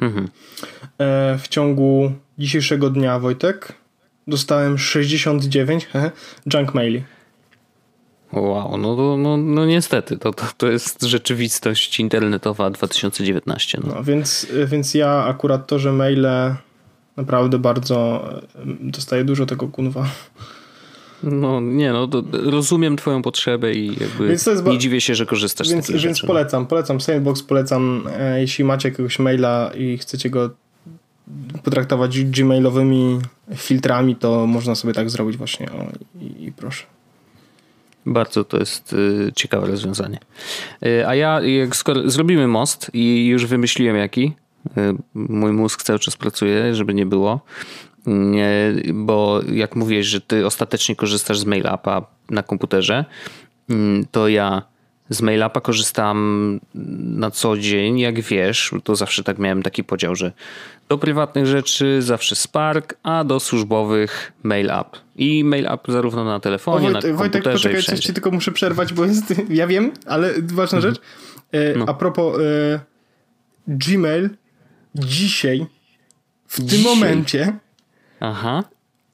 Mhm. 0.00 0.28
E, 0.98 1.38
w 1.38 1.48
ciągu 1.48 2.12
dzisiejszego 2.38 2.90
dnia, 2.90 3.18
Wojtek, 3.18 3.72
dostałem 4.26 4.78
69 4.78 5.86
he, 5.86 6.10
junk 6.54 6.74
maili. 6.74 7.04
Wow, 8.32 8.78
no, 8.78 8.96
no, 8.96 9.16
no, 9.16 9.36
no 9.36 9.66
niestety, 9.66 10.18
to, 10.18 10.32
to, 10.32 10.44
to 10.56 10.66
jest 10.66 11.02
rzeczywistość 11.02 12.00
internetowa 12.00 12.70
2019. 12.70 13.80
No. 13.84 13.94
no 13.94 14.04
więc, 14.04 14.46
więc 14.66 14.94
ja 14.94 15.24
akurat 15.24 15.66
to, 15.66 15.78
że 15.78 15.92
maile 15.92 16.26
naprawdę 17.16 17.58
bardzo 17.58 18.28
dostaję 18.80 19.24
dużo 19.24 19.46
tego 19.46 19.68
kunwa. 19.68 20.06
No 21.22 21.60
nie, 21.60 21.92
no 21.92 22.08
rozumiem 22.32 22.96
twoją 22.96 23.22
potrzebę 23.22 23.72
i 23.72 23.86
jakby 23.86 24.36
ba... 24.62 24.70
nie 24.70 24.78
dziwię 24.78 25.00
się, 25.00 25.14
że 25.14 25.26
korzystasz 25.26 25.68
więc, 25.68 25.84
z 25.84 25.86
takich 25.86 26.02
Więc 26.02 26.16
rzeczy. 26.16 26.26
polecam, 26.26 26.66
polecam 26.66 27.00
Sandbox, 27.00 27.42
polecam 27.42 28.08
e, 28.18 28.40
jeśli 28.40 28.64
macie 28.64 28.88
jakiegoś 28.88 29.18
maila 29.18 29.70
i 29.76 29.98
chcecie 29.98 30.30
go 30.30 30.50
potraktować 31.62 32.24
gmailowymi 32.24 33.18
filtrami, 33.54 34.16
to 34.16 34.46
można 34.46 34.74
sobie 34.74 34.94
tak 34.94 35.10
zrobić 35.10 35.36
właśnie 35.36 35.66
o, 35.72 35.86
i, 36.20 36.44
i 36.44 36.52
proszę. 36.52 36.84
Bardzo 38.06 38.44
to 38.44 38.58
jest 38.58 38.92
y, 38.92 39.32
ciekawe 39.34 39.66
rozwiązanie. 39.66 40.18
Y, 40.86 41.06
a 41.06 41.14
ja, 41.14 41.40
jak 41.40 41.76
skoro 41.76 42.10
zrobimy 42.10 42.46
most 42.46 42.90
i 42.94 43.26
już 43.26 43.46
wymyśliłem 43.46 43.96
jaki, 43.96 44.32
y, 44.66 44.70
mój 45.14 45.52
mózg 45.52 45.82
cały 45.82 45.98
czas 45.98 46.16
pracuje, 46.16 46.74
żeby 46.74 46.94
nie 46.94 47.06
było, 47.06 47.40
bo 48.94 49.40
jak 49.52 49.76
mówisz, 49.76 50.06
że 50.06 50.20
ty 50.20 50.46
ostatecznie 50.46 50.96
korzystasz 50.96 51.38
z 51.38 51.44
MailUpa 51.44 52.06
na 52.30 52.42
komputerze, 52.42 53.04
to 54.10 54.28
ja 54.28 54.62
z 55.08 55.22
MailUpa 55.22 55.60
korzystam 55.60 56.60
na 57.04 57.30
co 57.30 57.58
dzień, 57.58 57.98
jak 57.98 58.20
wiesz, 58.20 58.74
to 58.84 58.96
zawsze 58.96 59.24
tak 59.24 59.38
miałem 59.38 59.62
taki 59.62 59.84
podział, 59.84 60.14
że 60.14 60.32
do 60.88 60.98
prywatnych 60.98 61.46
rzeczy 61.46 62.02
zawsze 62.02 62.36
Spark, 62.36 62.94
a 63.02 63.24
do 63.24 63.40
służbowych 63.40 64.32
MailUp. 64.42 65.00
I 65.16 65.44
MailUp 65.44 65.80
zarówno 65.88 66.24
na 66.24 66.40
telefonie, 66.40 66.88
o, 66.88 66.92
Wojt, 66.92 66.94
na 66.94 67.00
komputerze 67.00 67.18
Wojtek, 67.18 67.42
poczekaj, 67.52 67.82
coś 67.82 68.00
ci 68.00 68.12
tylko 68.12 68.30
muszę 68.30 68.52
przerwać, 68.52 68.92
bo 68.92 69.04
jest, 69.04 69.34
ja 69.50 69.66
wiem, 69.66 69.92
ale 70.06 70.34
ważna 70.42 70.78
mhm. 70.78 70.94
rzecz. 70.94 71.02
E, 71.52 71.78
no. 71.78 71.84
A 71.88 71.94
propos 71.94 72.38
e, 72.38 72.80
Gmail, 73.68 74.30
dzisiaj, 74.94 75.66
w 76.48 76.60
dzisiaj. 76.60 76.84
tym 76.84 76.92
momencie 76.92 77.58
Aha. 78.20 78.64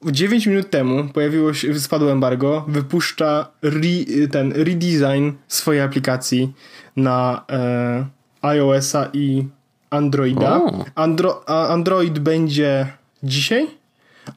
9 0.04 0.46
minut 0.46 0.70
temu 0.70 1.08
pojawiło 1.08 1.54
się, 1.54 1.80
spadło 1.80 2.12
embargo, 2.12 2.64
wypuszcza 2.68 3.48
re, 3.62 3.80
ten 4.30 4.52
redesign 4.52 5.30
swojej 5.48 5.82
aplikacji 5.82 6.52
na 6.96 7.44
e, 7.50 8.06
iOS-a 8.42 9.08
i 9.12 9.48
Androida. 9.90 10.60
Andro, 10.94 11.48
Android 11.48 12.18
będzie 12.18 12.86
dzisiaj, 13.22 13.66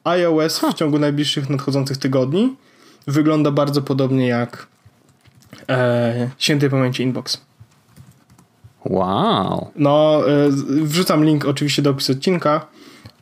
iOS 0.04 0.58
w 0.58 0.74
ciągu 0.74 0.98
najbliższych 0.98 1.50
nadchodzących 1.50 1.96
tygodni. 1.96 2.56
Wygląda 3.06 3.50
bardzo 3.50 3.82
podobnie 3.82 4.28
jak 4.28 4.66
e, 5.68 6.30
świętej 6.38 6.70
pamięci 6.70 7.02
Inbox. 7.02 7.40
Wow. 8.84 9.70
No, 9.76 10.22
e, 10.28 10.50
wrzucam 10.82 11.24
link 11.24 11.44
oczywiście 11.44 11.82
do 11.82 11.90
opisu 11.90 12.12
odcinka. 12.12 12.66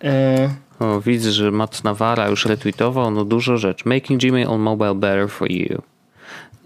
E, 0.04 0.48
o, 0.82 1.00
widzę, 1.00 1.30
że 1.30 1.50
Matt 1.50 1.84
Nawara 1.84 2.28
już 2.28 2.46
retweetował, 2.46 3.10
no 3.10 3.24
dużo 3.24 3.56
rzeczy. 3.56 3.88
Making 3.88 4.20
Gmail 4.20 4.48
on 4.48 4.60
mobile 4.60 4.94
better 4.94 5.30
for 5.30 5.50
you. 5.50 5.82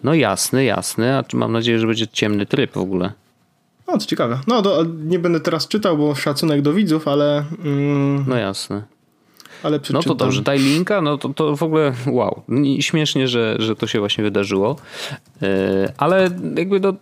No 0.05 0.15
jasny, 0.15 0.65
jasny, 0.65 1.17
a 1.17 1.25
mam 1.33 1.53
nadzieję, 1.53 1.79
że 1.79 1.87
będzie 1.87 2.09
ciemny 2.09 2.47
tryb 2.47 2.73
w 2.73 2.77
ogóle. 2.77 3.13
No, 3.89 3.99
to 3.99 4.07
ciekawe. 4.07 4.41
No, 4.47 4.63
do, 4.63 4.85
nie 5.05 5.19
będę 5.19 5.41
teraz 5.41 5.69
czytał, 5.69 5.99
bo 5.99 6.15
szacunek 6.15 6.63
do 6.63 6.73
widzów, 6.73 7.09
ale... 7.09 7.45
Mm, 7.65 8.25
no 8.29 8.37
jasne. 8.37 8.83
Ale 9.63 9.81
no 9.91 10.03
to 10.03 10.15
dobrze, 10.15 10.43
daj 10.43 10.59
linka, 10.59 11.01
no 11.01 11.19
to, 11.19 11.29
to 11.29 11.57
w 11.57 11.63
ogóle 11.63 11.93
wow. 12.07 12.43
Śmiesznie, 12.81 13.29
że, 13.29 13.57
że 13.59 13.77
to 13.77 13.87
się 13.87 13.99
właśnie 13.99 14.25
wydarzyło. 14.25 14.77
Yy, 15.41 15.49
ale 15.97 16.31
jakby 16.57 16.81
to, 16.81 16.95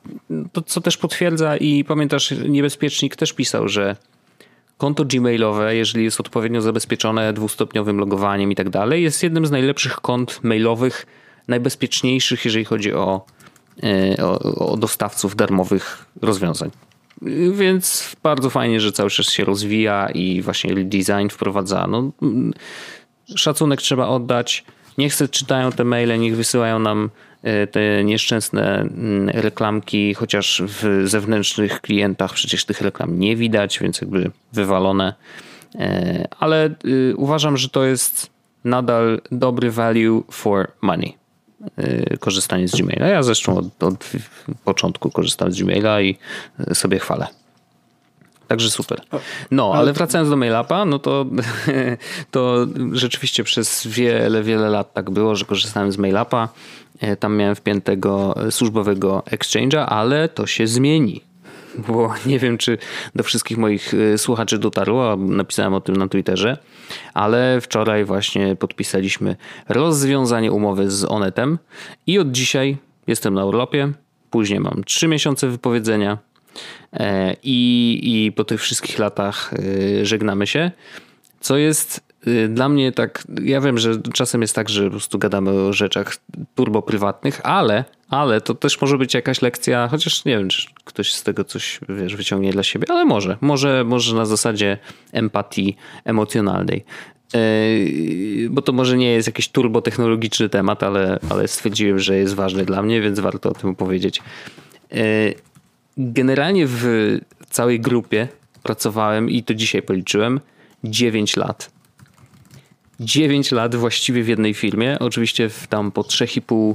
to, 0.53 0.62
co 0.62 0.81
też 0.81 0.96
potwierdza 0.96 1.57
i 1.57 1.85
pamiętasz, 1.85 2.35
niebezpiecznik 2.48 3.16
też 3.16 3.33
pisał, 3.33 3.68
że 3.68 3.96
konto 4.79 5.05
gmailowe, 5.05 5.77
jeżeli 5.77 6.05
jest 6.05 6.21
odpowiednio 6.21 6.61
zabezpieczone 6.61 7.33
dwustopniowym 7.33 7.99
logowaniem 7.99 8.53
i 8.53 8.55
tak 8.55 8.71
dalej, 8.71 9.03
jest 9.03 9.23
jednym 9.23 9.47
z 9.47 9.51
najlepszych 9.51 9.95
kont 9.95 10.41
mailowych, 10.43 11.07
najbezpieczniejszych, 11.49 12.45
jeżeli 12.45 12.65
chodzi 12.65 12.93
o, 12.93 13.27
e, 13.83 14.25
o, 14.25 14.39
o 14.73 14.77
dostawców 14.77 15.37
darmowych 15.37 16.07
rozwiązań. 16.23 16.71
Więc 17.53 18.17
bardzo 18.23 18.51
fajnie, 18.51 18.81
że 18.81 18.93
cały 18.93 19.11
czas 19.11 19.27
się 19.27 19.45
rozwija 19.45 20.09
i 20.11 20.43
właśnie 20.43 20.75
design 20.85 21.29
wprowadza. 21.31 21.87
No, 21.87 22.13
szacunek 23.37 23.83
trzeba 23.83 24.09
oddać. 24.09 24.65
Niech 24.99 25.15
se 25.15 25.29
czytają 25.29 25.73
te 25.73 25.85
maile, 25.85 26.21
niech 26.21 26.37
wysyłają 26.37 26.79
nam 26.79 27.11
te 27.71 28.05
nieszczęsne 28.05 28.81
mm, 28.81 29.29
reklamki, 29.29 30.15
chociaż 30.15 30.63
w 30.67 31.03
zewnętrznych 31.09 31.81
klientach 31.81 32.33
przecież 32.33 32.65
tych 32.65 32.81
reklam 32.81 33.19
nie 33.19 33.37
widać, 33.37 33.79
więc 33.79 34.01
jakby 34.01 34.31
wywalone. 34.53 35.15
E, 35.75 36.29
ale 36.39 36.71
y, 36.85 37.15
uważam, 37.17 37.57
że 37.57 37.69
to 37.69 37.85
jest 37.85 38.31
nadal 38.65 39.21
dobry 39.33 39.71
value 39.71 40.25
for 40.31 40.73
money. 40.83 41.17
E, 41.77 42.17
korzystanie 42.17 42.69
z 42.69 42.77
Gmaila. 42.77 43.07
Ja 43.07 43.23
zresztą 43.23 43.57
od, 43.59 43.83
od 43.83 44.11
początku 44.65 45.11
korzystam 45.11 45.53
z 45.53 45.63
Gmaila 45.63 46.01
i 46.01 46.17
sobie 46.73 46.99
chwalę. 46.99 47.27
Także 48.49 48.71
super. 48.71 49.01
No, 49.51 49.73
ale 49.75 49.92
wracając 49.92 50.31
do 50.31 50.37
MailUpa, 50.37 50.85
no 50.85 50.99
to, 50.99 51.27
to 52.31 52.67
rzeczywiście 52.92 53.45
przez 53.45 53.87
wiele, 53.87 54.42
wiele 54.42 54.69
lat 54.69 54.92
tak 54.92 55.11
było, 55.11 55.37
że 55.37 55.45
korzystałem 55.45 55.92
z 55.92 55.99
MailUpa. 55.99 56.49
E, 57.01 57.17
tam 57.17 57.37
miałem 57.37 57.55
wpiętego 57.55 58.35
służbowego 58.51 59.23
exchange'a, 59.31 59.85
ale 59.88 60.29
to 60.29 60.47
się 60.47 60.67
zmieni. 60.67 61.21
bo 61.88 62.15
nie 62.27 62.38
wiem, 62.38 62.59
czy 62.59 62.79
do 63.15 63.23
wszystkich 63.25 63.59
moich 63.59 63.95
y, 63.95 64.19
słuchaczy 64.19 64.59
dotarło, 64.59 65.17
napisałem 65.17 65.75
o 65.75 65.81
tym 65.81 65.97
na 65.97 66.09
Twitterze, 66.09 66.59
ale 67.15 67.61
wczoraj 67.61 68.05
właśnie 68.05 68.57
podpisaliśmy 68.57 69.37
rozwiązanie 69.69 70.53
umowy 70.53 70.90
z 70.90 71.05
Onetem 71.05 71.59
i 72.07 72.19
od 72.19 72.31
dzisiaj 72.31 72.77
jestem 73.07 73.35
na 73.35 73.45
urlopie, 73.45 73.92
później 74.31 74.61
mam 74.61 74.85
3 74.85 75.09
miesiące 75.09 75.49
wypowiedzenia 75.49 76.19
e, 76.92 77.37
i, 77.42 78.01
i 78.03 78.33
po 78.33 78.45
tych 78.45 78.61
wszystkich 78.61 78.99
latach 78.99 79.55
żegnamy 80.03 80.47
się, 80.47 80.71
co 81.40 81.57
jest 81.57 82.13
dla 82.48 82.68
mnie 82.68 82.92
tak, 82.92 83.25
ja 83.42 83.60
wiem, 83.60 83.79
że 83.79 84.02
czasem 84.12 84.42
jest 84.42 84.54
tak, 84.54 84.68
że 84.68 84.85
po 84.85 84.90
prostu 84.90 85.18
gadamy 85.18 85.50
o 85.50 85.72
rzeczach 85.72 86.16
turbo 86.54 86.83
prywatnych, 86.83 87.40
ale, 87.46 87.85
ale 88.08 88.40
to 88.40 88.54
też 88.54 88.81
może 88.81 88.98
być 88.98 89.14
jakaś 89.14 89.42
lekcja, 89.42 89.88
chociaż 89.88 90.25
nie 90.25 90.38
wiem, 90.38 90.48
czy 90.48 90.68
ktoś 90.85 91.12
z 91.12 91.22
tego 91.22 91.44
coś, 91.44 91.81
wiesz, 91.88 92.16
wyciągnie 92.16 92.52
dla 92.52 92.62
siebie, 92.62 92.87
ale 92.90 93.04
może, 93.04 93.37
może, 93.40 93.85
może 93.85 94.16
na 94.16 94.27
zasadzie 94.27 94.79
empatii 95.12 95.77
emocjonalnej. 96.04 96.85
Y, 97.35 98.48
bo 98.50 98.62
to 98.62 98.72
może 98.72 98.96
nie 98.96 99.12
jest 99.12 99.29
jakiś 99.29 99.48
turbotechnologiczny 99.48 100.48
temat, 100.48 100.83
ale, 100.83 101.18
ale 101.31 101.48
stwierdziłem, 101.48 101.98
że 101.98 102.16
jest 102.16 102.35
ważny 102.35 102.64
dla 102.64 102.83
mnie, 102.83 103.00
więc 103.00 103.20
warto 103.20 103.50
o 103.50 103.54
tym 103.54 103.75
powiedzieć. 103.75 104.22
Y, 104.92 105.35
generalnie 105.96 106.66
w 106.66 107.18
całej 107.50 107.81
grupie 107.81 108.29
pracowałem 108.62 109.31
i 109.31 109.42
to 109.42 109.54
dzisiaj 109.54 109.83
policzyłem 109.83 110.40
9 110.85 111.37
lat. 111.37 111.73
9 113.01 113.53
lat 113.53 113.75
właściwie 113.75 114.23
w 114.23 114.29
jednej 114.29 114.55
firmie. 114.55 114.99
Oczywiście 114.99 115.49
w 115.49 115.67
tam 115.67 115.92
po 115.92 116.03
3,5 116.03 116.75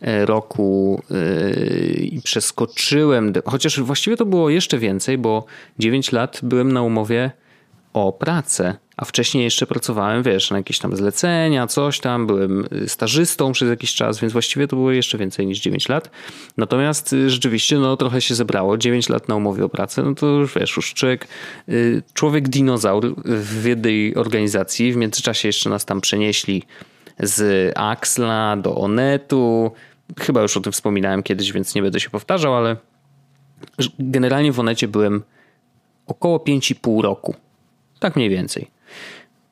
e, 0.00 0.26
roku 0.26 1.02
yy, 1.10 2.22
przeskoczyłem, 2.24 3.32
chociaż 3.44 3.80
właściwie 3.80 4.16
to 4.16 4.26
było 4.26 4.50
jeszcze 4.50 4.78
więcej, 4.78 5.18
bo 5.18 5.44
9 5.78 6.12
lat 6.12 6.40
byłem 6.42 6.72
na 6.72 6.82
umowie 6.82 7.30
o 7.94 8.12
pracę, 8.12 8.76
a 8.96 9.04
wcześniej 9.04 9.44
jeszcze 9.44 9.66
pracowałem, 9.66 10.22
wiesz, 10.22 10.50
na 10.50 10.56
jakieś 10.56 10.78
tam 10.78 10.96
zlecenia, 10.96 11.66
coś 11.66 12.00
tam, 12.00 12.26
byłem 12.26 12.68
y, 12.72 12.88
stażystą 12.88 13.52
przez 13.52 13.68
jakiś 13.68 13.94
czas, 13.94 14.20
więc 14.20 14.32
właściwie 14.32 14.68
to 14.68 14.76
było 14.76 14.90
jeszcze 14.90 15.18
więcej 15.18 15.46
niż 15.46 15.60
9 15.60 15.88
lat. 15.88 16.10
Natomiast 16.56 17.12
y, 17.12 17.30
rzeczywiście, 17.30 17.78
no 17.78 17.96
trochę 17.96 18.20
się 18.20 18.34
zebrało, 18.34 18.78
9 18.78 19.08
lat 19.08 19.28
na 19.28 19.36
umowie 19.36 19.64
o 19.64 19.68
pracę, 19.68 20.02
no 20.02 20.14
to 20.14 20.26
już 20.26 20.54
wiesz, 20.54 20.76
już 20.76 20.94
człowiek, 20.94 21.28
y, 21.68 22.02
człowiek 22.14 22.48
dinozaur 22.48 23.14
w 23.24 23.64
jednej 23.64 24.14
organizacji, 24.14 24.92
w 24.92 24.96
międzyczasie 24.96 25.48
jeszcze 25.48 25.70
nas 25.70 25.84
tam 25.84 26.00
przenieśli 26.00 26.62
z 27.20 27.72
Axla 27.76 28.56
do 28.56 28.76
Onetu, 28.76 29.72
chyba 30.20 30.42
już 30.42 30.56
o 30.56 30.60
tym 30.60 30.72
wspominałem 30.72 31.22
kiedyś, 31.22 31.52
więc 31.52 31.74
nie 31.74 31.82
będę 31.82 32.00
się 32.00 32.10
powtarzał, 32.10 32.54
ale 32.54 32.76
generalnie 33.98 34.52
w 34.52 34.60
Onecie 34.60 34.88
byłem 34.88 35.22
około 36.06 36.38
5,5 36.38 37.02
roku 37.02 37.34
tak 38.04 38.16
mniej 38.16 38.30
więcej. 38.30 38.70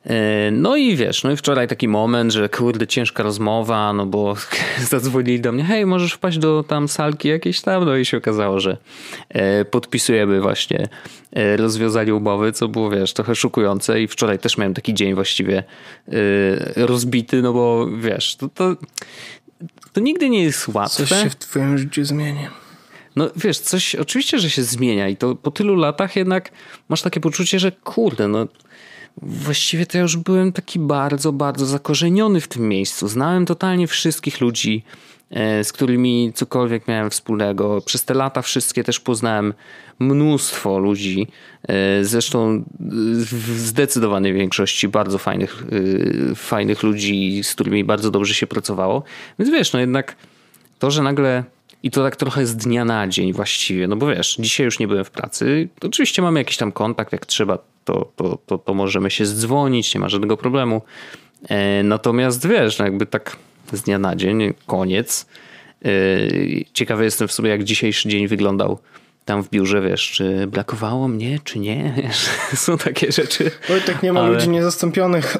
E, 0.05 0.51
no 0.51 0.75
i 0.75 0.95
wiesz, 0.95 1.23
no 1.23 1.31
i 1.31 1.37
wczoraj 1.37 1.67
taki 1.67 1.87
moment, 1.87 2.31
że 2.31 2.49
kurde, 2.49 2.87
ciężka 2.87 3.23
rozmowa, 3.23 3.93
no 3.93 4.05
bo 4.05 4.35
zadzwonili 4.91 5.41
do 5.41 5.51
mnie, 5.51 5.63
hej, 5.63 5.85
możesz 5.85 6.13
wpaść 6.13 6.37
do 6.37 6.63
tam 6.67 6.87
salki 6.87 7.27
jakieś 7.27 7.61
tam, 7.61 7.85
no 7.85 7.95
i 7.95 8.05
się 8.05 8.17
okazało, 8.17 8.59
że 8.59 8.77
e, 9.29 9.65
podpisujemy 9.65 10.41
właśnie 10.41 10.87
e, 11.31 11.57
rozwiązanie 11.57 12.15
umowy, 12.15 12.51
co 12.51 12.67
było, 12.67 12.89
wiesz, 12.89 13.13
trochę 13.13 13.35
szokujące 13.35 14.01
i 14.01 14.07
wczoraj 14.07 14.39
też 14.39 14.57
miałem 14.57 14.73
taki 14.73 14.93
dzień 14.93 15.13
właściwie 15.13 15.63
rozbity, 16.75 17.41
no 17.41 17.53
bo 17.53 17.87
wiesz, 17.97 18.35
to, 18.35 18.49
to, 18.49 18.75
to 19.93 20.01
nigdy 20.01 20.29
nie 20.29 20.43
jest 20.43 20.67
łatwe. 20.67 21.05
Coś 21.05 21.23
się 21.23 21.29
w 21.29 21.35
twoim 21.35 21.77
życiu 21.77 22.03
zmieni. 22.03 22.47
No 23.15 23.29
wiesz, 23.35 23.59
coś 23.59 23.95
oczywiście, 23.95 24.39
że 24.39 24.49
się 24.49 24.63
zmienia 24.63 25.09
i 25.09 25.17
to 25.17 25.35
po 25.35 25.51
tylu 25.51 25.75
latach 25.75 26.15
jednak 26.15 26.51
masz 26.89 27.01
takie 27.01 27.19
poczucie, 27.19 27.59
że 27.59 27.71
kurde, 27.71 28.27
no 28.27 28.47
właściwie 29.21 29.85
to 29.85 29.97
ja 29.97 30.01
już 30.01 30.17
byłem 30.17 30.51
taki 30.51 30.79
bardzo, 30.79 31.31
bardzo 31.31 31.65
zakorzeniony 31.65 32.41
w 32.41 32.47
tym 32.47 32.69
miejscu. 32.69 33.07
Znałem 33.07 33.45
totalnie 33.45 33.87
wszystkich 33.87 34.41
ludzi, 34.41 34.83
e, 35.29 35.63
z 35.63 35.73
którymi 35.73 36.31
cokolwiek 36.35 36.87
miałem 36.87 37.09
wspólnego. 37.09 37.81
Przez 37.81 38.05
te 38.05 38.13
lata 38.13 38.41
wszystkie 38.41 38.83
też 38.83 38.99
poznałem 38.99 39.53
mnóstwo 39.99 40.79
ludzi, 40.79 41.27
e, 41.67 42.03
zresztą 42.03 42.63
w 42.79 43.59
zdecydowanej 43.59 44.33
większości 44.33 44.87
bardzo 44.87 45.17
fajnych, 45.17 45.63
e, 46.31 46.35
fajnych 46.35 46.83
ludzi, 46.83 47.43
z 47.43 47.53
którymi 47.53 47.83
bardzo 47.83 48.11
dobrze 48.11 48.33
się 48.33 48.47
pracowało. 48.47 49.03
Więc 49.39 49.51
wiesz, 49.51 49.73
no 49.73 49.79
jednak 49.79 50.15
to, 50.79 50.91
że 50.91 51.03
nagle 51.03 51.43
i 51.83 51.91
to 51.91 52.03
tak 52.03 52.15
trochę 52.15 52.45
z 52.45 52.55
dnia 52.55 52.85
na 52.85 53.07
dzień 53.07 53.33
właściwie, 53.33 53.87
no 53.87 53.95
bo 53.95 54.07
wiesz, 54.07 54.37
dzisiaj 54.39 54.65
już 54.65 54.79
nie 54.79 54.87
byłem 54.87 55.05
w 55.05 55.11
pracy. 55.11 55.69
Oczywiście 55.81 56.21
mamy 56.21 56.39
jakiś 56.39 56.57
tam 56.57 56.71
kontakt, 56.71 57.11
jak 57.11 57.25
trzeba, 57.25 57.57
to, 57.85 58.11
to, 58.15 58.37
to, 58.45 58.57
to 58.57 58.73
możemy 58.73 59.11
się 59.11 59.25
zdzwonić, 59.25 59.95
nie 59.95 60.01
ma 60.01 60.09
żadnego 60.09 60.37
problemu. 60.37 60.81
E, 61.49 61.83
natomiast 61.83 62.47
wiesz, 62.47 62.79
no 62.79 62.85
jakby 62.85 63.05
tak 63.05 63.37
z 63.73 63.81
dnia 63.81 63.99
na 63.99 64.15
dzień, 64.15 64.53
koniec. 64.65 65.25
E, 65.85 65.89
ciekawy 66.73 67.03
jestem 67.03 67.27
w 67.27 67.31
sobie, 67.31 67.49
jak 67.49 67.63
dzisiejszy 67.63 68.09
dzień 68.09 68.27
wyglądał 68.27 68.79
tam 69.25 69.43
w 69.43 69.49
biurze, 69.49 69.81
wiesz, 69.81 70.11
czy 70.11 70.47
brakowało 70.47 71.07
mnie, 71.07 71.39
czy 71.43 71.59
nie. 71.59 71.93
Wiesz, 72.03 72.29
są 72.55 72.77
takie 72.77 73.11
rzeczy. 73.11 73.51
Oj, 73.69 73.81
tak 73.85 74.03
nie 74.03 74.13
ma 74.13 74.21
ale... 74.21 74.33
ludzi 74.33 74.49
niezastąpionych. 74.49 75.37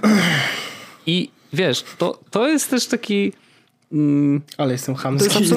I 1.05 1.29
wiesz, 1.53 1.83
to, 1.97 2.19
to 2.31 2.47
jest 2.47 2.69
też 2.69 2.87
taki 2.87 3.33
Mm, 3.93 4.41
ale 4.57 4.71
jestem 4.71 4.95
chamski. 4.95 5.43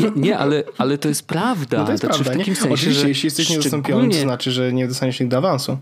nie, 0.00 0.10
nie, 0.16 0.38
ale, 0.38 0.64
ale 0.78 0.98
to 0.98 1.08
jest 1.08 1.26
prawda. 1.26 1.78
No 1.78 1.84
to 1.84 1.92
jest 1.92 2.04
znaczy, 2.04 2.24
prawda. 2.24 2.34
W 2.34 2.38
takim 2.38 2.54
nie? 2.54 2.60
sensie, 2.60 2.74
Oczywiście, 2.74 3.08
jeśli 3.08 3.26
jesteś 3.26 3.46
szczególnie... 3.46 3.64
niezastąpiony, 3.64 4.14
to 4.14 4.20
znaczy, 4.20 4.50
że 4.50 4.72
nie 4.72 4.88
dostaniesz 4.88 5.20
nigdy 5.20 5.36
awansu. 5.36 5.78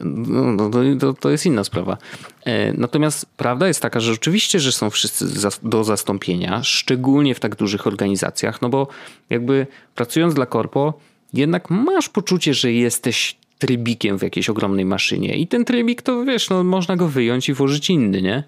No, 0.00 0.52
no 0.52 0.70
to, 1.00 1.12
to 1.12 1.30
jest 1.30 1.46
inna 1.46 1.64
sprawa. 1.64 1.96
E, 2.44 2.72
natomiast 2.72 3.26
prawda 3.36 3.68
jest 3.68 3.82
taka, 3.82 4.00
że 4.00 4.12
rzeczywiście, 4.12 4.60
że 4.60 4.72
są 4.72 4.90
wszyscy 4.90 5.26
do 5.62 5.84
zastąpienia, 5.84 6.62
szczególnie 6.62 7.34
w 7.34 7.40
tak 7.40 7.56
dużych 7.56 7.86
organizacjach, 7.86 8.62
no 8.62 8.68
bo 8.68 8.88
jakby 9.30 9.66
pracując 9.94 10.34
dla 10.34 10.46
korpo, 10.46 10.94
jednak 11.32 11.70
masz 11.70 12.08
poczucie, 12.08 12.54
że 12.54 12.72
jesteś 12.72 13.36
trybikiem 13.58 14.18
w 14.18 14.22
jakiejś 14.22 14.50
ogromnej 14.50 14.84
maszynie. 14.84 15.36
I 15.36 15.46
ten 15.46 15.64
trybik 15.64 16.02
to 16.02 16.24
wiesz, 16.24 16.50
no, 16.50 16.64
można 16.64 16.96
go 16.96 17.08
wyjąć 17.08 17.48
i 17.48 17.52
włożyć 17.52 17.90
inny, 17.90 18.22
nie? 18.22 18.44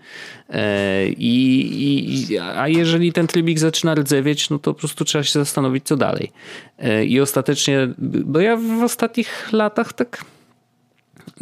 E, 0.48 1.08
I, 1.08 2.32
i, 2.32 2.38
a 2.38 2.68
jeżeli 2.68 3.12
ten 3.12 3.26
trybik 3.26 3.58
zaczyna 3.58 3.94
rdzewieć, 3.94 4.50
no 4.50 4.58
to 4.58 4.74
po 4.74 4.78
prostu 4.78 5.04
trzeba 5.04 5.24
się 5.24 5.32
zastanowić, 5.32 5.84
co 5.84 5.96
dalej. 5.96 6.32
E, 6.78 7.04
I 7.04 7.20
ostatecznie, 7.20 7.88
bo 7.98 8.40
ja 8.40 8.56
w 8.56 8.82
ostatnich 8.82 9.52
latach 9.52 9.92
tak 9.92 10.24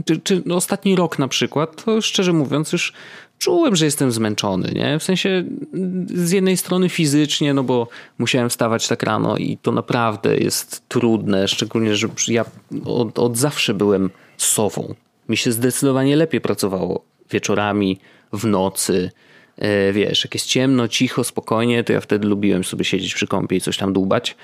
czy, 0.05 0.21
czy 0.21 0.43
ostatni 0.51 0.97
rok 0.97 1.19
na 1.19 1.29
przykład, 1.29 1.85
to 1.85 2.03
szczerze 2.03 2.33
mówiąc 2.33 2.73
już 2.73 2.93
czułem, 3.39 3.77
że 3.77 3.85
jestem 3.85 4.13
zmęczony, 4.13 4.73
nie? 4.75 4.99
W 4.99 5.03
sensie 5.03 5.45
z 6.07 6.31
jednej 6.31 6.57
strony 6.57 6.89
fizycznie, 6.89 7.55
no 7.55 7.63
bo 7.63 7.89
musiałem 8.19 8.49
wstawać 8.49 8.89
tak 8.89 9.03
rano 9.03 9.37
i 9.37 9.59
to 9.63 9.73
naprawdę 9.73 10.37
jest 10.37 10.89
trudne, 10.89 11.49
szczególnie, 11.49 11.97
że 11.97 12.09
ja 12.29 12.45
od, 12.85 13.19
od 13.19 13.37
zawsze 13.37 13.75
byłem 13.75 14.11
sową. 14.37 14.95
Mi 15.29 15.37
się 15.37 15.53
zdecydowanie 15.53 16.17
lepiej 16.17 16.41
pracowało 16.41 17.05
wieczorami, 17.31 17.99
w 18.33 18.47
nocy, 18.47 19.11
wiesz, 19.93 20.25
jak 20.25 20.35
jest 20.35 20.47
ciemno, 20.47 20.89
cicho, 20.89 21.25
spokojnie, 21.25 21.85
to 21.85 21.93
ja 21.93 22.01
wtedy 22.01 22.29
lubiłem 22.29 22.65
sobie 22.65 22.85
siedzieć 22.85 23.15
przy 23.15 23.27
kąpie 23.27 23.57
i 23.57 23.61
coś 23.61 23.77
tam 23.77 23.93
dłubać. 23.93 24.37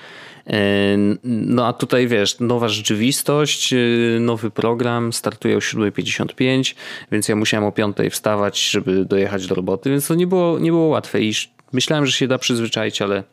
No 1.23 1.67
a 1.67 1.73
tutaj 1.73 2.07
wiesz, 2.07 2.39
nowa 2.39 2.69
rzeczywistość, 2.69 3.73
y, 3.73 4.17
nowy 4.21 4.51
program, 4.51 5.13
startuje 5.13 5.57
o 5.57 5.59
7.55, 5.59 6.75
więc 7.11 7.27
ja 7.27 7.35
musiałem 7.35 7.65
o 7.65 7.71
5.00 7.71 8.09
wstawać, 8.09 8.69
żeby 8.69 9.05
dojechać 9.05 9.47
do 9.47 9.55
roboty, 9.55 9.89
więc 9.89 10.07
to 10.07 10.15
nie 10.15 10.27
było, 10.27 10.59
nie 10.59 10.71
było 10.71 10.87
łatwe 10.87 11.21
i 11.21 11.33
myślałem, 11.73 12.05
że 12.05 12.11
się 12.11 12.27
da 12.27 12.37
przyzwyczaić, 12.37 13.01
ale 13.01 13.23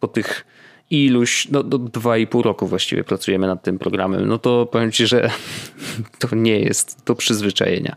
po 0.00 0.08
tych 0.08 0.46
iluś, 0.90 1.48
no 1.50 1.62
do 1.62 1.78
dwa 1.78 2.18
i 2.18 2.26
pół 2.26 2.42
roku 2.42 2.66
właściwie 2.66 3.04
pracujemy 3.04 3.46
nad 3.46 3.62
tym 3.62 3.78
programem, 3.78 4.26
no 4.26 4.38
to 4.38 4.66
powiem 4.66 4.92
ci, 4.92 5.06
że 5.06 5.30
to 6.18 6.36
nie 6.36 6.60
jest 6.60 7.04
do 7.06 7.14
przyzwyczajenia. 7.14 7.96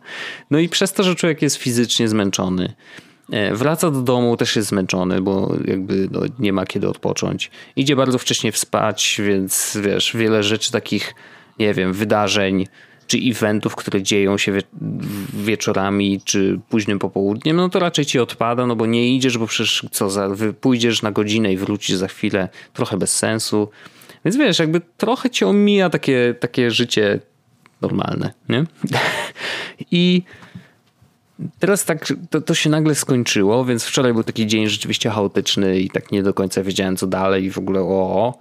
No 0.51 0.59
i 0.59 0.69
przez 0.69 0.93
to, 0.93 1.03
że 1.03 1.15
człowiek 1.15 1.41
jest 1.41 1.55
fizycznie 1.55 2.07
zmęczony, 2.07 2.73
E, 2.73 3.08
wraca 3.53 3.91
do 3.91 4.01
domu, 4.01 4.37
też 4.37 4.55
jest 4.55 4.67
zmęczony, 4.67 5.21
bo 5.21 5.55
jakby 5.65 6.07
no, 6.11 6.21
nie 6.39 6.53
ma 6.53 6.65
kiedy 6.65 6.89
odpocząć. 6.89 7.51
Idzie 7.75 7.95
bardzo 7.95 8.17
wcześnie 8.17 8.51
spać, 8.51 9.21
więc 9.25 9.77
wiesz, 9.83 10.15
wiele 10.15 10.43
rzeczy 10.43 10.71
takich, 10.71 11.15
nie 11.59 11.73
wiem, 11.73 11.93
wydarzeń 11.93 12.65
czy 13.07 13.17
eventów, 13.17 13.75
które 13.75 14.03
dzieją 14.03 14.37
się 14.37 14.51
wie 14.51 14.61
wieczorami 15.33 16.21
czy 16.25 16.59
późnym 16.69 16.99
popołudniem, 16.99 17.57
no 17.57 17.69
to 17.69 17.79
raczej 17.79 18.05
ci 18.05 18.19
odpada, 18.19 18.65
no 18.65 18.75
bo 18.75 18.85
nie 18.85 19.15
idziesz, 19.15 19.37
bo 19.37 19.47
przecież 19.47 19.85
co, 19.91 20.09
za, 20.09 20.29
pójdziesz 20.61 21.01
na 21.01 21.11
godzinę 21.11 21.53
i 21.53 21.57
wrócisz 21.57 21.95
za 21.95 22.07
chwilę, 22.07 22.49
trochę 22.73 22.97
bez 22.97 23.17
sensu. 23.17 23.69
Więc 24.25 24.37
wiesz, 24.37 24.59
jakby 24.59 24.81
trochę 24.97 25.29
cię 25.29 25.47
omija 25.47 25.89
takie, 25.89 26.35
takie 26.39 26.71
życie 26.71 27.19
normalne, 27.81 28.33
nie? 28.49 28.63
I 29.91 30.23
teraz 31.59 31.85
tak, 31.85 32.13
to, 32.29 32.41
to 32.41 32.53
się 32.53 32.69
nagle 32.69 32.95
skończyło, 32.95 33.65
więc 33.65 33.83
wczoraj 33.83 34.13
był 34.13 34.23
taki 34.23 34.47
dzień 34.47 34.67
rzeczywiście 34.67 35.09
chaotyczny 35.09 35.79
i 35.79 35.89
tak 35.89 36.11
nie 36.11 36.23
do 36.23 36.33
końca 36.33 36.63
wiedziałem 36.63 36.97
co 36.97 37.07
dalej 37.07 37.43
i 37.43 37.51
w 37.51 37.57
ogóle 37.57 37.81
o, 37.81 38.39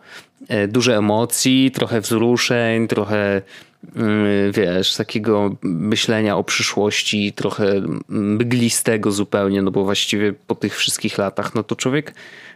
e, 0.48 0.68
dużo 0.68 0.92
emocji, 0.92 1.70
trochę 1.70 2.00
wzruszeń, 2.00 2.88
trochę 2.88 3.42
mm, 3.96 4.52
wiesz, 4.52 4.96
takiego 4.96 5.56
myślenia 5.62 6.36
o 6.36 6.44
przyszłości, 6.44 7.32
trochę 7.32 7.82
mglistego 8.08 9.10
zupełnie, 9.10 9.62
no 9.62 9.70
bo 9.70 9.84
właściwie 9.84 10.32
po 10.32 10.54
tych 10.54 10.76
wszystkich 10.76 11.18
latach, 11.18 11.54
no 11.54 11.62
to 11.62 11.76
człowiek 11.76 12.14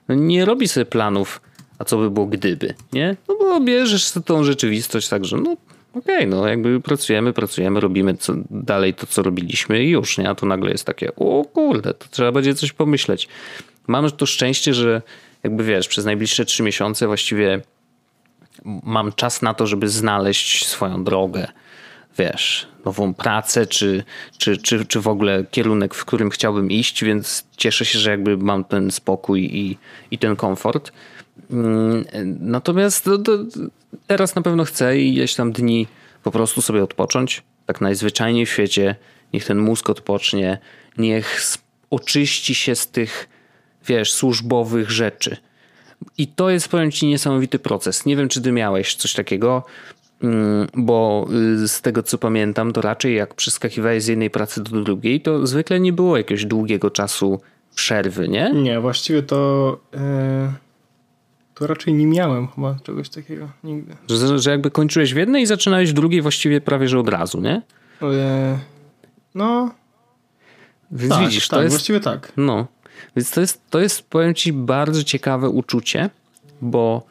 no 0.09 0.15
nie 0.15 0.45
robi 0.45 0.69
sobie 0.69 0.87
planów, 0.87 1.41
a 1.79 1.85
co 1.85 1.99
by 1.99 2.11
było 2.11 2.27
gdyby, 2.27 2.75
nie? 2.93 3.17
No 3.29 3.37
bo 3.39 3.61
bierzesz 3.61 4.13
tą 4.25 4.45
rzeczywistość 4.45 5.09
także, 5.09 5.37
no 5.37 5.57
okej, 5.95 6.17
okay, 6.17 6.27
no 6.27 6.49
jakby 6.49 6.81
pracujemy, 6.81 7.33
pracujemy, 7.33 7.81
robimy 7.81 8.15
co, 8.17 8.35
dalej 8.51 8.95
to, 8.95 9.07
co 9.07 9.23
robiliśmy 9.23 9.85
i 9.85 9.91
już, 9.91 10.19
nie? 10.19 10.31
A 10.31 10.35
tu 10.35 10.47
nagle 10.47 10.71
jest 10.71 10.85
takie, 10.85 11.17
o 11.17 11.45
kurde, 11.45 11.95
to 11.95 12.07
trzeba 12.11 12.33
będzie 12.33 12.55
coś 12.55 12.73
pomyśleć. 12.73 13.29
Mam 13.87 14.11
to 14.11 14.27
szczęście, 14.27 14.75
że 14.75 15.03
jakby 15.43 15.65
wiesz, 15.65 15.89
przez 15.89 16.05
najbliższe 16.05 16.45
trzy 16.45 16.63
miesiące 16.63 17.07
właściwie 17.07 17.61
mam 18.65 19.13
czas 19.13 19.43
na 19.43 19.55
to, 19.55 19.67
żeby 19.67 19.89
znaleźć 19.89 20.67
swoją 20.67 21.05
drogę, 21.05 21.49
wiesz, 22.19 22.69
nową 22.85 23.15
pracę, 23.15 23.67
czy, 23.67 24.05
czy, 24.39 24.57
czy, 24.57 24.87
czy 24.87 25.01
w 25.01 25.09
ogóle 25.09 25.45
kierunek, 25.51 25.95
w 25.95 26.05
którym 26.05 26.31
chciałbym 26.31 26.71
iść, 26.71 27.05
więc 27.05 27.45
cieszę 27.57 27.85
się, 27.85 27.99
że 27.99 28.11
jakby 28.11 28.37
mam 28.37 28.65
ten 28.65 28.91
spokój 28.91 29.45
i, 29.45 29.79
i 30.11 30.19
ten 30.19 30.37
komfort. 30.37 30.93
Mm, 31.51 32.05
natomiast 32.41 33.05
to, 33.05 33.19
to 33.19 33.39
teraz 34.07 34.35
na 34.35 34.43
pewno 34.43 34.65
chcę 34.65 34.99
i 34.99 35.15
ileś 35.15 35.35
tam 35.35 35.53
dni 35.53 35.87
po 36.23 36.31
prostu 36.31 36.63
sobie 36.63 36.83
odpocząć. 36.83 37.43
Tak 37.67 37.81
najzwyczajniej 37.81 38.47
w 38.47 38.51
świecie. 38.51 38.97
Niech 39.33 39.45
ten 39.45 39.59
mózg 39.59 39.91
odpocznie. 39.91 40.59
Niech 40.99 41.41
oczyści 41.91 42.55
się 42.55 42.75
z 42.75 42.89
tych, 42.89 43.29
wiesz, 43.87 44.13
służbowych 44.13 44.91
rzeczy. 44.91 45.37
I 46.19 46.27
to 46.29 46.51
jest, 46.51 46.69
powiem 46.69 46.91
ci, 46.91 47.07
niesamowity 47.07 47.59
proces. 47.59 48.07
Nie 48.07 48.17
wiem, 48.17 48.29
czy 48.29 48.43
ty 48.43 48.53
miałeś 48.53 48.95
coś 48.95 49.13
takiego, 49.13 49.65
mm, 50.23 50.69
bo 50.75 51.29
y, 51.63 51.69
z 51.69 51.81
tego 51.81 52.03
co 52.03 52.19
pamiętam, 52.19 52.73
to 52.73 52.81
raczej 52.81 53.15
jak 53.15 53.35
przeskakiwałeś 53.35 54.03
z 54.03 54.07
jednej 54.07 54.31
pracy 54.31 54.63
do 54.63 54.83
drugiej, 54.83 55.21
to 55.21 55.47
zwykle 55.47 55.81
nie 55.81 55.93
było 55.93 56.17
jakiegoś 56.17 56.45
długiego 56.45 56.91
czasu 56.91 57.41
przerwy, 57.75 58.29
nie? 58.29 58.51
Nie, 58.55 58.81
właściwie 58.81 59.23
to. 59.23 59.79
Yy 59.93 60.72
to 61.55 61.67
raczej 61.67 61.95
nie 61.95 62.07
miałem 62.07 62.49
chyba 62.49 62.77
czegoś 62.83 63.09
takiego 63.09 63.49
nigdy. 63.65 63.97
Że, 64.09 64.39
że 64.39 64.51
jakby 64.51 64.71
kończyłeś 64.71 65.15
w 65.15 65.17
jednej 65.17 65.43
i 65.43 65.47
zaczynałeś 65.47 65.91
w 65.91 65.93
drugiej 65.95 66.23
właściwie 66.23 66.61
prawie 66.61 66.89
że 66.89 66.99
od 66.99 67.09
razu, 67.09 67.41
nie? 67.41 67.63
Oje, 68.01 68.59
no. 69.35 69.75
Więc 70.91 71.13
tak, 71.13 71.25
widzisz, 71.25 71.49
tak, 71.49 71.59
to 71.59 71.63
jest. 71.63 71.75
Właściwie 71.75 72.01
tak. 72.01 72.33
No. 72.37 72.67
Więc 73.17 73.31
to 73.31 73.41
jest, 73.41 73.63
to 73.71 73.81
jest, 73.81 74.03
powiem 74.11 74.35
ci, 74.35 74.53
bardzo 74.53 75.05
ciekawe 75.05 75.49
uczucie, 75.49 76.11
bo 76.61 77.07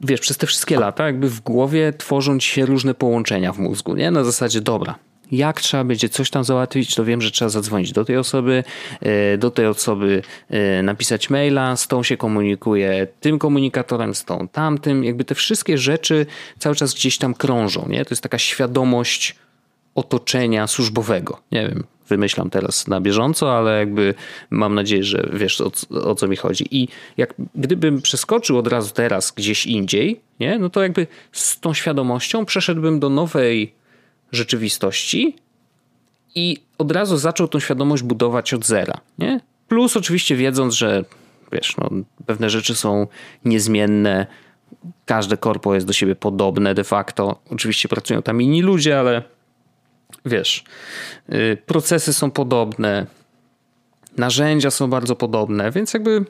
wiesz, 0.00 0.20
przez 0.20 0.36
te 0.36 0.46
wszystkie 0.46 0.80
lata 0.80 1.06
jakby 1.06 1.28
w 1.28 1.40
głowie 1.40 1.92
tworzą 1.92 2.38
ci 2.38 2.48
się 2.48 2.66
różne 2.66 2.94
połączenia 2.94 3.52
w 3.52 3.58
mózgu, 3.58 3.94
nie? 3.94 4.10
Na 4.10 4.24
zasadzie, 4.24 4.60
dobra, 4.60 4.94
jak 5.32 5.60
trzeba 5.60 5.84
będzie 5.84 6.08
coś 6.08 6.30
tam 6.30 6.44
załatwić, 6.44 6.94
to 6.94 7.04
wiem, 7.04 7.22
że 7.22 7.30
trzeba 7.30 7.48
zadzwonić 7.48 7.92
do 7.92 8.04
tej 8.04 8.16
osoby, 8.16 8.64
e, 9.00 9.38
do 9.38 9.50
tej 9.50 9.66
osoby 9.66 10.22
e, 10.50 10.82
napisać 10.82 11.30
maila, 11.30 11.76
z 11.76 11.88
tą 11.88 12.02
się 12.02 12.16
komunikuje 12.16 13.06
tym 13.20 13.38
komunikatorem, 13.38 14.14
z 14.14 14.24
tą 14.24 14.48
tamtym. 14.48 15.04
Jakby 15.04 15.24
te 15.24 15.34
wszystkie 15.34 15.78
rzeczy 15.78 16.26
cały 16.58 16.74
czas 16.74 16.94
gdzieś 16.94 17.18
tam 17.18 17.34
krążą, 17.34 17.86
nie? 17.88 18.04
To 18.04 18.12
jest 18.12 18.22
taka 18.22 18.38
świadomość 18.38 19.36
otoczenia 19.94 20.66
służbowego. 20.66 21.40
Nie 21.52 21.68
wiem, 21.68 21.84
wymyślam 22.08 22.50
teraz 22.50 22.88
na 22.88 23.00
bieżąco, 23.00 23.58
ale 23.58 23.78
jakby 23.78 24.14
mam 24.50 24.74
nadzieję, 24.74 25.04
że 25.04 25.28
wiesz 25.32 25.60
o, 25.60 25.70
o, 25.90 26.14
co 26.14 26.28
mi 26.28 26.36
chodzi. 26.36 26.68
I 26.70 26.88
jak 27.16 27.34
gdybym 27.54 28.02
przeskoczył 28.02 28.58
od 28.58 28.66
razu 28.66 28.94
teraz 28.94 29.32
gdzieś 29.32 29.66
indziej, 29.66 30.20
nie? 30.40 30.58
no 30.58 30.70
to 30.70 30.82
jakby 30.82 31.06
z 31.32 31.60
tą 31.60 31.74
świadomością 31.74 32.44
przeszedłbym 32.44 33.00
do 33.00 33.08
nowej 33.08 33.74
rzeczywistości 34.34 35.36
i 36.34 36.56
od 36.78 36.92
razu 36.92 37.16
zaczął 37.16 37.48
tą 37.48 37.60
świadomość 37.60 38.02
budować 38.02 38.54
od 38.54 38.66
zera. 38.66 39.00
Nie? 39.18 39.40
Plus 39.68 39.96
oczywiście 39.96 40.36
wiedząc, 40.36 40.74
że 40.74 41.04
wiesz, 41.52 41.76
no, 41.76 41.90
pewne 42.26 42.50
rzeczy 42.50 42.74
są 42.74 43.06
niezmienne, 43.44 44.26
każde 45.06 45.36
korpo 45.36 45.74
jest 45.74 45.86
do 45.86 45.92
siebie 45.92 46.14
podobne 46.14 46.74
de 46.74 46.84
facto. 46.84 47.40
Oczywiście 47.50 47.88
pracują 47.88 48.22
tam 48.22 48.42
inni 48.42 48.62
ludzie, 48.62 49.00
ale 49.00 49.22
wiesz, 50.26 50.64
yy, 51.28 51.56
procesy 51.66 52.12
są 52.12 52.30
podobne, 52.30 53.06
narzędzia 54.16 54.70
są 54.70 54.90
bardzo 54.90 55.16
podobne, 55.16 55.70
więc 55.70 55.94
jakby 55.94 56.24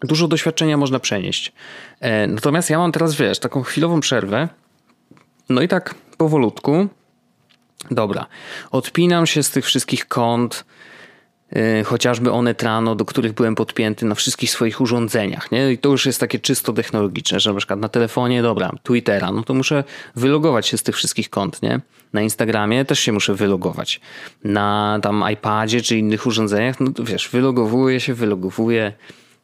dużo 0.00 0.28
doświadczenia 0.28 0.76
można 0.76 0.98
przenieść. 0.98 1.52
E, 2.00 2.26
natomiast 2.26 2.70
ja 2.70 2.78
mam 2.78 2.92
teraz, 2.92 3.14
wiesz, 3.14 3.38
taką 3.38 3.62
chwilową 3.62 4.00
przerwę. 4.00 4.48
No 5.48 5.62
i 5.62 5.68
tak 5.68 5.94
powolutku. 6.16 6.88
Dobra, 7.90 8.26
odpinam 8.70 9.26
się 9.26 9.42
z 9.42 9.50
tych 9.50 9.64
wszystkich 9.64 10.08
kont, 10.08 10.64
yy, 11.52 11.84
chociażby 11.84 12.32
one 12.32 12.54
trano, 12.54 12.94
do 12.94 13.04
których 13.04 13.32
byłem 13.32 13.54
podpięty 13.54 14.06
na 14.06 14.14
wszystkich 14.14 14.50
swoich 14.50 14.80
urządzeniach. 14.80 15.52
Nie? 15.52 15.72
I 15.72 15.78
to 15.78 15.88
już 15.88 16.06
jest 16.06 16.20
takie 16.20 16.38
czysto 16.38 16.72
technologiczne, 16.72 17.40
że 17.40 17.52
na 17.52 17.58
przykład 17.58 17.80
na 17.80 17.88
telefonie, 17.88 18.42
dobra, 18.42 18.72
Twittera, 18.82 19.32
no 19.32 19.42
to 19.42 19.54
muszę 19.54 19.84
wylogować 20.16 20.66
się 20.66 20.78
z 20.78 20.82
tych 20.82 20.96
wszystkich 20.96 21.30
kont, 21.30 21.62
nie? 21.62 21.80
Na 22.12 22.22
Instagramie 22.22 22.84
też 22.84 23.00
się 23.00 23.12
muszę 23.12 23.34
wylogować. 23.34 24.00
Na 24.44 24.98
tam 25.02 25.24
iPadzie 25.32 25.80
czy 25.80 25.98
innych 25.98 26.26
urządzeniach, 26.26 26.80
no 26.80 26.92
to 26.92 27.04
wiesz, 27.04 27.28
wylogowuję 27.28 28.00
się, 28.00 28.14
wylogowuję. 28.14 28.92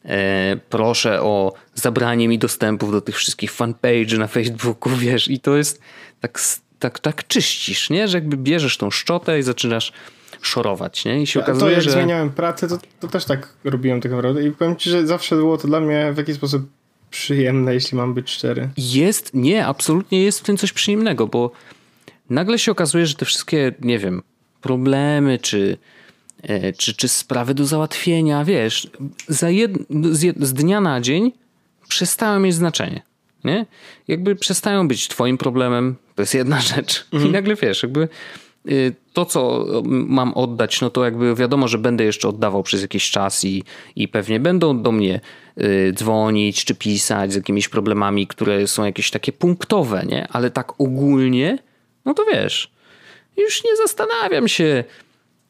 E, 0.05 0.57
proszę 0.69 1.21
o 1.21 1.53
zabranie 1.75 2.27
mi 2.27 2.39
dostępów 2.39 2.91
do 2.91 3.01
tych 3.01 3.15
wszystkich 3.15 3.51
fanpage'y 3.51 4.17
na 4.17 4.27
Facebooku, 4.27 4.95
wiesz, 5.05 5.27
i 5.27 5.39
to 5.39 5.57
jest 5.57 5.81
tak 6.19 6.39
tak, 6.83 6.99
tak 6.99 7.27
czyścisz, 7.27 7.89
nie? 7.89 8.07
Że 8.07 8.17
jakby 8.17 8.37
bierzesz 8.37 8.77
tą 8.77 8.91
szczotę 8.91 9.39
i 9.39 9.43
zaczynasz 9.43 9.93
szorować, 10.41 11.05
nie? 11.05 11.21
I 11.21 11.27
się 11.27 11.39
okazuje, 11.39 11.71
to 11.71 11.71
jak 11.71 11.81
że... 11.81 11.91
zmieniałem 11.91 12.29
pracę, 12.29 12.67
to, 12.67 12.77
to 12.99 13.07
też 13.07 13.25
tak 13.25 13.53
robiłem 13.63 14.01
tak 14.01 14.11
naprawdę 14.11 14.47
i 14.47 14.51
powiem 14.51 14.75
ci, 14.75 14.89
że 14.89 15.07
zawsze 15.07 15.35
było 15.35 15.57
to 15.57 15.67
dla 15.67 15.79
mnie 15.79 16.13
w 16.13 16.17
jakiś 16.17 16.35
sposób 16.35 16.69
przyjemne, 17.09 17.73
jeśli 17.73 17.97
mam 17.97 18.13
być 18.13 18.29
szczery. 18.29 18.69
Jest, 18.77 19.33
nie, 19.33 19.65
absolutnie 19.65 20.23
jest 20.23 20.39
w 20.39 20.43
tym 20.43 20.57
coś 20.57 20.73
przyjemnego, 20.73 21.27
bo 21.27 21.51
nagle 22.29 22.59
się 22.59 22.71
okazuje, 22.71 23.05
że 23.05 23.15
te 23.15 23.25
wszystkie, 23.25 23.73
nie 23.81 23.99
wiem, 23.99 24.21
problemy 24.61 25.39
czy, 25.41 25.77
czy, 26.77 26.93
czy 26.93 27.07
sprawy 27.07 27.53
do 27.53 27.65
załatwienia, 27.65 28.45
wiesz, 28.45 28.87
za 29.27 29.49
jed, 29.49 29.71
z, 30.11 30.45
z 30.47 30.53
dnia 30.53 30.81
na 30.81 31.01
dzień 31.01 31.31
przestały 31.87 32.39
mieć 32.39 32.55
znaczenie. 32.55 33.01
Nie? 33.43 33.65
Jakby 34.07 34.35
przestają 34.35 34.87
być 34.87 35.07
twoim 35.07 35.37
problemem, 35.37 35.95
to 36.15 36.21
jest 36.21 36.33
jedna 36.33 36.61
rzecz. 36.75 37.05
Mhm. 37.13 37.29
I 37.29 37.33
nagle 37.33 37.55
wiesz, 37.55 37.83
jakby 37.83 38.07
y, 38.69 38.93
to, 39.13 39.25
co 39.25 39.65
mam 39.85 40.33
oddać, 40.33 40.81
no 40.81 40.89
to 40.89 41.05
jakby 41.05 41.35
wiadomo, 41.35 41.67
że 41.67 41.77
będę 41.77 42.03
jeszcze 42.03 42.27
oddawał 42.27 42.63
przez 42.63 42.81
jakiś 42.81 43.11
czas 43.11 43.45
i, 43.45 43.63
i 43.95 44.07
pewnie 44.07 44.39
będą 44.39 44.81
do 44.81 44.91
mnie 44.91 45.21
y, 45.57 45.93
dzwonić 45.95 46.65
czy 46.65 46.75
pisać 46.75 47.33
z 47.33 47.35
jakimiś 47.35 47.69
problemami, 47.69 48.27
które 48.27 48.67
są 48.67 48.85
jakieś 48.85 49.11
takie 49.11 49.31
punktowe, 49.31 50.03
nie? 50.07 50.27
Ale 50.27 50.51
tak 50.51 50.81
ogólnie, 50.81 51.57
no 52.05 52.13
to 52.13 52.25
wiesz, 52.25 52.71
już 53.37 53.63
nie 53.63 53.77
zastanawiam 53.77 54.47
się, 54.47 54.83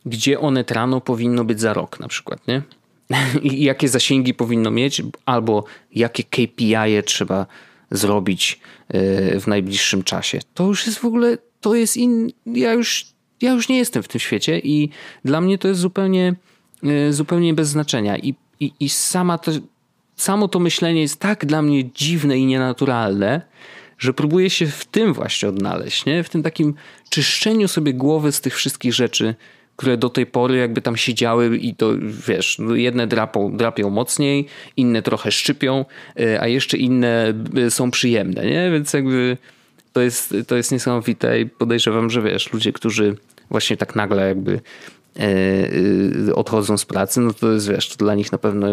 gdzie 0.05 0.39
one 0.39 0.63
trano 0.63 1.01
powinno 1.01 1.43
być 1.43 1.59
za 1.59 1.73
rok 1.73 1.99
na 1.99 2.07
przykład, 2.07 2.47
nie? 2.47 2.61
I 3.51 3.63
jakie 3.63 3.89
zasięgi 3.89 4.33
powinno 4.33 4.71
mieć, 4.71 5.01
albo 5.25 5.63
jakie 5.95 6.23
KPI 6.23 6.75
-e 6.75 7.03
trzeba 7.03 7.45
zrobić 7.91 8.59
e, 8.89 9.39
w 9.39 9.47
najbliższym 9.47 10.03
czasie. 10.03 10.39
To 10.53 10.67
już 10.67 10.85
jest 10.85 10.99
w 10.99 11.05
ogóle, 11.05 11.37
to 11.61 11.75
jest 11.75 11.97
in, 11.97 12.31
ja 12.45 12.73
już, 12.73 13.05
ja 13.41 13.51
już 13.51 13.69
nie 13.69 13.77
jestem 13.77 14.03
w 14.03 14.07
tym 14.07 14.19
świecie 14.19 14.59
i 14.59 14.89
dla 15.25 15.41
mnie 15.41 15.57
to 15.57 15.67
jest 15.67 15.79
zupełnie, 15.79 16.35
e, 16.83 17.13
zupełnie 17.13 17.53
bez 17.53 17.67
znaczenia 17.67 18.17
i, 18.17 18.35
i, 18.59 18.71
i 18.79 18.89
sama 18.89 19.37
to, 19.37 19.51
samo 20.15 20.47
to 20.47 20.59
myślenie 20.59 21.01
jest 21.01 21.19
tak 21.19 21.45
dla 21.45 21.61
mnie 21.61 21.91
dziwne 21.91 22.37
i 22.37 22.45
nienaturalne, 22.45 23.41
że 23.97 24.13
próbuję 24.13 24.49
się 24.49 24.67
w 24.67 24.85
tym 24.85 25.13
właśnie 25.13 25.49
odnaleźć, 25.49 26.05
nie? 26.05 26.23
w 26.23 26.29
tym 26.29 26.43
takim 26.43 26.73
czyszczeniu 27.09 27.67
sobie 27.67 27.93
głowy 27.93 28.31
z 28.31 28.41
tych 28.41 28.55
wszystkich 28.55 28.93
rzeczy, 28.93 29.35
które 29.83 29.97
do 29.97 30.09
tej 30.09 30.25
pory 30.25 30.57
jakby 30.57 30.81
tam 30.81 30.97
siedziały 30.97 31.57
i 31.57 31.75
to 31.75 31.91
wiesz, 32.27 32.59
no 32.59 32.75
jedne 32.75 33.07
drapą, 33.07 33.57
drapią 33.57 33.89
mocniej, 33.89 34.45
inne 34.77 35.01
trochę 35.01 35.31
szczypią, 35.31 35.85
e, 36.19 36.41
a 36.41 36.47
jeszcze 36.47 36.77
inne 36.77 37.33
e, 37.57 37.71
są 37.71 37.91
przyjemne, 37.91 38.45
nie? 38.45 38.71
Więc 38.71 38.93
jakby 38.93 39.37
to 39.93 40.01
jest, 40.01 40.35
to 40.47 40.55
jest 40.55 40.71
niesamowite 40.71 41.39
i 41.41 41.45
podejrzewam, 41.45 42.09
że 42.09 42.21
wiesz, 42.21 42.53
ludzie, 42.53 42.73
którzy 42.73 43.15
właśnie 43.49 43.77
tak 43.77 43.95
nagle 43.95 44.27
jakby 44.27 44.59
e, 45.19 46.35
odchodzą 46.35 46.77
z 46.77 46.85
pracy, 46.85 47.21
no 47.21 47.33
to 47.33 47.51
jest 47.51 47.69
wiesz, 47.69 47.89
to 47.89 47.95
dla 47.95 48.15
nich 48.15 48.31
na 48.31 48.37
pewno 48.37 48.67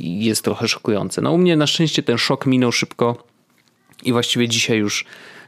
jest 0.00 0.44
trochę 0.44 0.68
szokujące. 0.68 1.22
No 1.22 1.32
u 1.32 1.38
mnie 1.38 1.56
na 1.56 1.66
szczęście 1.66 2.02
ten 2.02 2.18
szok 2.18 2.46
minął 2.46 2.72
szybko 2.72 3.24
i 4.04 4.12
właściwie 4.12 4.48
dzisiaj 4.48 4.78
już 4.78 5.04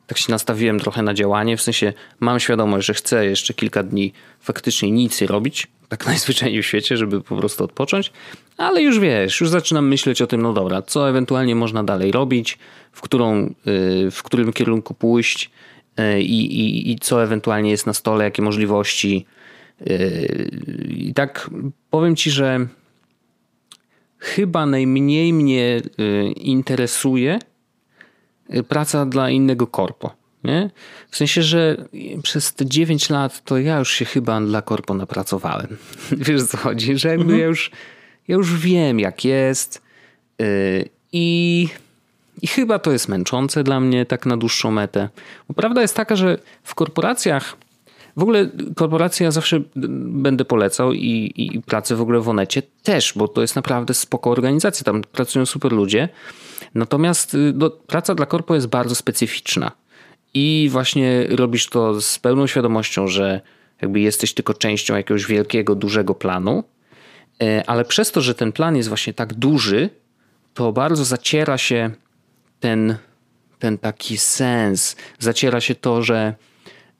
tak 0.07 0.19
się 0.19 0.33
nastawiłem 0.33 0.81
trochę 0.81 1.03
na 1.03 1.15
działanie, 1.15 1.57
w 1.57 1.63
sensie 1.63 1.93
mam 2.21 2.41
świadomość, 2.41 2.87
że 2.87 2.95
chcę 2.95 3.27
jeszcze 3.27 3.55
kilka 3.55 3.83
dni 3.83 4.13
faktycznie 4.41 4.91
nic 4.91 5.21
nie 5.21 5.27
robić, 5.27 5.67
tak 5.89 6.07
najzwyczajniej 6.13 6.63
w 6.63 6.67
świecie, 6.67 6.97
żeby 6.97 7.21
po 7.21 7.37
prostu 7.37 7.65
odpocząć, 7.65 8.13
ale 8.57 8.83
już 8.83 8.99
wiesz, 8.99 9.41
już 9.41 9.51
zaczynam 9.51 9.89
myśleć 9.89 10.23
o 10.23 10.27
tym, 10.27 10.43
no 10.43 10.53
dobra, 10.53 10.83
co 10.83 11.09
ewentualnie 11.09 11.55
można 11.55 11.85
dalej 11.85 12.13
robić, 12.13 12.59
w, 12.93 13.01
którą, 13.01 13.55
y, 13.67 14.11
w 14.11 14.23
którym 14.23 14.53
kierunku 14.53 14.95
pójść 14.95 15.51
y, 16.01 16.21
i, 16.21 16.61
i, 16.61 16.91
i 16.91 16.99
co 16.99 17.23
ewentualnie 17.23 17.71
jest 17.71 17.87
na 17.87 17.93
stole, 17.93 18.25
jakie 18.25 18.43
możliwości. 18.43 19.27
Y, 19.81 20.51
I 20.89 21.15
tak 21.15 21.51
powiem 21.91 22.17
ci, 22.17 22.31
że 22.31 22.67
chyba 24.19 24.67
najmniej 24.67 25.33
mnie 25.33 25.81
interesuje 26.37 27.39
praca 28.69 29.07
dla 29.07 29.31
innego 29.31 29.67
korpo. 29.67 30.15
Nie? 30.45 30.71
W 31.11 31.17
sensie, 31.17 31.43
że 31.43 31.77
przez 32.23 32.55
te 32.55 32.67
9 32.67 33.11
lat 33.11 33.45
to 33.45 33.59
ja 33.59 33.79
już 33.79 33.93
się 33.93 34.05
chyba 34.05 34.41
dla 34.41 34.63
korpo 34.63 34.95
napracowałem. 34.95 35.77
Wiesz 36.13 36.43
co 36.43 36.57
chodzi? 36.57 36.99
Że 36.99 37.09
jakby 37.09 37.23
mhm. 37.23 37.41
ja, 37.41 37.47
już, 37.47 37.71
ja 38.29 38.35
już 38.37 38.59
wiem 38.59 39.01
jak 39.01 39.25
jest 39.25 39.83
yy, 40.39 40.89
i, 41.13 41.69
i 42.43 42.47
chyba 42.47 42.79
to 42.79 42.93
jest 42.93 43.09
męczące 43.09 43.65
dla 43.65 43.81
mnie 43.81 44.07
tak 44.07 44.27
na 44.27 44.37
dłuższą 44.37 44.71
metę. 44.71 45.09
Bo 45.49 45.55
prawda 45.55 45.83
jest 45.83 45.97
taka, 45.97 46.17
że 46.17 46.39
w 46.63 46.75
korporacjach 46.75 47.57
w 48.17 48.23
ogóle 48.23 48.49
korporacje 48.77 49.25
ja 49.25 49.31
zawsze 49.31 49.63
będę 50.07 50.45
polecał 50.45 50.93
i, 50.93 51.33
i 51.37 51.63
pracę 51.63 51.97
w 51.97 52.01
ogóle 52.01 52.21
w 52.21 52.29
Onecie 52.29 52.63
też, 52.83 53.13
bo 53.17 53.29
to 53.29 53.41
jest 53.41 53.57
naprawdę 53.57 53.95
spoko 53.95 54.31
organizacja, 54.31 54.85
tam 54.85 55.03
pracują 55.03 55.47
super 55.47 55.73
ludzie. 55.73 56.09
Natomiast 56.75 57.35
y, 57.35 57.53
no, 57.55 57.71
praca 57.71 58.15
dla 58.15 58.27
korpo 58.27 58.55
jest 58.55 58.67
bardzo 58.67 58.95
specyficzna. 58.95 59.73
I 60.35 60.69
właśnie 60.73 61.27
robisz 61.31 61.67
to 61.67 62.01
z 62.01 62.19
pełną 62.19 62.47
świadomością, 62.47 63.09
że 63.09 63.41
jakby 63.83 64.01
jesteś 64.01 64.35
tylko 64.35 64.55
częścią 64.55 64.97
jakiegoś 64.97 65.27
wielkiego, 65.27 65.75
dużego 65.75 66.15
planu, 66.15 66.65
e, 67.43 67.63
ale 67.67 67.85
przez 67.85 68.13
to, 68.13 68.21
że 68.21 68.35
ten 68.35 68.53
plan 68.53 68.77
jest 68.77 68.89
właśnie 68.89 69.15
tak 69.15 69.35
duży, 69.35 69.91
to 70.55 70.73
bardzo 70.73 71.05
zaciera 71.05 71.59
się 71.59 71.91
ten, 72.61 72.97
ten 73.59 73.79
taki 73.79 74.19
sens, 74.19 74.97
zaciera 75.19 75.61
się 75.61 75.75
to, 75.75 76.03
że, 76.03 76.35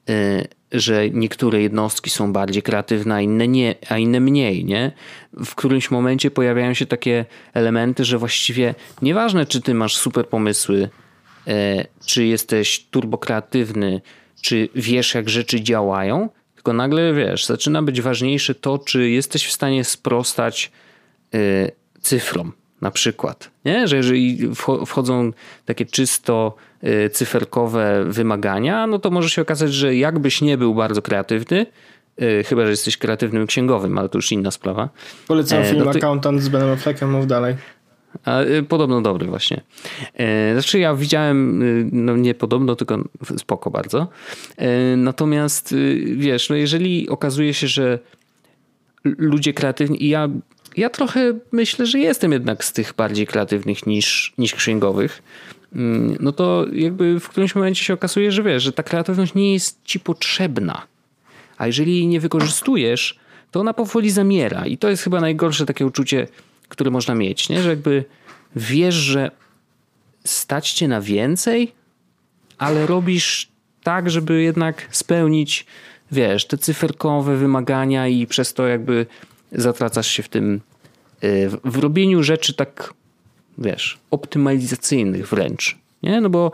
e, 0.09 0.43
że 0.73 1.09
niektóre 1.09 1.61
jednostki 1.61 2.09
są 2.09 2.33
bardziej 2.33 2.63
kreatywne, 2.63 3.15
a 3.15 3.21
inne, 3.21 3.47
nie, 3.47 3.75
a 3.89 3.97
inne 3.97 4.19
mniej. 4.19 4.65
Nie? 4.65 4.91
W 5.33 5.55
którymś 5.55 5.91
momencie 5.91 6.31
pojawiają 6.31 6.73
się 6.73 6.85
takie 6.85 7.25
elementy, 7.53 8.05
że 8.05 8.17
właściwie 8.17 8.75
nieważne, 9.01 9.45
czy 9.45 9.61
ty 9.61 9.73
masz 9.73 9.97
super 9.97 10.27
pomysły, 10.27 10.89
E, 11.47 11.85
czy 12.05 12.25
jesteś 12.25 12.85
turbokreatywny, 12.91 14.01
czy 14.41 14.69
wiesz, 14.75 15.15
jak 15.15 15.29
rzeczy 15.29 15.61
działają, 15.61 16.29
tylko 16.55 16.73
nagle 16.73 17.13
wiesz, 17.13 17.45
zaczyna 17.45 17.81
być 17.81 18.01
ważniejsze 18.01 18.55
to, 18.55 18.79
czy 18.79 19.09
jesteś 19.09 19.45
w 19.45 19.51
stanie 19.51 19.83
sprostać 19.83 20.71
e, 21.33 21.37
cyfrom, 22.01 22.51
na 22.83 22.91
przykład. 22.91 23.51
Nie? 23.65 23.87
Że 23.87 23.97
jeżeli 23.97 24.49
wchodzą 24.85 25.31
takie 25.65 25.85
czysto 25.85 26.55
e, 26.81 27.09
cyferkowe 27.09 28.03
wymagania, 28.07 28.87
no 28.87 28.99
to 28.99 29.11
może 29.11 29.29
się 29.29 29.41
okazać, 29.41 29.73
że 29.73 29.95
jakbyś 29.95 30.41
nie 30.41 30.57
był 30.57 30.75
bardzo 30.75 31.01
kreatywny, 31.01 31.65
chyba 32.45 32.63
że 32.63 32.69
jesteś 32.69 32.97
kreatywnym 32.97 33.47
księgowym, 33.47 33.97
ale 33.97 34.09
to 34.09 34.17
już 34.17 34.31
inna 34.31 34.51
sprawa. 34.51 34.89
Polecam 35.27 35.63
film 35.63 35.83
no 35.85 35.91
ty... 35.91 35.97
Accountant 35.97 36.41
z 36.41 36.49
Benem 36.49 36.69
Affleckiem, 36.69 37.11
mów 37.11 37.27
dalej. 37.27 37.55
A, 38.25 38.41
y, 38.41 38.63
podobno 38.63 39.01
dobry 39.01 39.27
właśnie. 39.27 39.61
E, 40.13 40.53
znaczy 40.53 40.79
ja 40.79 40.95
widziałem, 40.95 41.61
y, 41.61 41.89
no 41.91 42.17
nie 42.17 42.33
podobno, 42.33 42.75
tylko 42.75 42.97
spoko 43.37 43.71
bardzo. 43.71 44.07
E, 44.57 44.97
natomiast 44.97 45.71
y, 45.71 46.03
wiesz, 46.17 46.49
no 46.49 46.55
jeżeli 46.55 47.09
okazuje 47.09 47.53
się, 47.53 47.67
że 47.67 47.99
ludzie 49.03 49.53
kreatywni 49.53 50.03
i 50.03 50.09
ja, 50.09 50.29
ja 50.77 50.89
trochę 50.89 51.39
myślę, 51.51 51.85
że 51.85 51.99
jestem 51.99 52.31
jednak 52.31 52.63
z 52.63 52.73
tych 52.73 52.93
bardziej 52.93 53.27
kreatywnych 53.27 53.85
niż, 53.85 54.33
niż 54.37 54.53
księgowych, 54.53 55.23
mm, 55.75 56.17
no 56.19 56.31
to 56.31 56.65
jakby 56.73 57.19
w 57.19 57.29
którymś 57.29 57.55
momencie 57.55 57.83
się 57.83 57.93
okazuje, 57.93 58.31
że 58.31 58.43
wiesz, 58.43 58.63
że 58.63 58.71
ta 58.71 58.83
kreatywność 58.83 59.33
nie 59.33 59.53
jest 59.53 59.79
ci 59.83 59.99
potrzebna. 59.99 60.81
A 61.57 61.67
jeżeli 61.67 61.95
jej 61.95 62.07
nie 62.07 62.19
wykorzystujesz, 62.19 63.19
to 63.51 63.59
ona 63.59 63.73
powoli 63.73 64.11
zamiera. 64.11 64.65
I 64.65 64.77
to 64.77 64.89
jest 64.89 65.03
chyba 65.03 65.21
najgorsze 65.21 65.65
takie 65.65 65.85
uczucie, 65.85 66.27
który 66.69 66.91
można 66.91 67.15
mieć, 67.15 67.49
nie? 67.49 67.61
że 67.61 67.69
jakby 67.69 68.05
wiesz, 68.55 68.95
że 68.95 69.31
stać 70.25 70.71
cię 70.71 70.87
na 70.87 71.01
więcej, 71.01 71.71
ale 72.57 72.85
robisz 72.85 73.49
tak, 73.83 74.09
żeby 74.09 74.41
jednak 74.41 74.87
spełnić, 74.91 75.65
wiesz, 76.11 76.47
te 76.47 76.57
cyferkowe 76.57 77.37
wymagania 77.37 78.07
i 78.07 78.27
przez 78.27 78.53
to 78.53 78.67
jakby 78.67 79.05
zatracasz 79.53 80.07
się 80.07 80.23
w 80.23 80.29
tym, 80.29 80.61
y, 81.23 81.49
w 81.63 81.77
robieniu 81.77 82.23
rzeczy 82.23 82.53
tak, 82.53 82.93
wiesz, 83.57 83.99
optymalizacyjnych 84.11 85.27
wręcz, 85.27 85.77
nie? 86.03 86.21
No 86.21 86.29
bo 86.29 86.51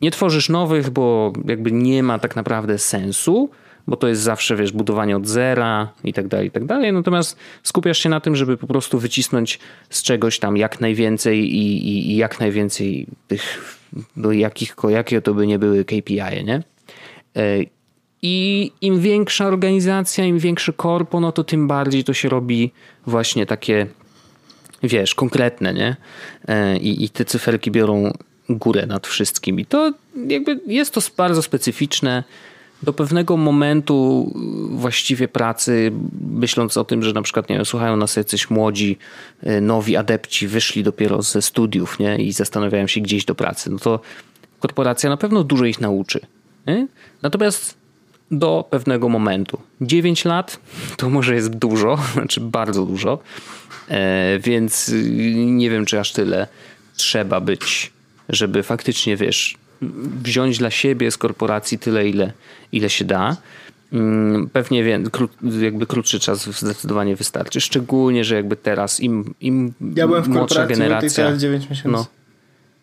nie 0.00 0.10
tworzysz 0.10 0.48
nowych, 0.48 0.90
bo 0.90 1.32
jakby 1.46 1.72
nie 1.72 2.02
ma 2.02 2.18
tak 2.18 2.36
naprawdę 2.36 2.78
sensu, 2.78 3.50
bo 3.86 3.96
to 3.96 4.08
jest 4.08 4.22
zawsze, 4.22 4.56
wiesz, 4.56 4.72
budowanie 4.72 5.16
od 5.16 5.26
zera 5.26 5.92
i 6.04 6.12
tak 6.12 6.28
dalej, 6.28 6.48
i 6.48 6.50
tak 6.50 6.64
dalej. 6.64 6.92
Natomiast 6.92 7.36
skupiasz 7.62 7.98
się 7.98 8.08
na 8.08 8.20
tym, 8.20 8.36
żeby 8.36 8.56
po 8.56 8.66
prostu 8.66 8.98
wycisnąć 8.98 9.58
z 9.90 10.02
czegoś 10.02 10.38
tam 10.38 10.56
jak 10.56 10.80
najwięcej 10.80 11.38
i, 11.38 11.88
i, 11.88 12.12
i 12.12 12.16
jak 12.16 12.40
najwięcej 12.40 13.06
tych, 13.28 13.76
do 14.16 14.32
jakich, 14.32 14.74
jakie 14.88 15.22
to 15.22 15.34
by 15.34 15.46
nie 15.46 15.58
były 15.58 15.84
KPI, 15.84 16.44
nie? 16.44 16.62
E, 18.22 18.26
I 18.26 18.72
im 18.80 19.00
większa 19.00 19.46
organizacja, 19.46 20.24
im 20.24 20.38
większy 20.38 20.72
korpo, 20.72 21.20
no 21.20 21.32
to 21.32 21.44
tym 21.44 21.68
bardziej 21.68 22.04
to 22.04 22.14
się 22.14 22.28
robi 22.28 22.72
właśnie 23.06 23.46
takie, 23.46 23.86
wiesz, 24.82 25.14
konkretne, 25.14 25.74
nie? 25.74 25.96
E, 26.48 26.76
I, 26.76 27.04
i 27.04 27.08
te 27.08 27.24
cyferki 27.24 27.70
biorą 27.70 28.12
górę 28.48 28.86
nad 28.86 29.06
wszystkim. 29.06 29.60
I 29.60 29.66
to 29.66 29.92
jakby 30.28 30.60
jest 30.66 30.94
to 30.94 31.00
bardzo 31.16 31.42
specyficzne 31.42 32.24
do 32.82 32.92
pewnego 32.92 33.36
momentu 33.36 34.30
właściwie 34.70 35.28
pracy, 35.28 35.92
myśląc 36.30 36.76
o 36.76 36.84
tym, 36.84 37.02
że 37.02 37.12
na 37.12 37.22
przykład 37.22 37.48
nie 37.48 37.56
wiem, 37.56 37.64
słuchają 37.64 37.96
nas 37.96 38.16
jacyś 38.16 38.50
młodzi, 38.50 38.98
y, 39.46 39.60
nowi 39.60 39.96
adepci, 39.96 40.48
wyszli 40.48 40.82
dopiero 40.82 41.22
ze 41.22 41.42
studiów 41.42 41.98
nie? 41.98 42.16
i 42.16 42.32
zastanawiają 42.32 42.86
się 42.86 43.00
gdzieś 43.00 43.24
do 43.24 43.34
pracy, 43.34 43.70
no 43.70 43.78
to 43.78 44.00
korporacja 44.60 45.10
na 45.10 45.16
pewno 45.16 45.44
dużo 45.44 45.64
ich 45.64 45.80
nauczy. 45.80 46.20
Nie? 46.66 46.86
Natomiast 47.22 47.79
do 48.30 48.64
pewnego 48.70 49.08
momentu. 49.08 49.60
9 49.80 50.24
lat 50.24 50.60
to 50.96 51.10
może 51.10 51.34
jest 51.34 51.56
dużo, 51.56 51.98
znaczy 52.12 52.40
bardzo 52.40 52.86
dużo, 52.86 53.18
e, 53.88 54.38
więc 54.38 54.92
nie 55.36 55.70
wiem, 55.70 55.86
czy 55.86 56.00
aż 56.00 56.12
tyle 56.12 56.46
trzeba 56.96 57.40
być, 57.40 57.92
żeby 58.28 58.62
faktycznie, 58.62 59.16
wiesz, 59.16 59.58
wziąć 60.22 60.58
dla 60.58 60.70
siebie 60.70 61.10
z 61.10 61.18
korporacji 61.18 61.78
tyle, 61.78 62.08
ile, 62.08 62.32
ile 62.72 62.90
się 62.90 63.04
da. 63.04 63.36
Mm, 63.92 64.48
pewnie 64.52 64.84
wiem, 64.84 65.10
kró, 65.10 65.28
jakby 65.60 65.86
krótszy 65.86 66.20
czas 66.20 66.58
zdecydowanie 66.58 67.16
wystarczy. 67.16 67.60
Szczególnie, 67.60 68.24
że 68.24 68.34
jakby 68.34 68.56
teraz 68.56 69.00
im, 69.00 69.34
im 69.40 69.72
ja 69.96 70.06
byłem 70.06 70.22
w 70.22 70.28
młodsza 70.28 70.66
generacja. 70.66 71.24
Teraz 71.24 71.40
9 71.40 71.70
miesięcy. 71.70 71.88
No, 71.88 72.06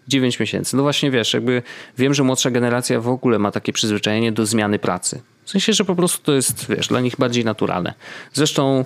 9 0.08 0.40
miesięcy. 0.40 0.78
No 0.78 0.84
właśnie 0.84 1.12
wiesz, 1.12 1.34
jakby 1.34 1.62
wiem, 1.98 2.14
że 2.14 2.24
młodsza 2.24 2.52
generacja 2.52 3.02
w 3.02 3.08
ogóle 3.08 3.40
ma 3.40 3.52
takie 3.52 3.74
przyzwyczajenie 3.74 4.32
do 4.32 4.46
zmiany 4.46 4.80
pracy. 4.80 5.22
W 5.44 5.50
sensie, 5.50 5.74
że 5.74 5.86
po 5.86 5.96
prostu 5.96 6.24
to 6.24 6.34
jest, 6.34 6.70
wiesz, 6.70 6.88
dla 6.88 7.02
nich 7.02 7.16
bardziej 7.20 7.46
naturalne. 7.46 7.94
Zresztą 8.34 8.86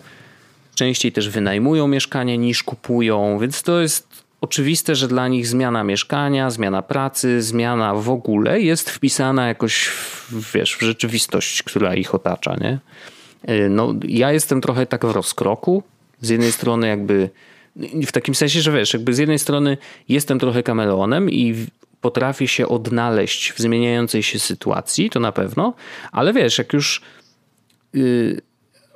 częściej 0.75 1.11
też 1.11 1.29
wynajmują 1.29 1.87
mieszkanie 1.87 2.37
niż 2.37 2.63
kupują, 2.63 3.39
więc 3.39 3.63
to 3.63 3.81
jest 3.81 4.23
oczywiste, 4.41 4.95
że 4.95 5.07
dla 5.07 5.27
nich 5.27 5.47
zmiana 5.47 5.83
mieszkania, 5.83 6.49
zmiana 6.49 6.81
pracy, 6.81 7.41
zmiana 7.41 7.95
w 7.95 8.09
ogóle 8.09 8.61
jest 8.61 8.89
wpisana 8.89 9.47
jakoś 9.47 9.85
w, 9.85 10.51
wiesz, 10.53 10.75
w 10.75 10.81
rzeczywistość, 10.81 11.63
która 11.63 11.95
ich 11.95 12.15
otacza. 12.15 12.55
Nie? 12.61 12.79
Y, 13.49 13.69
no, 13.69 13.93
ja 14.07 14.31
jestem 14.31 14.61
trochę 14.61 14.85
tak 14.85 15.05
w 15.05 15.11
rozkroku. 15.11 15.83
Z 16.21 16.29
jednej 16.29 16.51
strony 16.51 16.87
jakby 16.87 17.29
w 18.07 18.11
takim 18.11 18.35
sensie, 18.35 18.61
że 18.61 18.71
wiesz, 18.71 18.93
jakby 18.93 19.13
z 19.13 19.17
jednej 19.17 19.39
strony 19.39 19.77
jestem 20.09 20.39
trochę 20.39 20.63
kameleonem 20.63 21.29
i 21.29 21.65
potrafię 22.01 22.47
się 22.47 22.67
odnaleźć 22.67 23.51
w 23.51 23.59
zmieniającej 23.59 24.23
się 24.23 24.39
sytuacji, 24.39 25.09
to 25.09 25.19
na 25.19 25.31
pewno, 25.31 25.73
ale 26.11 26.33
wiesz, 26.33 26.57
jak 26.57 26.73
już 26.73 27.01
yy, 27.93 28.41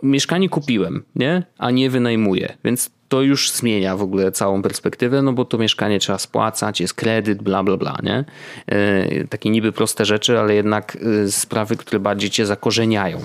mieszkanie 0.04 0.50
kupiłem, 0.50 1.04
nie? 1.16 1.44
a 1.58 1.72
nie 1.72 1.90
wynajmuję, 1.90 2.58
więc 2.64 2.90
to 3.10 3.22
już 3.22 3.52
zmienia 3.52 3.98
w 3.98 4.02
ogóle 4.02 4.32
całą 4.32 4.62
perspektywę, 4.62 5.22
no 5.22 5.34
bo 5.34 5.46
to 5.46 5.58
mieszkanie 5.58 6.00
trzeba 6.00 6.18
spłacać, 6.18 6.82
jest 6.82 6.94
kredyt, 6.94 7.44
bla, 7.44 7.64
bla, 7.64 7.78
bla, 7.78 7.98
nie? 8.04 8.24
E, 8.68 9.28
takie 9.28 9.50
niby 9.50 9.72
proste 9.72 10.06
rzeczy, 10.06 10.40
ale 10.40 10.56
jednak 10.56 10.98
e, 11.26 11.32
sprawy, 11.32 11.78
które 11.78 12.00
bardziej 12.00 12.30
cię 12.30 12.46
zakorzeniają. 12.46 13.20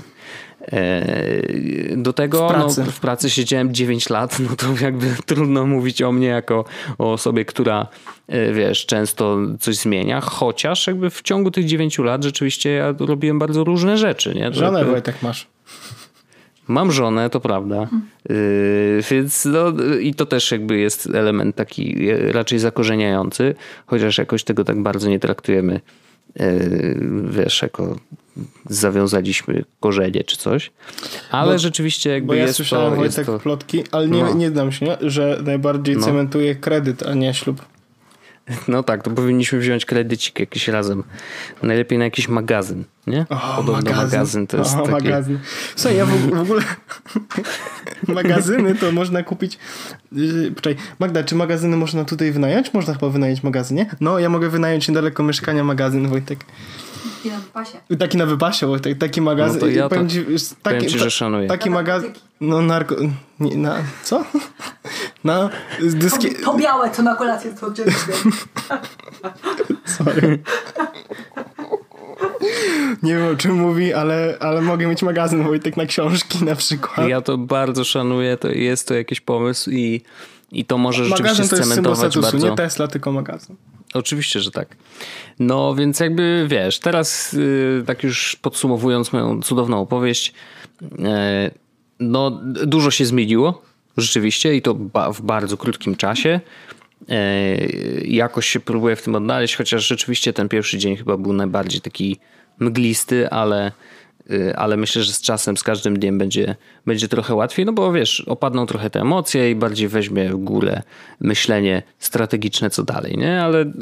E, 0.62 1.96
do 1.96 2.12
tego 2.12 2.48
w 2.48 2.52
pracy. 2.52 2.82
No, 2.86 2.92
w 2.92 3.00
pracy 3.00 3.30
siedziałem 3.30 3.74
9 3.74 4.10
lat, 4.10 4.38
no 4.40 4.56
to 4.56 4.66
jakby 4.84 5.06
trudno 5.26 5.66
mówić 5.66 6.02
o 6.02 6.12
mnie 6.12 6.26
jako 6.26 6.64
o 6.98 7.12
osobie, 7.12 7.44
która 7.44 7.86
e, 8.28 8.52
wiesz, 8.52 8.86
często 8.86 9.38
coś 9.60 9.76
zmienia, 9.76 10.20
chociaż 10.20 10.86
jakby 10.86 11.10
w 11.10 11.22
ciągu 11.22 11.50
tych 11.50 11.64
9 11.64 11.98
lat 11.98 12.24
rzeczywiście 12.24 12.70
ja 12.70 12.94
robiłem 12.98 13.38
bardzo 13.38 13.64
różne 13.64 13.98
rzeczy. 13.98 14.34
Nie? 14.34 14.52
Żonę 14.52 14.78
jakby... 14.78 14.92
Wojtek 14.92 15.22
masz. 15.22 15.46
Mam 16.68 16.92
żonę, 16.92 17.30
to 17.30 17.40
prawda. 17.40 17.88
Yy, 18.28 18.36
więc 19.10 19.44
no, 19.44 19.72
i 20.00 20.14
to 20.14 20.26
też 20.26 20.52
jakby 20.52 20.78
jest 20.78 21.06
element 21.06 21.56
taki 21.56 22.08
raczej 22.32 22.58
zakorzeniający, 22.58 23.54
chociaż 23.86 24.18
jakoś 24.18 24.44
tego 24.44 24.64
tak 24.64 24.82
bardzo 24.82 25.08
nie 25.08 25.18
traktujemy, 25.18 25.72
yy, 25.72 25.80
wiesz, 27.30 27.62
jako 27.62 27.96
zawiązaliśmy 28.66 29.64
korzenie 29.80 30.24
czy 30.24 30.36
coś. 30.36 30.70
Ale 31.30 31.52
bo, 31.52 31.58
rzeczywiście 31.58 32.10
jakby 32.10 32.26
bo 32.26 32.34
ja 32.34 32.42
jest 32.42 32.56
słyszałem 32.56 32.90
to, 32.90 32.96
Wojtek 32.96 33.26
to... 33.26 33.38
plotki, 33.38 33.84
ale 33.92 34.08
nie, 34.08 34.22
no. 34.22 34.34
nie 34.34 34.50
dam 34.50 34.72
się, 34.72 34.96
że 35.00 35.40
najbardziej 35.44 35.96
no. 35.96 36.04
cementuje 36.04 36.54
kredyt, 36.54 37.02
a 37.02 37.14
nie 37.14 37.34
ślub. 37.34 37.64
No 38.68 38.82
tak, 38.82 39.02
to 39.02 39.10
powinniśmy 39.10 39.58
wziąć 39.58 39.84
kredycik 39.84 40.40
jakiś 40.40 40.68
razem. 40.68 41.04
Najlepiej 41.62 41.98
na 41.98 42.04
jakiś 42.04 42.28
magazyn, 42.28 42.84
nie? 43.06 43.26
O, 43.28 43.56
Podobno 43.56 43.90
magazyn. 43.90 43.96
magazyn 43.96 44.46
to 44.46 44.56
jest 44.56 44.74
o, 44.74 44.78
taki... 44.78 44.90
magazyn. 44.90 45.38
Słuchaj, 45.76 45.98
ja 45.98 46.06
w, 46.06 46.30
w 46.30 46.40
ogóle 46.40 46.62
magazyny 48.22 48.74
to 48.74 48.92
można 48.92 49.22
kupić... 49.22 49.58
Yy, 50.12 50.50
poczekaj, 50.50 50.84
Magda, 50.98 51.24
czy 51.24 51.34
magazyny 51.34 51.76
można 51.76 52.04
tutaj 52.04 52.32
wynająć? 52.32 52.74
Można 52.74 52.94
chyba 52.94 53.08
wynająć 53.08 53.42
magazyn, 53.42 53.76
nie? 53.76 53.86
No, 54.00 54.18
ja 54.18 54.28
mogę 54.28 54.48
wynająć 54.48 54.88
niedaleko 54.88 55.22
mieszkania 55.22 55.64
magazyn, 55.64 56.08
Wojtek. 56.08 56.44
Taki 57.20 57.30
na 57.30 57.38
wypasie. 57.40 57.78
Taki 57.98 58.18
na 58.18 58.26
wypasie, 58.26 58.66
Wojtek, 58.66 58.98
taki 58.98 59.20
magazyn. 59.20 59.54
No 59.54 59.60
to 59.60 59.66
ja 59.66 59.88
powiem, 59.88 60.08
ci, 60.08 60.24
taki, 60.24 60.56
powiem 60.62 60.80
ci, 60.80 60.98
że 60.98 61.10
szanuję. 61.10 61.48
Taki 61.48 61.70
magazyn... 61.70 62.12
No 62.40 62.62
narko... 62.62 62.96
Nie, 63.40 63.56
na... 63.56 63.76
Co? 64.02 64.24
Na 65.24 65.50
dyski... 65.80 66.34
To, 66.34 66.52
to 66.52 66.58
białe, 66.58 66.90
co 66.90 67.02
na 67.02 67.14
kolację 67.14 67.54
to 67.60 67.66
Sorry. 69.84 70.42
Nie 73.02 73.16
wiem 73.16 73.32
o 73.32 73.36
czym 73.36 73.54
mówi, 73.54 73.94
ale, 73.94 74.36
ale 74.40 74.62
mogę 74.62 74.86
mieć 74.86 75.02
magazyn 75.02 75.44
Wojtek 75.44 75.76
na 75.76 75.86
książki 75.86 76.44
na 76.44 76.54
przykład. 76.56 77.08
Ja 77.08 77.20
to 77.20 77.38
bardzo 77.38 77.84
szanuję, 77.84 78.36
to 78.36 78.48
jest 78.48 78.88
to 78.88 78.94
jakiś 78.94 79.20
pomysł 79.20 79.70
i, 79.70 80.02
i 80.52 80.64
to 80.64 80.78
może 80.78 81.02
magazyn 81.02 81.26
rzeczywiście 81.26 81.48
to 81.48 81.56
jest 81.56 81.68
scementować 81.68 81.98
statusu, 81.98 82.32
bardzo. 82.32 82.50
Nie 82.50 82.56
Tesla, 82.56 82.88
tylko 82.88 83.12
magazyn. 83.12 83.56
Oczywiście, 83.94 84.40
że 84.40 84.50
tak. 84.50 84.76
No 85.38 85.74
więc 85.74 86.00
jakby 86.00 86.46
wiesz, 86.50 86.78
teraz 86.78 87.32
yy, 87.32 87.84
tak 87.86 88.02
już 88.02 88.36
podsumowując 88.42 89.12
moją 89.12 89.42
cudowną 89.42 89.80
opowieść, 89.80 90.32
yy, 90.82 90.88
no 92.00 92.30
dużo 92.66 92.90
się 92.90 93.06
zmieniło 93.06 93.62
rzeczywiście 93.96 94.54
i 94.54 94.62
to 94.62 94.74
w 95.14 95.22
bardzo 95.22 95.56
krótkim 95.56 95.96
czasie. 95.96 96.40
Yy, 97.08 97.16
jakoś 98.04 98.46
się 98.46 98.60
próbuję 98.60 98.96
w 98.96 99.02
tym 99.02 99.14
odnaleźć, 99.14 99.56
chociaż 99.56 99.86
rzeczywiście 99.86 100.32
ten 100.32 100.48
pierwszy 100.48 100.78
dzień 100.78 100.96
chyba 100.96 101.16
był 101.16 101.32
najbardziej 101.32 101.80
taki 101.80 102.18
mglisty, 102.58 103.30
ale 103.30 103.72
Y, 103.72 103.99
ale 104.56 104.76
myślę, 104.76 105.02
że 105.02 105.12
z 105.12 105.20
czasem, 105.20 105.56
z 105.56 105.62
każdym 105.62 105.98
dniem 105.98 106.18
będzie, 106.18 106.56
będzie 106.86 107.08
trochę 107.08 107.34
łatwiej, 107.34 107.66
no 107.66 107.72
bo 107.72 107.92
wiesz, 107.92 108.20
opadną 108.20 108.66
trochę 108.66 108.90
te 108.90 109.00
emocje 109.00 109.50
i 109.50 109.54
bardziej 109.54 109.88
weźmie 109.88 110.28
w 110.28 110.36
górę 110.36 110.82
myślenie 111.20 111.82
strategiczne, 111.98 112.70
co 112.70 112.82
dalej, 112.82 113.16
nie? 113.16 113.42
Ale 113.42 113.62
y, 113.62 113.72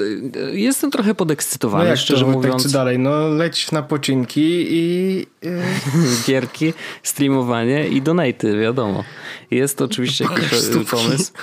jestem 0.53 0.90
trochę 0.90 1.14
podekscytowany, 1.14 1.84
no 1.84 1.90
jak 1.90 1.99
szczerze 1.99 2.24
to, 2.24 2.30
mówiąc. 2.30 2.62
Tak, 2.62 2.72
co 2.72 2.78
dalej? 2.78 2.99
No 2.99 3.28
leć 3.28 3.72
na 3.72 3.82
pocinki 3.82 4.66
i... 4.70 5.26
Y, 5.44 5.62
Gierki, 6.26 6.72
streamowanie 7.03 7.88
i 7.88 8.03
donaty, 8.03 8.61
wiadomo. 8.61 9.05
Jest 9.51 9.78
to 9.78 9.84
oczywiście 9.84 10.24
jakiś 10.24 10.49
pomysł. 10.90 11.32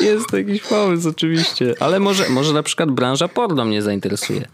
Jest 0.00 0.32
jakiś 0.32 0.62
pomysł, 0.62 1.08
oczywiście. 1.08 1.74
Ale 1.80 2.00
może, 2.00 2.28
może 2.28 2.52
na 2.52 2.62
przykład 2.62 2.90
branża 2.90 3.28
porno 3.28 3.64
mnie 3.64 3.82
zainteresuje. 3.82 4.48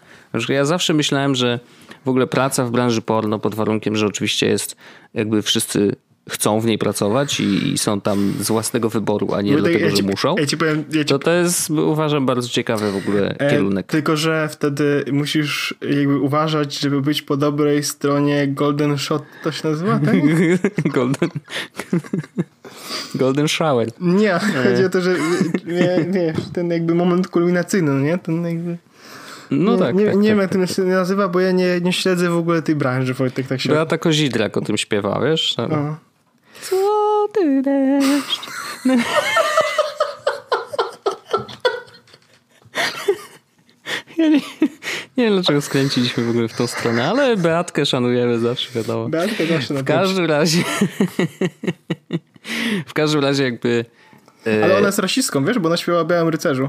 Ja 0.48 0.64
zawsze 0.64 0.94
myślałem, 0.94 1.34
że 1.34 1.60
w 2.04 2.08
ogóle 2.08 2.26
praca 2.26 2.64
w 2.64 2.70
branży 2.70 3.02
porno 3.02 3.38
pod 3.38 3.54
warunkiem, 3.54 3.96
że 3.96 4.06
oczywiście 4.06 4.46
jest 4.46 4.76
jakby 5.14 5.42
wszyscy 5.42 5.96
chcą 6.30 6.60
w 6.60 6.66
niej 6.66 6.78
pracować 6.78 7.40
i, 7.40 7.72
i 7.72 7.78
są 7.78 8.00
tam 8.00 8.34
z 8.40 8.48
własnego 8.48 8.90
wyboru, 8.90 9.34
a 9.34 9.42
nie 9.42 9.52
dlatego, 9.56 9.78
ja 9.78 9.90
ci, 9.90 9.96
że 9.96 10.02
muszą, 10.02 10.34
ja 10.38 10.46
ci 10.46 10.56
powiem, 10.56 10.84
ja 10.92 10.98
ci... 10.98 11.04
to 11.04 11.18
to 11.18 11.30
jest 11.30 11.70
uważam 11.70 12.26
bardzo 12.26 12.48
ciekawy 12.48 12.92
w 12.92 12.96
ogóle 12.96 13.34
e, 13.38 13.50
kierunek. 13.50 13.86
Tylko, 13.86 14.16
że 14.16 14.48
wtedy 14.48 15.04
musisz 15.12 15.74
jakby 15.96 16.18
uważać, 16.18 16.78
żeby 16.78 17.00
być 17.00 17.22
po 17.22 17.36
dobrej 17.36 17.82
stronie 17.82 18.48
Golden 18.48 18.98
Shot, 18.98 19.22
to 19.42 19.52
się 19.52 19.68
nazywa, 19.68 19.98
tak? 19.98 20.14
Golden... 20.94 21.30
Golden 23.14 23.48
Shower. 23.48 23.88
Nie, 24.00 24.38
chodzi 24.64 24.84
o 24.84 24.90
to, 24.90 25.00
że 25.00 25.16
nie, 25.66 26.06
wiesz, 26.10 26.36
ten 26.52 26.70
jakby 26.70 26.94
moment 26.94 27.28
kulminacyjny, 27.28 27.90
no 27.92 28.00
nie? 28.00 28.18
Ten 28.18 28.44
jakby... 28.44 28.76
No 29.50 29.72
nie, 29.72 29.78
tak. 29.78 29.94
Nie, 29.94 30.06
tak, 30.06 30.16
nie 30.16 30.20
tak, 30.20 30.28
wiem, 30.28 30.38
jak 30.38 30.50
tak, 30.50 30.68
to 30.68 30.74
się 30.74 30.82
nazywa, 30.82 31.28
bo 31.28 31.40
ja 31.40 31.52
nie, 31.52 31.80
nie 31.80 31.92
śledzę 31.92 32.30
w 32.30 32.36
ogóle 32.36 32.62
tej 32.62 32.74
branży, 32.74 33.14
Wojtek, 33.14 33.46
tak 33.46 33.60
się... 33.60 33.68
Beata 33.68 33.98
Kozidrak 33.98 34.56
o 34.56 34.60
tym 34.60 34.76
śpiewa, 34.76 35.20
wiesz? 35.24 35.56
No. 35.58 35.96
Co 36.60 37.28
ty 37.32 37.62
deszcz? 37.62 38.40
Ja 44.16 44.28
nie, 44.28 44.40
nie 45.16 45.24
wiem, 45.24 45.32
dlaczego 45.32 45.60
skręciliśmy 45.60 46.24
w 46.24 46.30
ogóle 46.30 46.48
w 46.48 46.56
tą 46.56 46.66
stronę, 46.66 47.08
ale 47.08 47.36
Beatkę 47.36 47.86
szanujemy 47.86 48.38
zawsze, 48.38 48.70
wiadomo. 48.74 49.08
Beatkę 49.08 49.46
zawsze 49.46 49.74
na 49.74 49.80
W 49.80 49.84
każdym 49.84 50.24
razie... 50.24 50.62
w 52.86 52.92
każdym 52.94 53.20
razie 53.20 53.44
jakby... 53.44 53.84
Ale 54.64 54.76
ona 54.76 54.86
jest 54.86 54.98
rasistką, 54.98 55.44
wiesz, 55.44 55.58
bo 55.58 55.68
ona 55.68 55.76
śpiewa 55.76 56.04
Białym 56.04 56.28
Rycerzu. 56.28 56.68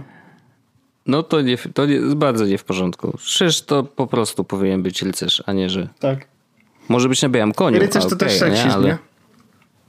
No 1.06 1.24
to, 1.24 1.42
nie, 1.42 1.58
to 1.58 1.86
jest 1.86 2.16
bardzo 2.16 2.46
nie 2.46 2.58
w 2.58 2.64
porządku. 2.64 3.18
Przecież 3.18 3.62
to 3.62 3.84
po 3.84 4.08
prostu 4.08 4.44
powinien 4.44 4.84
być 4.84 5.02
rycerz, 5.02 5.44
a 5.46 5.54
nie, 5.54 5.70
że... 5.70 5.90
Tak. 6.00 6.28
Może 6.90 7.10
być 7.10 7.22
na 7.22 7.30
białym 7.30 7.54
koniu. 7.54 7.80
Rycerz 7.80 8.04
to 8.04 8.08
okay, 8.08 8.20
też 8.20 8.40
seksizm, 8.40 8.68
nie? 8.68 8.74
Ale... 8.74 8.88
nie? 8.88 8.98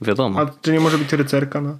Wiadomo. 0.01 0.39
A 0.39 0.45
czy 0.61 0.71
nie 0.71 0.79
może 0.79 0.97
być 0.97 1.13
rycerka, 1.13 1.61
no? 1.61 1.77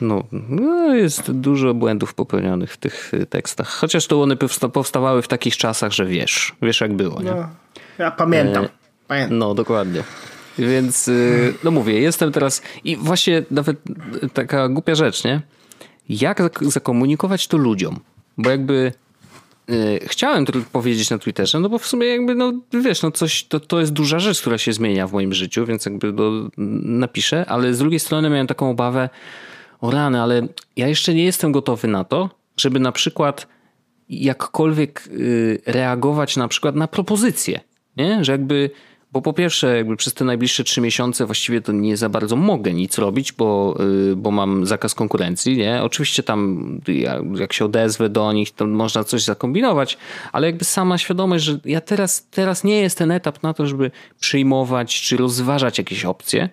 No, 0.00 0.24
no, 0.32 0.94
jest 0.94 1.32
dużo 1.32 1.74
błędów 1.74 2.14
popełnionych 2.14 2.72
w 2.72 2.76
tych 2.76 3.14
y, 3.14 3.26
tekstach. 3.26 3.68
Chociaż 3.68 4.06
to 4.06 4.22
one 4.22 4.36
powstawały 4.72 5.22
w 5.22 5.28
takich 5.28 5.56
czasach, 5.56 5.92
że 5.92 6.06
wiesz, 6.06 6.56
wiesz 6.62 6.80
jak 6.80 6.94
było, 6.94 7.22
nie? 7.22 7.30
No, 7.30 7.48
ja 7.98 8.10
pamiętam. 8.10 8.64
E, 8.64 8.68
pamiętam. 9.08 9.38
No, 9.38 9.54
dokładnie. 9.54 10.02
Więc, 10.58 11.08
y, 11.08 11.54
no 11.64 11.70
mówię, 11.70 12.00
jestem 12.00 12.32
teraz 12.32 12.62
i 12.84 12.96
właśnie 12.96 13.42
nawet 13.50 13.76
taka 14.32 14.68
głupia 14.68 14.94
rzecz, 14.94 15.24
nie? 15.24 15.42
Jak 16.08 16.42
zakomunikować 16.62 17.48
to 17.48 17.56
ludziom? 17.56 18.00
Bo 18.38 18.50
jakby 18.50 18.92
chciałem 20.02 20.46
to 20.46 20.52
powiedzieć 20.72 21.10
na 21.10 21.18
Twitterze, 21.18 21.60
no 21.60 21.68
bo 21.68 21.78
w 21.78 21.86
sumie 21.86 22.06
jakby, 22.06 22.34
no 22.34 22.52
wiesz, 22.72 23.02
no 23.02 23.10
coś, 23.10 23.44
to, 23.44 23.60
to 23.60 23.80
jest 23.80 23.92
duża 23.92 24.18
rzecz, 24.18 24.40
która 24.40 24.58
się 24.58 24.72
zmienia 24.72 25.06
w 25.06 25.12
moim 25.12 25.34
życiu, 25.34 25.66
więc 25.66 25.86
jakby 25.86 26.12
no, 26.12 26.48
napiszę, 26.82 27.46
ale 27.48 27.74
z 27.74 27.78
drugiej 27.78 28.00
strony 28.00 28.30
miałem 28.30 28.46
taką 28.46 28.70
obawę, 28.70 29.08
o 29.80 29.90
rany, 29.90 30.20
ale 30.22 30.48
ja 30.76 30.88
jeszcze 30.88 31.14
nie 31.14 31.24
jestem 31.24 31.52
gotowy 31.52 31.88
na 31.88 32.04
to, 32.04 32.30
żeby 32.56 32.80
na 32.80 32.92
przykład 32.92 33.46
jakkolwiek 34.08 35.08
yy, 35.12 35.58
reagować 35.66 36.36
na 36.36 36.48
przykład 36.48 36.76
na 36.76 36.88
propozycje, 36.88 37.60
nie? 37.96 38.24
Że 38.24 38.32
jakby 38.32 38.70
bo 39.18 39.22
po 39.22 39.32
pierwsze, 39.32 39.76
jakby 39.76 39.96
przez 39.96 40.14
te 40.14 40.24
najbliższe 40.24 40.64
trzy 40.64 40.80
miesiące 40.80 41.26
właściwie 41.26 41.60
to 41.60 41.72
nie 41.72 41.96
za 41.96 42.08
bardzo 42.08 42.36
mogę 42.36 42.74
nic 42.74 42.98
robić, 42.98 43.32
bo, 43.32 43.76
y, 44.10 44.16
bo 44.16 44.30
mam 44.30 44.66
zakaz 44.66 44.94
konkurencji. 44.94 45.56
Nie? 45.56 45.82
Oczywiście 45.82 46.22
tam, 46.22 46.80
jak 47.34 47.52
się 47.52 47.64
odezwę 47.64 48.08
do 48.08 48.32
nich, 48.32 48.50
to 48.50 48.66
można 48.66 49.04
coś 49.04 49.22
zakombinować, 49.22 49.98
ale 50.32 50.46
jakby 50.46 50.64
sama 50.64 50.98
świadomość, 50.98 51.44
że 51.44 51.58
ja 51.64 51.80
teraz, 51.80 52.26
teraz 52.30 52.64
nie 52.64 52.80
jest 52.80 52.98
ten 52.98 53.10
etap 53.10 53.42
na 53.42 53.54
to, 53.54 53.66
żeby 53.66 53.90
przyjmować 54.20 55.00
czy 55.00 55.16
rozważać 55.16 55.78
jakieś 55.78 56.04
opcje. 56.04 56.48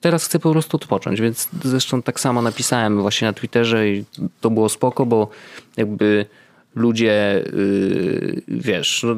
Teraz 0.00 0.24
chcę 0.24 0.38
po 0.38 0.52
prostu 0.52 0.76
odpocząć, 0.76 1.20
więc 1.20 1.48
zresztą 1.64 2.02
tak 2.02 2.20
samo 2.20 2.42
napisałem 2.42 3.00
właśnie 3.00 3.28
na 3.28 3.32
Twitterze 3.32 3.88
i 3.88 4.04
to 4.40 4.50
było 4.50 4.68
spoko, 4.68 5.06
bo 5.06 5.28
jakby 5.76 6.26
ludzie, 6.74 7.44
yy, 7.52 8.42
wiesz, 8.48 9.04
no, 9.06 9.16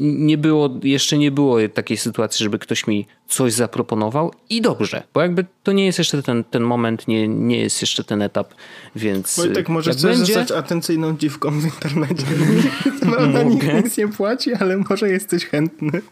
nie 0.00 0.38
było, 0.38 0.70
jeszcze 0.82 1.18
nie 1.18 1.30
było 1.30 1.58
takiej 1.74 1.96
sytuacji, 1.96 2.44
żeby 2.44 2.58
ktoś 2.58 2.86
mi 2.86 3.06
coś 3.28 3.52
zaproponował 3.52 4.32
i 4.50 4.60
dobrze, 4.60 5.02
bo 5.14 5.22
jakby 5.22 5.44
to 5.62 5.72
nie 5.72 5.86
jest 5.86 5.98
jeszcze 5.98 6.22
ten, 6.22 6.44
ten 6.44 6.62
moment, 6.62 7.08
nie, 7.08 7.28
nie 7.28 7.58
jest 7.58 7.80
jeszcze 7.80 8.04
ten 8.04 8.22
etap, 8.22 8.54
więc 8.96 9.36
Wojtek, 9.36 9.68
może 9.68 9.90
chcesz 9.90 10.02
będzie... 10.02 10.34
zostać 10.34 10.58
atencyjną 10.58 11.16
dziwką 11.16 11.60
w 11.60 11.64
internecie. 11.64 12.26
Prawda, 13.12 13.42
nikt 13.42 13.74
nic 13.84 13.96
nie 13.96 14.08
płaci, 14.08 14.54
ale 14.54 14.76
może 14.76 15.10
jesteś 15.10 15.46
chętny. 15.46 16.02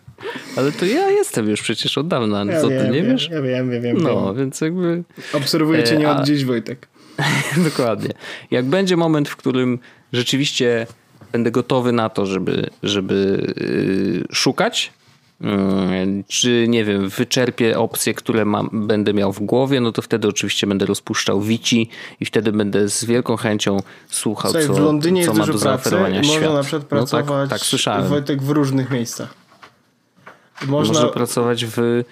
Ale 0.57 0.73
to 0.73 0.87
ja 0.87 1.11
jestem 1.11 1.49
już 1.49 1.63
przecież 1.63 1.99
od 1.99 2.09
dawna, 2.09 2.45
ja 2.45 2.61
co 2.61 2.69
wiem, 2.69 2.87
ty 2.87 2.93
nie 2.93 3.03
wiem, 3.03 3.13
wiesz? 3.13 3.29
Ja 3.33 3.43
wiem, 3.43 3.73
ja 3.73 3.81
wiem. 3.81 3.97
No, 3.97 4.27
wiem. 4.27 4.37
więc 4.37 4.61
jakby... 4.61 5.05
Obserwuję 5.33 5.85
cię 5.85 5.97
nie 5.97 6.09
e, 6.09 6.11
od 6.11 6.27
dziś, 6.27 6.45
Wojtek. 6.45 6.89
Dokładnie. 7.71 8.11
Jak 8.51 8.65
będzie 8.65 8.97
moment, 8.97 9.29
w 9.29 9.37
którym 9.37 9.79
rzeczywiście 10.13 10.87
będę 11.33 11.51
gotowy 11.51 11.93
na 11.93 12.09
to, 12.09 12.27
żeby, 12.27 12.71
żeby 12.83 13.47
yy, 13.57 14.37
szukać. 14.37 14.93
Yy, 15.41 15.51
czy 16.29 16.67
nie 16.69 16.85
wiem, 16.85 17.09
wyczerpię 17.09 17.79
opcje, 17.79 18.15
które 18.15 18.45
mam, 18.45 18.71
będę 18.73 19.15
miał 19.15 19.33
w 19.33 19.41
głowie, 19.41 19.81
no 19.81 19.93
to 19.93 20.03
wtedy 20.03 20.29
oczywiście 20.29 20.67
będę 20.67 20.87
rozpuszczał 20.87 21.41
Wici 21.41 21.91
i 22.21 22.25
wtedy 22.25 22.53
będę 22.53 22.89
z 22.89 23.05
wielką 23.05 23.37
chęcią 23.37 23.83
słuchał, 24.09 24.51
Słuchaj, 24.51 24.67
co, 24.67 24.75
w 24.75 24.79
Londynie 24.79 25.25
co 25.25 25.31
jest 25.31 25.39
ma 25.39 25.47
dużo 25.47 25.53
do 25.53 25.59
zaoferowania 25.59 26.15
pracy. 26.15 26.29
świat. 26.29 26.43
Można 26.43 26.57
na 26.57 26.63
przykład 26.63 26.85
pracować 26.85 27.27
no 27.27 27.41
tak, 27.41 27.49
tak 27.49 27.61
słyszałem. 27.61 28.09
Wojtek 28.09 28.43
w 28.43 28.51
różnych 28.51 28.91
miejscach. 28.91 29.35
Można, 30.67 30.95
można 30.95 31.09
pracować 31.09 31.65
w 31.65 32.05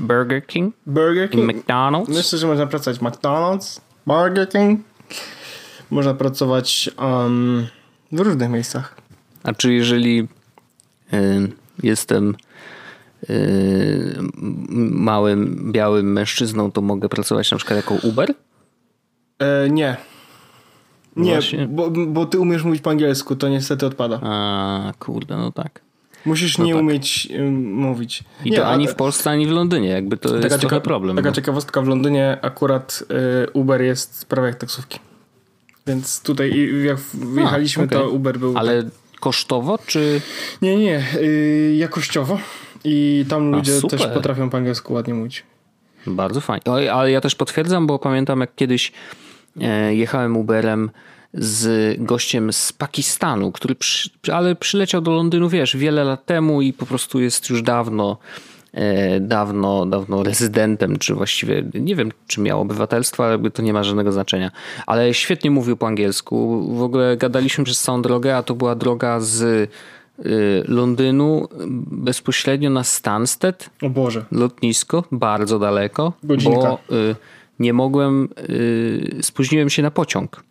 Burger 0.00 0.46
King, 0.46 0.74
Burger 0.86 1.30
King, 1.30 1.52
McDonald's. 1.52 2.08
Myślę, 2.08 2.38
że 2.38 2.46
można 2.46 2.66
pracować 2.66 2.98
w 2.98 3.02
McDonald's, 3.02 3.80
Burger 4.06 4.48
King. 4.48 4.80
Można 5.90 6.14
pracować 6.14 6.90
um, 6.98 7.66
w 8.12 8.20
różnych 8.20 8.50
miejscach. 8.50 8.96
A 9.42 9.52
czy 9.52 9.72
jeżeli 9.72 10.28
y, 11.12 11.52
jestem 11.82 12.34
y, 13.30 14.18
małym, 14.78 15.72
białym 15.72 16.12
mężczyzną, 16.12 16.72
to 16.72 16.80
mogę 16.80 17.08
pracować 17.08 17.50
na 17.50 17.56
przykład 17.56 17.76
jako 17.76 17.94
Uber? 18.08 18.34
E, 19.38 19.70
nie. 19.70 19.96
Nie, 21.16 21.40
bo, 21.68 21.90
bo 21.90 22.26
ty 22.26 22.38
umiesz 22.38 22.64
mówić 22.64 22.82
po 22.82 22.90
angielsku, 22.90 23.36
to 23.36 23.48
niestety 23.48 23.86
odpada. 23.86 24.20
A, 24.22 24.92
kurde, 24.98 25.36
no 25.36 25.52
tak. 25.52 25.80
Musisz 26.24 26.58
no 26.58 26.64
nie 26.64 26.72
tak. 26.72 26.82
umieć 26.82 27.28
mówić. 27.62 28.24
I 28.44 28.50
nie, 28.50 28.56
to 28.56 28.66
ani 28.66 28.88
w 28.88 28.94
Polsce, 28.94 29.30
ani 29.30 29.46
w 29.46 29.50
Londynie. 29.50 29.88
Jakby 29.88 30.16
to 30.16 30.28
taka 30.28 30.54
jest 30.54 30.58
cieka- 30.58 30.80
problem. 30.80 31.16
Taka 31.16 31.28
no. 31.28 31.34
ciekawostka, 31.34 31.82
w 31.82 31.88
Londynie 31.88 32.38
akurat 32.42 33.02
y, 33.46 33.50
Uber 33.50 33.82
jest 33.82 34.24
prawie 34.24 34.48
jak 34.48 34.56
taksówki. 34.56 34.98
Więc 35.86 36.22
tutaj 36.22 36.70
jak 36.84 36.98
wjechaliśmy, 37.34 37.82
A, 37.82 37.86
okay. 37.86 37.98
to 37.98 38.10
Uber 38.10 38.38
był... 38.38 38.58
Ale 38.58 38.82
tak... 38.82 38.92
kosztowo, 39.20 39.78
czy... 39.86 40.20
Nie, 40.62 40.76
nie, 40.76 41.04
y, 41.16 41.74
jakościowo. 41.78 42.38
I 42.84 43.24
tam 43.28 43.50
ludzie 43.50 43.80
też 43.82 44.06
potrafią 44.06 44.50
po 44.50 44.56
angielsku 44.56 44.92
ładnie 44.92 45.14
mówić. 45.14 45.44
Bardzo 46.06 46.40
fajnie. 46.40 46.92
Ale 46.92 47.10
ja 47.10 47.20
też 47.20 47.34
potwierdzam, 47.34 47.86
bo 47.86 47.98
pamiętam 47.98 48.40
jak 48.40 48.54
kiedyś 48.54 48.92
e, 49.60 49.94
jechałem 49.94 50.36
Uberem 50.36 50.90
z 51.34 51.96
gościem 51.98 52.52
z 52.52 52.72
Pakistanu, 52.72 53.52
który 53.52 53.74
przy, 53.74 54.10
ale 54.32 54.54
przyleciał 54.54 55.00
do 55.00 55.10
Londynu, 55.10 55.48
wiesz, 55.48 55.76
wiele 55.76 56.04
lat 56.04 56.26
temu 56.26 56.62
i 56.62 56.72
po 56.72 56.86
prostu 56.86 57.20
jest 57.20 57.50
już 57.50 57.62
dawno 57.62 58.18
dawno, 59.20 59.86
dawno 59.86 60.22
rezydentem, 60.22 60.98
czy 60.98 61.14
właściwie 61.14 61.64
nie 61.74 61.96
wiem, 61.96 62.12
czy 62.26 62.40
miał 62.40 62.60
obywatelstwo, 62.60 63.24
ale 63.24 63.50
to 63.50 63.62
nie 63.62 63.72
ma 63.72 63.84
żadnego 63.84 64.12
znaczenia. 64.12 64.50
Ale 64.86 65.14
świetnie 65.14 65.50
mówił 65.50 65.76
po 65.76 65.86
angielsku. 65.86 66.66
W 66.76 66.82
ogóle 66.82 67.16
gadaliśmy 67.16 67.64
przez 67.64 67.82
całą 67.82 68.02
drogę, 68.02 68.36
a 68.36 68.42
to 68.42 68.54
była 68.54 68.74
droga 68.74 69.20
z 69.20 69.42
e, 69.42 70.26
Londynu 70.68 71.48
bezpośrednio 71.90 72.70
na 72.70 72.84
Stansted. 72.84 73.70
O 73.82 73.90
Boże. 73.90 74.24
Lotnisko, 74.32 75.04
bardzo 75.12 75.58
daleko. 75.58 76.12
Godzinka. 76.22 76.60
Bo 76.60 76.96
e, 76.96 77.14
nie 77.58 77.72
mogłem, 77.72 78.28
spóźniłem 79.20 79.70
się 79.70 79.82
na 79.82 79.90
pociąg. 79.90 80.42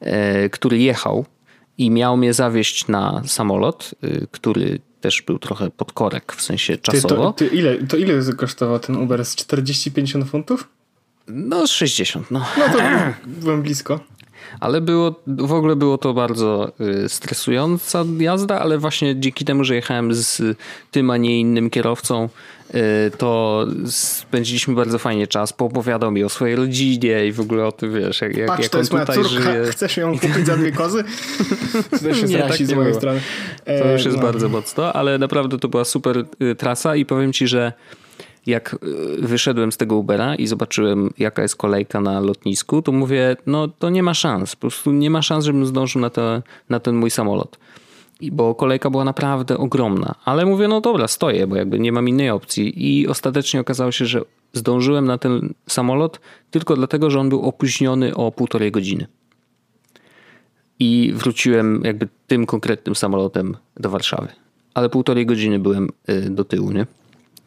E, 0.00 0.48
który 0.50 0.78
jechał 0.78 1.24
i 1.78 1.90
miał 1.90 2.16
mnie 2.16 2.32
zawieźć 2.32 2.88
na 2.88 3.22
samolot, 3.26 3.94
e, 4.02 4.26
który 4.30 4.78
też 5.00 5.22
był 5.22 5.38
trochę 5.38 5.70
pod 5.70 5.92
korek, 5.92 6.32
w 6.32 6.42
sensie 6.42 6.78
czasowo. 6.78 7.32
Ty, 7.32 7.44
to, 7.44 7.50
ty 7.50 7.56
ile, 7.56 7.86
to 7.86 7.96
ile 7.96 8.32
kosztował 8.36 8.78
ten 8.78 8.96
Uber? 8.96 9.24
Z 9.24 9.36
40-50 9.36 10.24
funtów? 10.24 10.68
No 11.28 11.66
60, 11.66 12.30
no. 12.30 12.44
No 12.58 12.68
to 12.68 12.78
byłem 13.42 13.62
blisko. 13.62 14.00
Ale 14.60 14.80
było, 14.80 15.14
w 15.26 15.52
ogóle 15.52 15.76
było 15.76 15.98
to 15.98 16.14
bardzo 16.14 16.72
y, 17.04 17.08
stresująca 17.08 18.04
jazda, 18.18 18.60
ale 18.60 18.78
właśnie 18.78 19.20
dzięki 19.20 19.44
temu, 19.44 19.64
że 19.64 19.74
jechałem 19.74 20.14
z 20.14 20.42
tym, 20.90 21.10
a 21.10 21.16
nie 21.16 21.40
innym 21.40 21.70
kierowcą, 21.70 22.28
y, 22.74 23.10
to 23.18 23.66
spędziliśmy 23.86 24.74
bardzo 24.74 24.98
fajnie 24.98 25.26
czas. 25.26 25.52
Poopowiadał 25.52 26.10
mi 26.10 26.24
o 26.24 26.28
swojej 26.28 26.56
rodzinie 26.56 27.26
i 27.26 27.32
w 27.32 27.40
ogóle 27.40 27.66
o 27.66 27.72
tym, 27.72 27.94
wiesz, 27.94 28.20
jak, 28.20 28.46
Patrz, 28.46 28.62
jak 28.62 28.72
to 28.72 28.78
jest 28.78 28.92
moja 28.92 29.06
córka, 29.06 29.28
żyje. 29.28 29.64
chcesz 29.72 29.96
ją 29.96 30.18
kupić 30.18 30.46
za 30.46 30.56
dwie 30.56 30.72
kozy? 30.72 31.04
To 31.90 31.98
też 31.98 32.20
jest 32.20 32.32
nie, 32.32 32.38
tak 32.38 32.56
z 32.56 32.72
mojej 32.72 32.94
strony. 32.94 33.20
To 33.64 33.92
już 33.92 34.04
jest 34.04 34.16
no. 34.16 34.22
bardzo 34.22 34.48
mocno, 34.48 34.92
ale 34.92 35.18
naprawdę 35.18 35.58
to 35.58 35.68
była 35.68 35.84
super 35.84 36.24
y, 36.42 36.54
trasa 36.54 36.96
i 36.96 37.04
powiem 37.04 37.32
ci, 37.32 37.48
że 37.48 37.72
jak 38.48 38.74
y, 38.74 39.26
wyszedłem 39.26 39.72
z 39.72 39.76
tego 39.76 39.96
Ubera 39.96 40.34
i 40.34 40.46
zobaczyłem, 40.46 41.10
jaka 41.18 41.42
jest 41.42 41.56
kolejka 41.56 42.00
na 42.00 42.20
lotnisku, 42.20 42.82
to 42.82 42.92
mówię, 42.92 43.36
no 43.46 43.68
to 43.68 43.90
nie 43.90 44.02
ma 44.02 44.14
szans. 44.14 44.56
Po 44.56 44.60
prostu 44.60 44.92
nie 44.92 45.10
ma 45.10 45.22
szans, 45.22 45.44
żebym 45.44 45.66
zdążył 45.66 46.00
na, 46.00 46.10
te, 46.10 46.42
na 46.68 46.80
ten 46.80 46.96
mój 46.96 47.10
samolot. 47.10 47.58
I 48.20 48.32
bo 48.32 48.54
kolejka 48.54 48.90
była 48.90 49.04
naprawdę 49.04 49.58
ogromna. 49.58 50.14
Ale 50.24 50.46
mówię, 50.46 50.68
no 50.68 50.80
dobra, 50.80 51.08
stoję, 51.08 51.46
bo 51.46 51.56
jakby 51.56 51.78
nie 51.78 51.92
mam 51.92 52.08
innej 52.08 52.30
opcji. 52.30 53.00
I 53.00 53.08
ostatecznie 53.08 53.60
okazało 53.60 53.92
się, 53.92 54.06
że 54.06 54.20
zdążyłem 54.52 55.06
na 55.06 55.18
ten 55.18 55.54
samolot 55.66 56.20
tylko 56.50 56.76
dlatego, 56.76 57.10
że 57.10 57.20
on 57.20 57.28
był 57.28 57.42
opóźniony 57.42 58.14
o 58.14 58.32
półtorej 58.32 58.72
godziny. 58.72 59.06
I 60.80 61.12
wróciłem 61.14 61.82
jakby 61.84 62.08
tym 62.26 62.46
konkretnym 62.46 62.94
samolotem 62.94 63.56
do 63.76 63.90
Warszawy. 63.90 64.28
Ale 64.74 64.88
półtorej 64.88 65.26
godziny 65.26 65.58
byłem 65.58 65.88
y, 66.08 66.30
do 66.30 66.44
tyłu, 66.44 66.72
nie? 66.72 66.86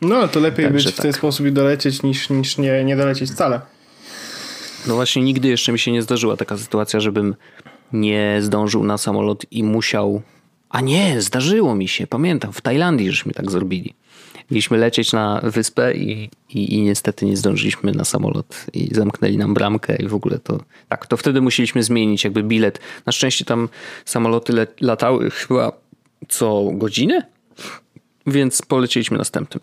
No, 0.02 0.28
to 0.28 0.40
lepiej 0.40 0.66
Także 0.66 0.90
być 0.90 0.96
w 0.96 1.02
ten 1.02 1.12
tak. 1.12 1.20
sposób 1.20 1.46
i 1.46 1.52
dolecieć 1.52 2.04
niż, 2.04 2.30
niż 2.30 2.58
nie, 2.58 2.84
nie 2.84 2.96
dolecieć 2.96 3.32
wcale. 3.32 3.62
No 4.88 4.96
właśnie 4.96 5.24
nigdy 5.24 5.48
jeszcze 5.48 5.72
mi 5.72 5.80
się 5.80 5.92
nie 5.92 6.02
zdarzyła 6.02 6.38
taka 6.38 6.58
sytuacja, 6.58 7.00
żebym 7.00 7.36
nie 7.94 8.38
zdążył 8.40 8.84
na 8.84 8.98
samolot 8.98 9.46
i 9.52 9.64
musiał... 9.64 10.22
A 10.70 10.82
nie, 10.82 11.22
zdarzyło 11.22 11.76
mi 11.76 11.88
się, 11.88 12.08
pamiętam, 12.08 12.54
w 12.54 12.62
Tajlandii 12.62 13.12
żeśmy 13.12 13.34
tak 13.34 13.52
zrobili. 13.52 13.94
Mieliśmy 14.52 14.78
lecieć 14.78 15.14
na 15.14 15.42
wyspę 15.44 15.94
i, 15.94 16.30
i, 16.50 16.74
i, 16.76 16.82
niestety 16.82 17.26
nie 17.26 17.38
zdążyliśmy 17.38 17.92
na 17.92 18.06
samolot 18.06 18.66
i 18.74 18.96
zamknęli 18.96 19.38
nam 19.38 19.54
bramkę 19.54 19.96
i 19.96 20.08
w 20.08 20.14
ogóle 20.14 20.40
to... 20.40 20.60
Tak, 20.90 21.08
to 21.08 21.18
wtedy 21.18 21.42
musieliśmy 21.42 21.84
zmienić 21.84 22.24
jakby 22.24 22.44
bilet. 22.44 22.80
Na 23.06 23.12
szczęście 23.12 23.46
tam 23.46 23.70
samoloty 24.06 24.68
latały 24.82 25.32
chyba 25.32 25.72
co 26.30 26.70
godzinę, 26.74 27.26
więc 28.28 28.62
polecieliśmy 28.62 29.18
następnym. 29.18 29.62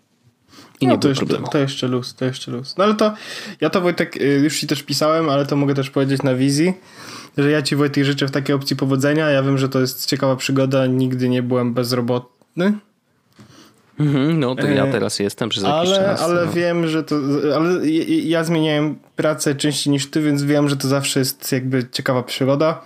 I 0.81 0.87
no, 0.87 0.93
nie 0.93 0.99
to, 0.99 1.09
jeszcze, 1.09 1.25
to 1.25 1.57
jeszcze 1.57 1.87
luz, 1.87 2.15
to 2.15 2.25
jeszcze 2.25 2.51
luz. 2.51 2.77
No 2.77 2.83
ale 2.83 2.95
to, 2.95 3.13
ja 3.61 3.69
to 3.69 3.81
Wojtek, 3.81 4.17
y, 4.17 4.39
już 4.43 4.59
ci 4.59 4.67
też 4.67 4.83
pisałem, 4.83 5.29
ale 5.29 5.45
to 5.45 5.55
mogę 5.55 5.73
też 5.73 5.89
powiedzieć 5.89 6.23
na 6.23 6.35
wizji, 6.35 6.73
że 7.37 7.51
ja 7.51 7.61
ci 7.61 7.75
Wojtek 7.75 8.03
życzę 8.03 8.27
w 8.27 8.31
takiej 8.31 8.55
opcji 8.55 8.75
powodzenia. 8.75 9.29
Ja 9.29 9.43
wiem, 9.43 9.57
że 9.57 9.69
to 9.69 9.79
jest 9.79 10.05
ciekawa 10.05 10.35
przygoda, 10.35 10.85
nigdy 10.85 11.29
nie 11.29 11.43
byłem 11.43 11.73
bezrobotny. 11.73 12.73
Mhm, 13.99 14.39
no 14.39 14.55
to 14.55 14.67
ja 14.67 14.85
e, 14.85 14.91
teraz 14.91 15.19
jestem 15.19 15.49
przez 15.49 15.63
jakiś 15.63 15.89
ale, 15.89 15.97
czas. 15.97 16.21
Ale 16.21 16.45
no. 16.45 16.51
wiem, 16.51 16.87
że 16.87 17.03
to, 17.03 17.15
ale 17.55 17.89
ja 18.23 18.43
zmieniałem 18.43 18.95
pracę 19.15 19.55
częściej 19.55 19.93
niż 19.93 20.09
ty, 20.09 20.21
więc 20.21 20.43
wiem, 20.43 20.69
że 20.69 20.77
to 20.77 20.87
zawsze 20.87 21.19
jest 21.19 21.51
jakby 21.51 21.87
ciekawa 21.91 22.23
przygoda 22.23 22.81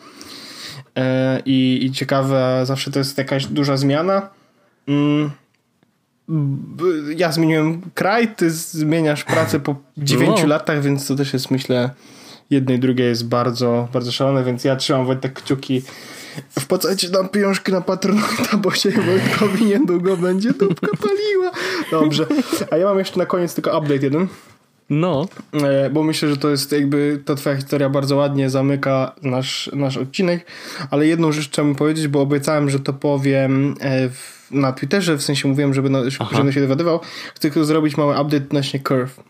e, 0.95 1.39
i, 1.45 1.85
i 1.85 1.91
ciekawa, 1.91 2.65
zawsze 2.65 2.91
to 2.91 2.99
jest 2.99 3.17
jakaś 3.17 3.45
duża 3.45 3.77
zmiana. 3.77 4.29
Mm 4.87 5.31
ja 7.17 7.31
zmieniłem 7.31 7.81
kraj, 7.93 8.36
ty 8.36 8.51
zmieniasz 8.51 9.23
pracę 9.23 9.59
po 9.59 9.75
9 9.97 10.41
no. 10.41 10.47
latach, 10.47 10.81
więc 10.81 11.07
to 11.07 11.15
też 11.15 11.34
jest 11.34 11.51
myślę 11.51 11.89
jednej 12.49 12.77
i 12.77 12.79
drugiej 12.79 13.07
jest 13.07 13.27
bardzo, 13.27 13.88
bardzo 13.93 14.11
szalone, 14.11 14.43
więc 14.43 14.63
ja 14.63 14.75
trzymam 14.75 15.05
Wojtek 15.05 15.34
kciuki 15.34 15.81
wpłacajcie 16.59 17.09
nam 17.09 17.29
pieniążki 17.29 17.71
na 17.71 17.81
Patronata, 17.81 18.57
bo 18.57 18.71
się 18.71 18.91
Wojtkowi 18.91 19.65
niedługo 19.65 20.17
będzie 20.17 20.53
dupka 20.53 20.88
paliła. 20.97 21.51
Dobrze. 21.91 22.25
A 22.71 22.77
ja 22.77 22.86
mam 22.86 22.99
jeszcze 22.99 23.19
na 23.19 23.25
koniec 23.25 23.55
tylko 23.55 23.77
update 23.77 24.03
jeden. 24.03 24.27
No. 24.89 25.27
E, 25.53 25.89
bo 25.89 26.03
myślę, 26.03 26.29
że 26.29 26.38
to 26.38 26.49
jest 26.49 26.71
jakby, 26.71 27.21
ta 27.25 27.36
twoja 27.36 27.55
historia 27.55 27.89
bardzo 27.89 28.15
ładnie 28.15 28.49
zamyka 28.49 29.15
nasz, 29.21 29.69
nasz 29.73 29.97
odcinek, 29.97 30.45
ale 30.91 31.07
jedną 31.07 31.31
rzecz 31.31 31.49
chciałbym 31.49 31.75
powiedzieć, 31.75 32.07
bo 32.07 32.21
obiecałem, 32.21 32.69
że 32.69 32.79
to 32.79 32.93
powiem 32.93 33.75
e, 33.79 34.09
w, 34.09 34.47
na 34.51 34.71
Twitterze, 34.71 35.17
w 35.17 35.23
sensie 35.23 35.47
mówiłem, 35.47 35.73
żeby, 35.73 35.89
no, 35.89 35.99
żeby 36.31 36.53
się 36.53 36.61
dowiadywał. 36.61 36.99
Chcę 37.36 37.41
tylko 37.41 37.65
zrobić 37.65 37.97
mały 37.97 38.21
update 38.21 38.45
odnośnie 38.45 38.79
Curve. 38.79 39.23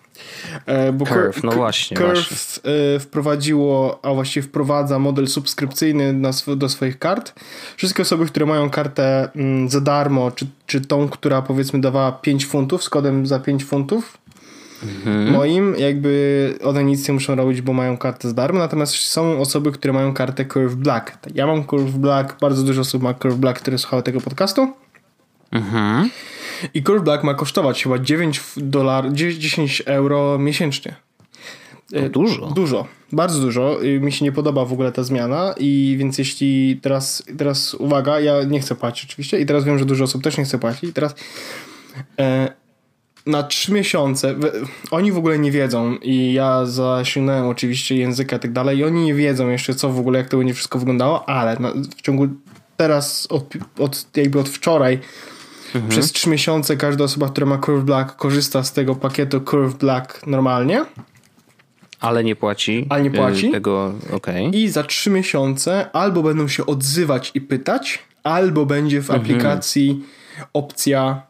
E, 0.66 0.94
bo 0.94 1.06
Curve, 1.06 1.44
no 1.44 1.52
właśnie. 1.52 1.98
Curve 1.98 2.30
właśnie. 2.30 3.00
wprowadziło, 3.00 4.00
a 4.06 4.14
właściwie 4.14 4.48
wprowadza 4.48 5.00
model 5.00 5.28
subskrypcyjny 5.28 6.22
do 6.58 6.70
swoich 6.70 7.00
kart. 7.00 7.34
Wszystkie 7.78 8.02
osoby, 8.02 8.26
które 8.26 8.46
mają 8.46 8.70
kartę 8.70 9.30
mm, 9.36 9.70
za 9.70 9.82
darmo, 9.82 10.32
czy, 10.32 10.48
czy 10.66 10.82
tą, 10.82 11.10
która 11.10 11.42
powiedzmy 11.42 11.82
dawała 11.82 12.12
5 12.12 12.46
funtów, 12.46 12.84
z 12.84 12.90
kodem 12.90 13.28
za 13.28 13.40
5 13.40 13.66
funtów, 13.66 14.18
mhm. 14.84 15.32
moim, 15.32 15.76
jakby 15.78 16.54
one 16.64 16.84
nic 16.84 17.08
nie 17.08 17.14
muszą 17.14 17.36
robić, 17.36 17.62
bo 17.62 17.74
mają 17.74 17.98
kartę 17.98 18.28
za 18.28 18.34
darmo, 18.34 18.60
natomiast 18.60 18.96
są 18.96 19.40
osoby, 19.40 19.72
które 19.72 19.94
mają 19.94 20.14
kartę 20.14 20.46
Curve 20.46 20.76
Black. 20.76 21.18
Ja 21.36 21.48
mam 21.48 21.64
Curve 21.64 21.98
Black, 21.98 22.40
bardzo 22.40 22.64
dużo 22.64 22.82
osób 22.82 23.04
ma 23.04 23.14
Curve 23.14 23.38
Black, 23.38 23.60
które 23.60 23.78
słuchały 23.78 24.04
tego 24.04 24.22
podcastu. 24.22 24.74
Mhm. 25.52 26.10
I 26.74 26.84
Curve 26.84 27.04
Black 27.04 27.24
ma 27.24 27.34
kosztować 27.34 27.84
chyba 27.84 28.00
9 28.00 28.42
dolar, 28.58 29.14
10 29.14 29.84
euro 29.86 30.38
miesięcznie. 30.40 30.96
E, 31.94 32.10
dużo. 32.10 32.48
Dużo, 32.48 32.88
bardzo 33.12 33.40
dużo. 33.40 33.78
Mi 34.02 34.12
się 34.12 34.26
nie 34.26 34.32
podoba 34.32 34.66
w 34.66 34.74
ogóle 34.74 34.92
ta 34.92 35.04
zmiana 35.04 35.54
i 35.58 35.96
więc 36.00 36.18
jeśli 36.18 36.80
teraz, 36.82 37.24
teraz 37.38 37.74
uwaga, 37.74 38.20
ja 38.20 38.44
nie 38.44 38.60
chcę 38.60 38.76
płacić 38.76 39.10
oczywiście 39.10 39.40
i 39.40 39.46
teraz 39.46 39.64
wiem, 39.64 39.80
że 39.80 39.86
dużo 39.86 40.04
osób 40.04 40.24
też 40.24 40.38
nie 40.38 40.44
chce 40.44 40.60
płacić 40.60 40.90
i 40.90 40.94
teraz 40.94 41.16
e, 42.20 42.54
na 43.26 43.44
trzy 43.44 43.74
miesiące 43.74 44.36
oni 44.92 45.12
w 45.12 45.18
ogóle 45.18 45.40
nie 45.40 45.52
wiedzą 45.52 45.96
i 45.96 46.34
ja 46.34 46.66
zasięgnąłem 46.66 47.46
oczywiście 47.46 47.96
języka 47.96 48.36
i 48.36 48.40
tak 48.40 48.52
dalej 48.52 48.78
i 48.78 48.84
oni 48.84 49.06
nie 49.06 49.14
wiedzą 49.14 49.50
jeszcze 49.50 49.76
co 49.76 49.90
w 49.90 50.00
ogóle, 50.00 50.20
jak 50.20 50.30
to 50.30 50.38
będzie 50.38 50.54
wszystko 50.54 50.80
wyglądało, 50.80 51.30
ale 51.30 51.58
w 51.98 52.02
ciągu 52.02 52.28
teraz 52.78 53.28
od, 53.30 53.54
od 53.80 54.18
jakby 54.18 54.40
od 54.40 54.50
wczoraj 54.50 55.00
mhm. 55.76 55.90
przez 55.90 56.12
trzy 56.12 56.30
miesiące 56.30 56.78
każda 56.78 57.04
osoba, 57.04 57.30
która 57.30 57.46
ma 57.46 57.58
Curve 57.58 57.84
Black 57.84 58.16
korzysta 58.16 58.64
z 58.64 58.74
tego 58.74 58.96
pakietu 58.96 59.42
Curve 59.42 59.76
Black 59.76 60.28
normalnie 60.28 60.86
ale 62.04 62.24
nie 62.24 62.36
płaci. 62.36 62.86
Ale 62.90 63.04
nie 63.04 63.12
płaci. 63.12 63.48
Y, 63.48 63.52
tego, 63.52 63.94
okay. 64.12 64.44
I 64.44 64.70
za 64.70 64.84
trzy 64.84 65.10
miesiące 65.10 65.92
albo 65.92 66.24
będą 66.24 66.48
się 66.48 66.66
odzywać 66.66 67.32
i 67.34 67.42
pytać, 67.42 68.00
albo 68.24 68.66
będzie 68.66 69.02
w 69.02 69.10
mhm. 69.10 69.22
aplikacji 69.22 70.04
opcja, 70.54 71.22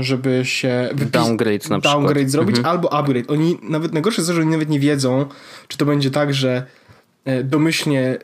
żeby 0.00 0.44
się 0.44 0.88
wypis- 0.94 1.10
downgrade 1.10 1.52
na 1.52 1.80
przykład. 1.80 1.82
Downgrade 1.82 2.30
zrobić, 2.30 2.56
mhm. 2.56 2.76
albo 2.76 2.92
upgrade. 2.92 3.30
Oni 3.30 3.58
nawet 3.62 3.92
najgorsze 3.92 4.20
jest 4.20 4.28
to, 4.28 4.34
że 4.34 4.40
oni 4.40 4.50
nawet 4.50 4.68
nie 4.68 4.80
wiedzą, 4.80 5.26
czy 5.68 5.78
to 5.78 5.86
będzie 5.86 6.10
tak, 6.10 6.34
że 6.34 6.66
e, 7.24 7.44
domyślnie 7.44 8.18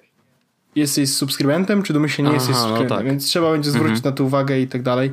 jesteś 0.75 1.11
subskrybentem, 1.11 1.83
czy 1.83 1.93
domyślnie 1.93 2.31
nie 2.31 2.37
Aha, 2.37 2.45
jesteś 2.45 2.57
no 2.57 2.63
subskrybentem, 2.63 2.97
no 2.97 3.03
tak. 3.03 3.07
więc 3.07 3.27
trzeba 3.27 3.53
będzie 3.53 3.71
zwrócić 3.71 3.97
mhm. 3.97 4.13
na 4.13 4.17
to 4.17 4.25
uwagę 4.25 4.61
i 4.61 4.69
tak 4.69 4.83
dalej. 4.83 5.13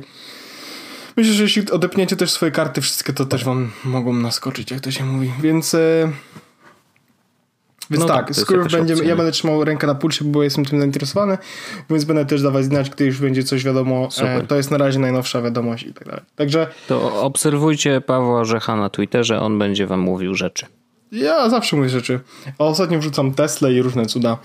Myślę, 1.16 1.32
że 1.32 1.42
jeśli 1.42 1.70
odepniecie 1.70 2.16
też 2.16 2.30
swoje 2.30 2.52
karty, 2.52 2.80
wszystkie 2.80 3.12
to 3.12 3.26
też 3.26 3.44
wam 3.44 3.70
mogą 3.84 4.12
naskoczyć, 4.12 4.70
jak 4.70 4.80
to 4.80 4.90
się 4.90 5.04
mówi. 5.04 5.32
Więc 5.42 5.74
e, 5.74 6.12
więc 7.90 8.02
no 8.02 8.08
tak, 8.08 8.26
tak 8.26 8.36
skoro 8.36 8.64
będzie, 8.64 8.94
ja 8.94 9.16
będę 9.16 9.32
trzymał 9.32 9.64
rękę 9.64 9.86
na 9.86 9.94
pulsie, 9.94 10.24
bo 10.24 10.42
jestem 10.42 10.64
tym 10.64 10.80
zainteresowany, 10.80 11.38
więc 11.90 12.04
będę 12.04 12.26
też 12.26 12.42
dawać 12.42 12.64
znać, 12.64 12.90
gdy 12.90 13.04
już 13.04 13.18
będzie 13.18 13.44
coś 13.44 13.64
wiadomo. 13.64 14.08
E, 14.18 14.42
to 14.42 14.56
jest 14.56 14.70
na 14.70 14.78
razie 14.78 14.98
najnowsza 14.98 15.42
wiadomość 15.42 15.84
i 15.84 15.94
tak 15.94 16.04
dalej. 16.04 16.22
Także... 16.36 16.66
To 16.88 17.22
obserwujcie 17.22 18.00
Pawła 18.00 18.40
Orzecha 18.40 18.76
na 18.76 18.90
Twitterze, 18.90 19.40
on 19.40 19.58
będzie 19.58 19.86
wam 19.86 20.00
mówił 20.00 20.34
rzeczy. 20.34 20.66
Ja 21.12 21.50
zawsze 21.50 21.76
mówię 21.76 21.88
rzeczy. 21.88 22.20
A 22.58 22.64
ostatnio 22.64 22.98
wrzucam 22.98 23.34
Tesla 23.34 23.70
i 23.70 23.82
różne 23.82 24.06
cuda, 24.06 24.38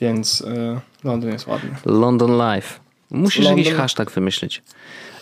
więc 0.00 0.42
e, 0.42 0.80
Londyn 1.04 1.32
jest 1.32 1.46
ładny. 1.46 1.70
London 1.84 2.30
Life. 2.30 2.80
Musisz 3.10 3.44
London... 3.44 3.58
jakiś 3.58 3.74
hashtag 3.74 4.10
wymyślić. 4.10 4.62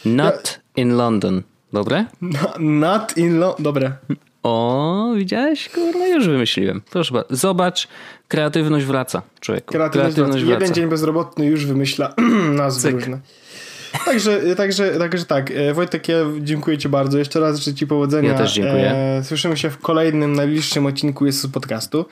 Not 0.05 0.61
ja... 0.77 0.83
in 0.83 0.97
London. 0.97 1.43
Dobre? 1.73 2.05
Not 2.59 3.17
in 3.17 3.39
London. 3.39 3.63
Dobre. 3.65 3.93
O, 4.45 5.13
widziałeś? 5.17 5.69
Kurwa, 5.69 6.07
już 6.07 6.27
wymyśliłem. 6.27 6.81
Proszę 6.91 7.15
bardzo. 7.15 7.37
Zobacz, 7.37 7.89
kreatywność 8.29 8.87
wraca, 8.87 9.23
człowieku. 9.41 9.73
Kreatywność, 9.73 10.15
kreatywność 10.15 10.45
wraca. 10.45 10.61
Jeden 10.61 10.75
dzień 10.75 10.89
bezrobotny 10.89 11.47
już 11.47 11.67
wymyśla 11.67 12.15
nazwy 12.53 12.89
Cyk. 12.89 13.01
różne. 13.01 13.21
Także, 14.05 14.57
także, 14.57 14.99
także 14.99 15.25
tak, 15.25 15.51
e, 15.51 15.75
Wojtek, 15.75 16.09
ja 16.09 16.17
dziękuję 16.41 16.79
Ci 16.79 16.89
bardzo. 16.89 17.19
Jeszcze 17.19 17.41
raz 17.41 17.59
życzę 17.59 17.75
Ci 17.75 17.87
powodzenia. 17.87 18.29
Ja 18.33 18.39
też 18.39 18.53
dziękuję. 18.53 18.91
E, 18.91 19.25
słyszymy 19.25 19.57
się 19.57 19.71
w 19.71 19.79
kolejnym, 19.79 20.33
najbliższym 20.33 20.87
odcinku 20.87 21.27
jest 21.27 21.53
podcastu. 21.53 22.05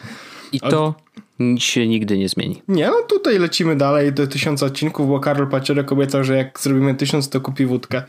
I 0.53 0.61
to 0.61 0.95
nic 1.39 1.63
się 1.63 1.89
nigdy 1.89 2.19
nie 2.19 2.29
zmieni. 2.29 2.63
Nie, 2.69 2.87
no 2.87 3.03
tutaj 3.09 3.39
lecimy 3.39 3.77
dalej 3.77 4.13
do 4.13 4.27
tysiąca 4.27 4.67
odcinków, 4.67 5.09
bo 5.09 5.21
Karol 5.21 5.49
Pacierek 5.49 5.93
obiecał, 5.93 6.25
że 6.25 6.37
jak 6.37 6.61
zrobimy 6.61 6.95
tysiąc, 6.95 7.29
to 7.29 7.41
kupi 7.41 7.67
wódkę. 7.67 8.03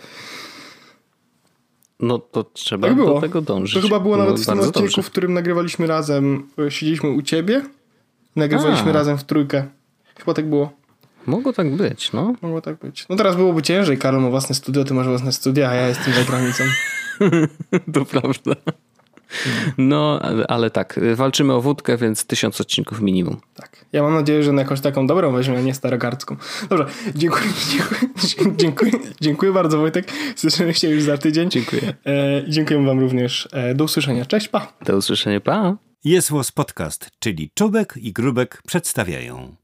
No 2.00 2.20
to 2.20 2.44
trzeba 2.44 2.88
tak 2.88 2.98
do 2.98 3.22
tego 3.22 3.42
dążyć. 3.42 3.76
To 3.76 3.82
chyba 3.82 4.00
było 4.00 4.18
nawet 4.18 4.38
no, 4.38 4.44
w 4.44 4.46
tym 4.46 4.60
odcinku, 4.60 5.02
w 5.02 5.10
którym 5.10 5.34
nagrywaliśmy 5.34 5.88
razem, 5.88 6.48
e, 6.60 6.72
siedzieliśmy 6.72 7.10
u 7.10 7.22
ciebie, 7.22 7.62
nagrywaliśmy 8.36 8.90
A. 8.90 8.94
razem 8.94 9.18
w 9.18 9.24
trójkę. 9.24 9.68
Chyba 10.18 10.34
tak 10.34 10.50
było. 10.50 10.72
Mogło 11.26 11.54
tak 11.54 11.76
być, 11.76 12.12
no. 12.14 12.36
Mogło 12.42 12.62
tak 12.62 12.80
być. 12.80 13.06
No 13.10 13.16
teraz 13.16 13.36
byłoby 13.36 13.62
ciężej, 13.62 13.98
Karol 13.98 14.22
ma 14.22 14.30
własne 14.30 14.56
studio, 14.56 14.84
ty 14.84 14.94
masz 14.94 15.08
własne 15.08 15.32
studia, 15.32 15.70
a 15.70 15.74
ja 15.74 15.88
jestem 15.88 16.14
za 16.14 16.24
granicą. 16.24 16.64
to 17.94 18.06
prawda. 18.06 18.56
No, 19.78 20.20
ale 20.48 20.70
tak, 20.70 21.00
walczymy 21.16 21.54
o 21.54 21.62
wódkę, 21.62 21.98
więc 21.98 22.26
tysiąc 22.26 22.62
odcinków 22.62 23.02
minimum. 23.02 23.38
Tak. 23.56 23.86
Ja 23.94 24.04
mam 24.04 24.14
nadzieję, 24.14 24.44
że 24.44 24.52
na 24.52 24.62
jakąś 24.62 24.82
taką 24.82 25.08
dobrą 25.08 25.32
weźmie, 25.32 25.58
a 25.58 25.62
nie 25.62 25.74
starogardzką. 25.74 26.36
Dobrze, 26.70 26.86
dziękuję, 27.16 27.44
dziękuję, 28.22 28.56
dziękuję, 28.58 28.92
dziękuję 29.22 29.52
bardzo 29.52 29.78
Wojtek. 29.78 30.12
Słyszymy 30.36 30.74
się 30.74 30.90
już 30.90 31.04
za 31.04 31.18
tydzień. 31.18 31.50
Dziękuję. 31.50 31.94
E, 32.06 32.44
dziękuję 32.48 32.86
wam 32.86 33.00
również. 33.00 33.48
E, 33.52 33.76
do 33.76 33.84
usłyszenia. 33.84 34.26
Cześć, 34.26 34.48
pa. 34.48 34.74
Do 34.86 34.98
usłyszenia, 34.98 35.42
pa. 35.42 35.78
Jest 36.04 36.32
Podcast, 36.56 37.10
czyli 37.20 37.52
Czubek 37.54 37.94
i 37.98 38.14
Grubek 38.14 38.62
przedstawiają. 38.68 39.56